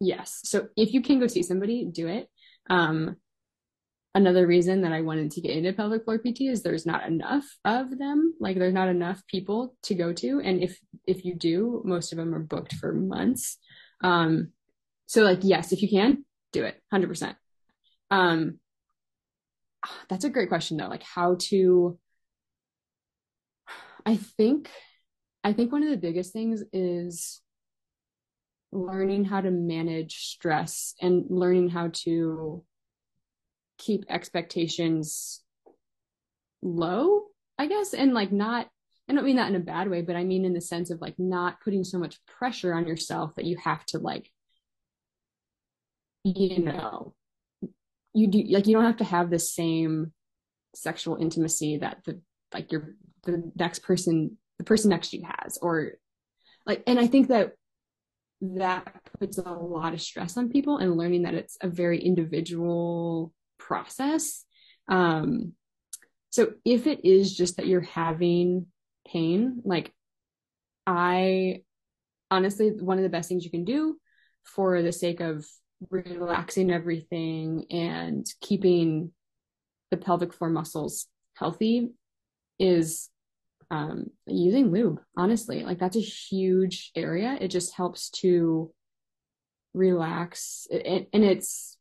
[0.00, 0.40] Yes.
[0.44, 2.28] So if you can go see somebody, do it.
[2.68, 3.16] Um,
[4.14, 7.44] another reason that I wanted to get into pelvic floor PT is there's not enough
[7.64, 8.34] of them.
[8.40, 10.40] Like there's not enough people to go to.
[10.40, 13.58] And if, if you do, most of them are booked for months.
[14.02, 14.52] Um,
[15.06, 17.36] so like, yes, if you can do it hundred percent.
[18.10, 18.58] Um,
[20.08, 20.88] that's a great question though.
[20.88, 21.98] Like how to,
[24.04, 24.70] I think,
[25.44, 27.40] I think one of the biggest things is
[28.72, 32.62] learning how to manage stress and learning how to
[33.78, 35.42] keep expectations
[36.62, 37.22] low,
[37.58, 38.68] I guess, and like not
[39.08, 41.00] I don't mean that in a bad way, but I mean in the sense of
[41.00, 44.30] like not putting so much pressure on yourself that you have to like
[46.22, 47.14] you know
[48.14, 50.12] you do like you don't have to have the same
[50.76, 52.20] sexual intimacy that the
[52.54, 52.94] like your
[53.24, 55.92] the next person the person next to you has or
[56.66, 57.52] like and I think that
[58.42, 63.32] that puts a lot of stress on people and learning that it's a very individual
[63.58, 64.44] process.
[64.88, 65.52] Um,
[66.30, 68.66] so if it is just that you're having
[69.06, 69.92] pain, like
[70.86, 71.62] I
[72.30, 73.98] honestly, one of the best things you can do
[74.44, 75.44] for the sake of
[75.90, 79.12] relaxing everything and keeping
[79.90, 81.90] the pelvic floor muscles healthy
[82.60, 83.10] is
[83.70, 85.64] um, using lube, honestly.
[85.64, 87.36] Like that's a huge area.
[87.40, 88.72] It just helps to
[89.74, 90.66] relax.
[90.70, 91.76] It, and it's,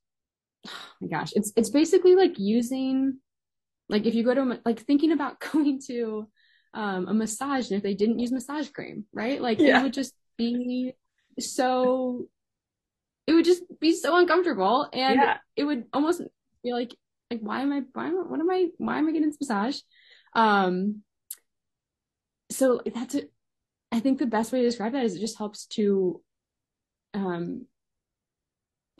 [0.68, 3.18] oh my gosh, it's, it's basically like using,
[3.90, 6.28] like if you go to, like thinking about going to
[6.74, 9.42] um, a massage and if they didn't use massage cream, right?
[9.42, 9.80] Like yeah.
[9.80, 10.94] it would just be
[11.40, 12.28] so,
[13.26, 15.38] it would just be so uncomfortable and yeah.
[15.56, 16.22] it would almost
[16.64, 16.96] be like,
[17.32, 19.38] like, why am I, why am I, what am I, why am I getting this
[19.40, 19.80] massage?
[20.34, 21.04] Um,
[22.52, 23.32] so that's it.
[23.92, 26.22] I think the best way to describe that is it just helps to
[27.14, 27.66] um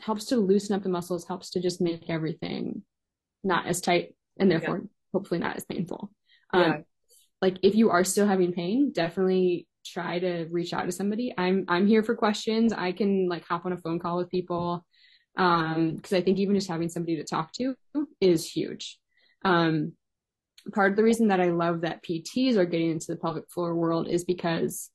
[0.00, 2.82] helps to loosen up the muscles, helps to just make everything
[3.44, 4.88] not as tight and therefore yeah.
[5.12, 6.10] hopefully not as painful.
[6.52, 6.78] Um, yeah.
[7.40, 11.32] like if you are still having pain, definitely try to reach out to somebody.
[11.36, 12.72] I'm I'm here for questions.
[12.72, 14.84] I can like hop on a phone call with people.
[15.36, 17.74] Um, because I think even just having somebody to talk to
[18.20, 18.98] is huge.
[19.44, 19.92] Um,
[20.72, 23.74] part of the reason that I love that PTs are getting into the pelvic floor
[23.74, 24.90] world is because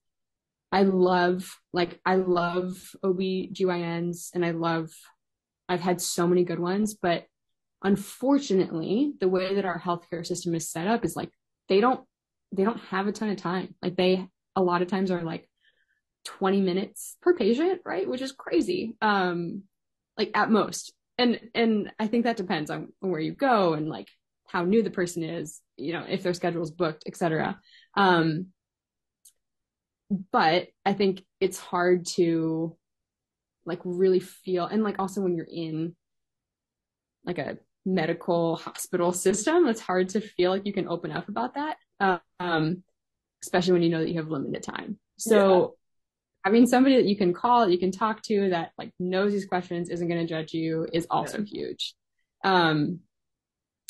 [0.72, 4.92] I love like I love OB/GYNs and I love
[5.70, 7.26] I've had so many good ones, but
[7.84, 11.32] unfortunately, the way that our healthcare system is set up is like
[11.70, 12.02] they don't
[12.52, 13.76] they don't have a ton of time.
[13.82, 15.48] Like they a lot of times are like
[16.26, 18.08] 20 minutes per patient, right?
[18.08, 18.96] Which is crazy.
[19.02, 19.64] Um
[20.18, 20.94] like at most.
[21.18, 24.10] And and I think that depends on where you go and like
[24.48, 27.60] how new the person is, you know, if their schedule is booked, etc.
[27.96, 28.48] Um,
[30.32, 32.78] but I think it's hard to
[33.66, 35.96] like really feel, and like also when you're in
[37.26, 41.56] like a medical hospital system, it's hard to feel like you can open up about
[41.56, 41.78] that,
[42.40, 42.84] um,
[43.44, 45.00] especially when you know that you have limited time.
[45.18, 45.60] So.
[45.60, 45.68] Yeah.
[46.44, 49.90] Having somebody that you can call, you can talk to, that like knows these questions,
[49.90, 51.46] isn't going to judge you, is also yeah.
[51.46, 51.96] huge.
[52.44, 53.00] Um,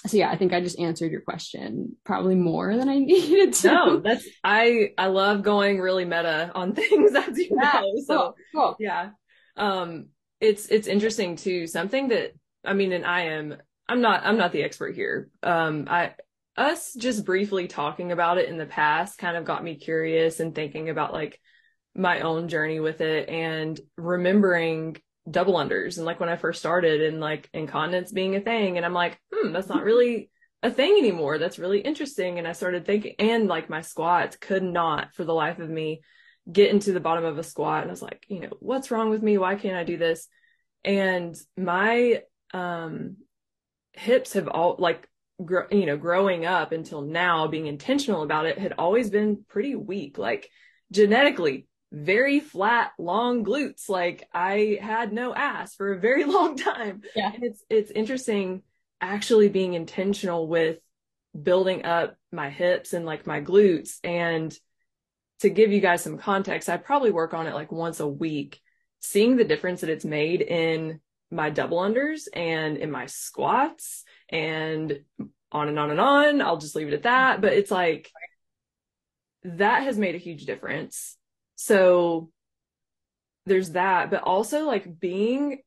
[0.07, 3.67] so yeah, I think I just answered your question probably more than I needed to.
[3.67, 7.93] No, that's I I love going really meta on things as you yeah, know.
[8.05, 8.75] So cool, cool.
[8.79, 9.09] yeah.
[9.57, 10.07] Um
[10.39, 11.67] it's it's interesting too.
[11.67, 13.57] Something that I mean and I am
[13.87, 15.29] I'm not I'm not the expert here.
[15.41, 16.13] Um I
[16.57, 20.55] us just briefly talking about it in the past kind of got me curious and
[20.55, 21.39] thinking about like
[21.95, 24.97] my own journey with it and remembering
[25.29, 28.85] double unders and like when I first started and like incontinence being a thing and
[28.85, 30.29] I'm like, hmm, that's not really
[30.61, 31.37] a thing anymore.
[31.37, 32.37] That's really interesting.
[32.37, 36.01] And I started thinking and like my squats could not for the life of me
[36.51, 37.81] get into the bottom of a squat.
[37.81, 39.37] And I was like, you know, what's wrong with me?
[39.37, 40.27] Why can't I do this?
[40.83, 42.21] And my
[42.53, 43.17] um
[43.93, 45.07] hips have all like
[45.43, 49.75] gr- you know growing up until now being intentional about it had always been pretty
[49.75, 50.49] weak like
[50.91, 57.01] genetically very flat long glutes like i had no ass for a very long time
[57.15, 57.31] Yeah.
[57.33, 58.63] and it's it's interesting
[58.99, 60.79] actually being intentional with
[61.41, 64.53] building up my hips and like my glutes and
[65.39, 68.59] to give you guys some context i probably work on it like once a week
[68.99, 70.99] seeing the difference that it's made in
[71.31, 74.99] my double unders and in my squats and
[75.51, 76.41] on and on and on.
[76.41, 77.41] I'll just leave it at that.
[77.41, 78.11] But it's like
[79.43, 81.17] that has made a huge difference.
[81.55, 82.29] So
[83.45, 85.61] there's that, but also like being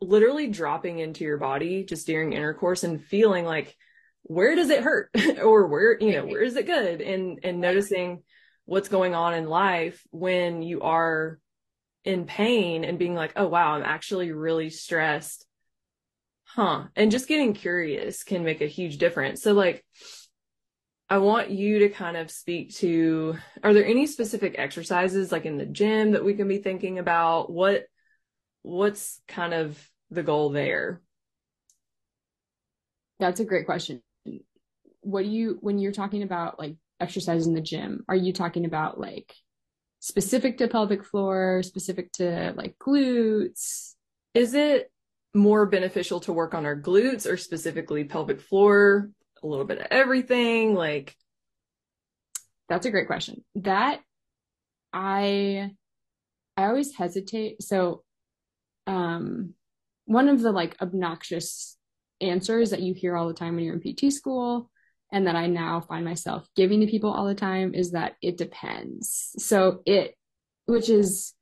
[0.00, 3.76] literally dropping into your body just during intercourse and feeling like
[4.24, 5.10] where does it hurt?
[5.42, 7.00] Or where you know where is it good?
[7.00, 8.22] And and noticing
[8.64, 11.38] what's going on in life when you are
[12.04, 15.46] in pain and being like oh wow i'm actually really stressed.
[16.44, 16.84] Huh.
[16.96, 19.42] And just getting curious can make a huge difference.
[19.42, 19.84] So like
[21.12, 25.58] i want you to kind of speak to are there any specific exercises like in
[25.58, 27.84] the gym that we can be thinking about what
[28.62, 29.78] what's kind of
[30.10, 31.00] the goal there
[33.22, 34.02] That's a great question.
[35.02, 38.64] What do you, when you're talking about like exercise in the gym, are you talking
[38.64, 39.32] about like
[40.00, 43.94] specific to pelvic floor, specific to like glutes?
[44.34, 44.90] is it
[45.34, 49.10] more beneficial to work on our glutes or specifically pelvic floor
[49.42, 51.16] a little bit of everything like
[52.68, 53.44] That's a great question.
[53.56, 54.00] That
[54.92, 55.70] I
[56.56, 57.62] I always hesitate.
[57.62, 58.02] So
[58.86, 59.54] um
[60.06, 61.76] one of the like obnoxious
[62.20, 64.70] answers that you hear all the time when you're in PT school
[65.12, 68.36] and that I now find myself giving to people all the time is that it
[68.36, 69.32] depends.
[69.38, 70.16] So it
[70.66, 71.34] which is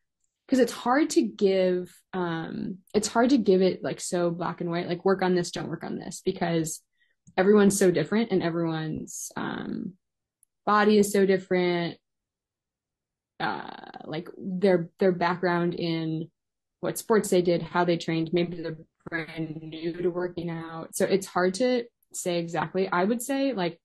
[0.47, 4.71] because it's hard to give um it's hard to give it like so black and
[4.71, 6.83] white like work on this don't work on this because
[7.37, 9.95] everyone's so different and everyone's um
[10.67, 11.99] body is so different.
[13.39, 13.71] Uh
[14.05, 16.31] like their their background in
[16.81, 18.77] what sports they did how they trained maybe they're
[19.09, 20.95] brand new to working out.
[20.95, 22.89] So it's hard to say exactly.
[22.89, 23.81] I would say like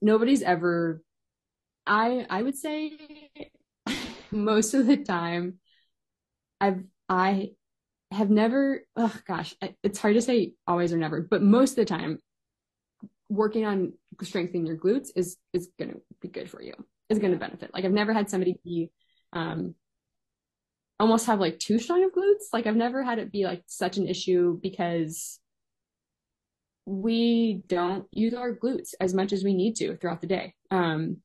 [0.00, 1.02] nobody's ever
[1.86, 2.92] i i would say
[4.30, 5.58] most of the time
[6.60, 7.50] i've i
[8.14, 11.84] have never oh gosh it's hard to say always or never but most of the
[11.84, 12.18] time
[13.28, 13.92] working on
[14.22, 16.72] strengthening your glutes is is going to be good for you.
[17.08, 17.70] Is going to benefit.
[17.74, 18.90] Like i've never had somebody be
[19.32, 19.74] um
[20.98, 22.52] almost have like too strong of glutes.
[22.52, 25.38] Like i've never had it be like such an issue because
[26.86, 30.54] we don't use our glutes as much as we need to throughout the day.
[30.70, 31.18] Um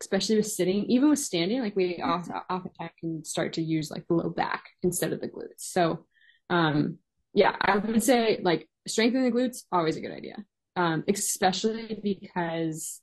[0.00, 4.04] especially with sitting even with standing like we often oftentimes can start to use like
[4.08, 5.58] the low back instead of the glutes.
[5.58, 6.06] So
[6.52, 6.98] um
[7.34, 10.36] yeah i would say like strengthening the glutes always a good idea.
[10.76, 13.00] Um especially because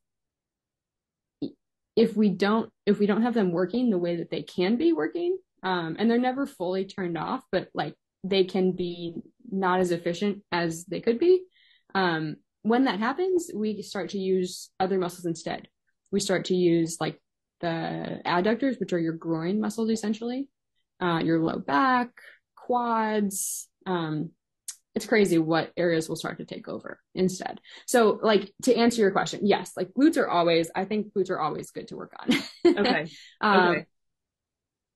[1.95, 4.93] if we don't if we don't have them working the way that they can be
[4.93, 9.15] working um and they're never fully turned off but like they can be
[9.51, 11.41] not as efficient as they could be
[11.95, 15.67] um when that happens we start to use other muscles instead.
[16.11, 17.21] We start to use like
[17.61, 20.49] the adductors which are your groin muscles essentially
[21.01, 22.09] uh your low back
[22.69, 24.29] quads um
[24.95, 27.61] it's crazy what areas will start to take over instead.
[27.85, 31.39] So, like to answer your question, yes, like glutes are always, I think glutes are
[31.39, 32.29] always good to work on.
[32.77, 33.07] okay
[33.39, 33.85] um, okay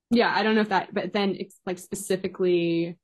[0.09, 2.97] Yeah, I don't know if that, but then it's like specifically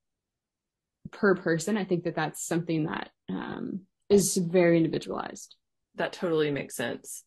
[1.12, 5.56] per person, I think that that's something that um, is very individualized.
[5.96, 7.24] that totally makes sense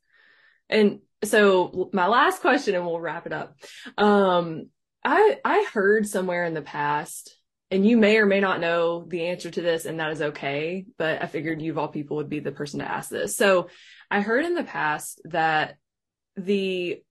[0.69, 3.57] and so my last question and we'll wrap it up
[3.99, 4.69] um
[5.05, 7.37] i i heard somewhere in the past
[7.71, 10.85] and you may or may not know the answer to this and that is okay
[10.99, 13.37] but i figured you of all people would be the person to ask this.
[13.37, 13.69] So
[14.11, 15.77] i heard in the past that
[16.37, 17.03] the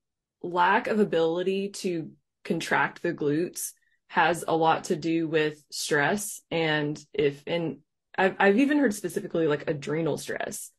[0.41, 2.11] lack of ability to
[2.43, 3.71] contract the glutes
[4.07, 7.77] has a lot to do with stress and if and
[8.17, 10.69] I've, I've even heard specifically like adrenal stress.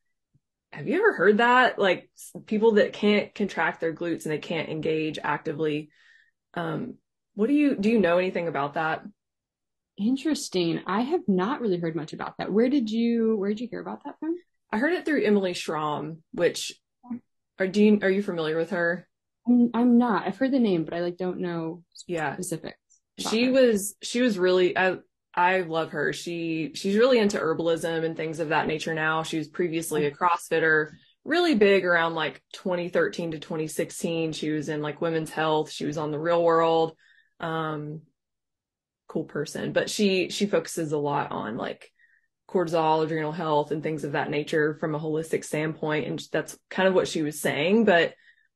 [0.70, 1.78] Have you ever heard that?
[1.78, 2.10] Like
[2.46, 5.90] people that can't contract their glutes and they can't engage actively
[6.54, 6.94] um
[7.34, 9.02] what do you do you know anything about that
[9.98, 10.80] Interesting.
[10.86, 12.50] I have not really heard much about that.
[12.50, 14.36] Where did you, where did you hear about that from?
[14.72, 16.72] i heard it through emily schromm which
[17.58, 19.06] are do you are you familiar with her
[19.46, 20.26] I'm, I'm not.
[20.26, 22.78] I've heard the name, but I like don't know yeah specifics.
[23.18, 23.52] she her.
[23.52, 24.96] was she was really I
[25.34, 26.12] I love her.
[26.12, 29.22] She she's really into herbalism and things of that nature now.
[29.22, 30.90] She was previously a CrossFitter,
[31.24, 34.32] really big around like 2013 to 2016.
[34.32, 35.70] She was in like women's health.
[35.70, 36.96] She was on the real world.
[37.42, 38.02] Um
[39.08, 41.90] cool person, but she she focuses a lot on like
[42.48, 46.06] cortisol, adrenal health, and things of that nature from a holistic standpoint.
[46.06, 47.84] And that's kind of what she was saying.
[47.84, 48.14] But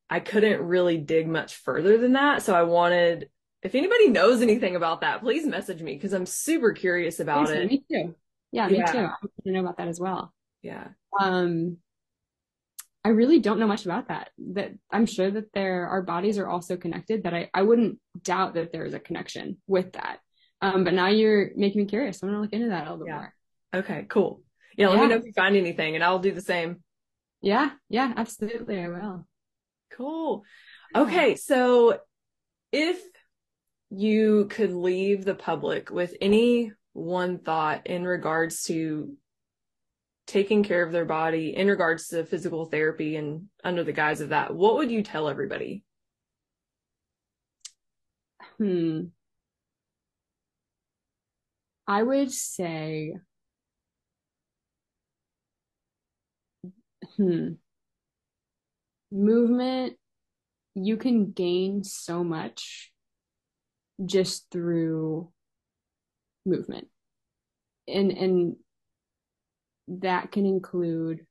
[0.09, 2.43] I couldn't really dig much further than that.
[2.43, 3.29] So I wanted,
[3.63, 7.57] if anybody knows anything about that, please message me because I'm super curious about Please,
[7.57, 7.67] it.
[7.71, 8.15] Me too.
[8.53, 8.93] Yeah, me Yeah.
[8.93, 8.99] too.
[8.99, 10.33] I want to know about that as well.
[10.63, 10.89] Yeah.
[11.19, 11.79] Um,
[13.07, 14.31] I really don't know much about that.
[14.55, 17.23] That I'm sure that there our bodies are also connected.
[17.23, 20.19] That I I wouldn't doubt that there is a connection with that.
[20.61, 22.21] Um, but now you're making me curious.
[22.21, 23.15] I'm gonna look into that a little bit Yeah.
[23.19, 23.35] more.
[23.75, 24.43] Okay, cool.
[24.77, 26.83] Yeah, let me know if you find anything and I'll do the same.
[27.43, 29.29] Yeah, yeah, absolutely, I will.
[29.93, 30.43] Cool.
[30.97, 32.01] Okay, so
[32.73, 33.01] if
[33.91, 39.15] you could leave the public with any one thought in regards to
[40.27, 44.31] taking care of their body, in regards to physical therapy and under the guise of
[44.31, 45.85] that, what would you tell everybody?
[48.59, 49.07] Hmm.
[51.87, 53.15] I would say,
[57.17, 57.53] hmm,
[59.13, 59.97] movement,
[60.75, 62.93] you can gain so much
[64.05, 65.31] just through
[66.45, 66.89] movement.
[67.89, 68.57] And and
[69.89, 71.27] that can include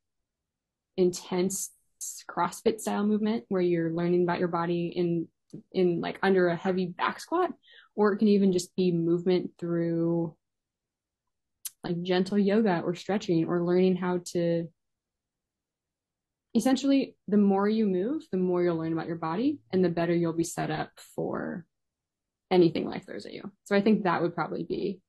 [0.98, 1.72] intense
[2.30, 5.27] CrossFit style movement where you're learning about your body in
[5.72, 7.52] in like under a heavy back squat
[7.95, 10.36] or it can even just be movement through
[11.84, 14.68] like gentle yoga or stretching or learning how to
[16.56, 20.14] essentially the more you move the more you'll learn about your body and the better
[20.14, 21.65] you'll be set up for
[22.52, 23.52] anything life throws at you.
[23.64, 24.99] So i think that would probably be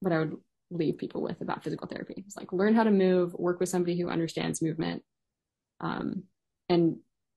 [0.00, 0.36] what i would
[0.70, 3.98] leave people with about physical therapy it's like learn how to move work with somebody
[3.98, 5.02] who understands movement
[5.80, 6.22] um,
[6.68, 6.96] and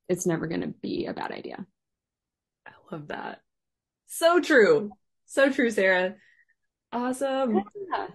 [0.10, 1.65] it's never going to be a bad idea
[2.65, 3.41] I love that.
[4.07, 4.91] So true.
[5.26, 6.15] So true, Sarah.
[6.91, 7.64] Awesome.
[7.91, 8.07] yeah.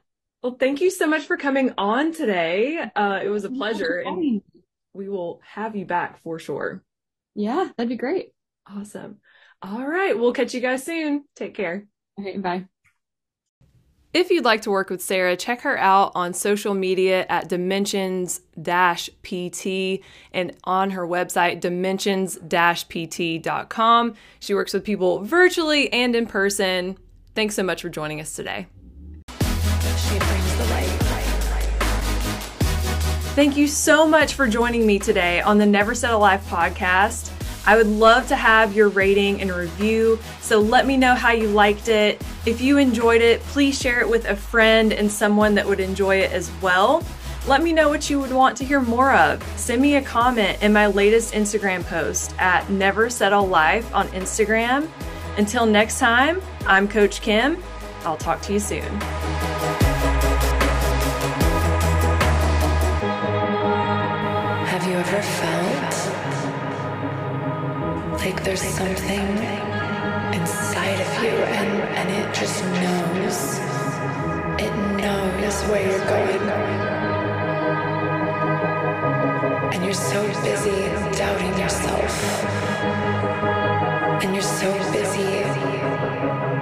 [0.43, 2.79] Well, thank you so much for coming on today.
[2.95, 4.41] Uh, it was a pleasure and
[4.95, 6.85] we will have you back for sure.
[7.35, 8.33] yeah that'd be great
[8.71, 9.19] Awesome.
[9.63, 10.17] All right.
[10.17, 11.25] We'll catch you guys soon.
[11.35, 11.87] Take care.
[12.21, 12.67] okay bye
[14.15, 18.41] If you'd like to work with Sarah, check her out on social media at dimensions
[19.23, 20.03] PT
[20.33, 22.39] and on her website, dimensions
[22.89, 24.15] PT.com.
[24.41, 26.97] She works with people virtually and in person.
[27.35, 28.67] Thanks so much for joining us today.
[29.39, 30.95] She brings the light.
[33.35, 37.38] Thank you so much for joining me today on the Never Settle Life podcast.
[37.69, 41.49] I would love to have your rating and review, so let me know how you
[41.49, 42.19] liked it.
[42.47, 46.17] If you enjoyed it, please share it with a friend and someone that would enjoy
[46.17, 47.05] it as well.
[47.47, 49.43] Let me know what you would want to hear more of.
[49.59, 54.89] Send me a comment in my latest Instagram post at Never Settle Life on Instagram.
[55.37, 57.63] Until next time, I'm Coach Kim.
[58.07, 58.81] I'll talk to you soon.
[64.65, 65.58] Have you ever felt
[68.31, 69.27] like there's something
[70.39, 73.59] inside of you and, and it just knows?
[74.61, 76.43] It knows where you're going.
[79.73, 80.79] And you're so busy
[81.17, 82.45] doubting yourself.
[84.23, 86.58] And you're so busy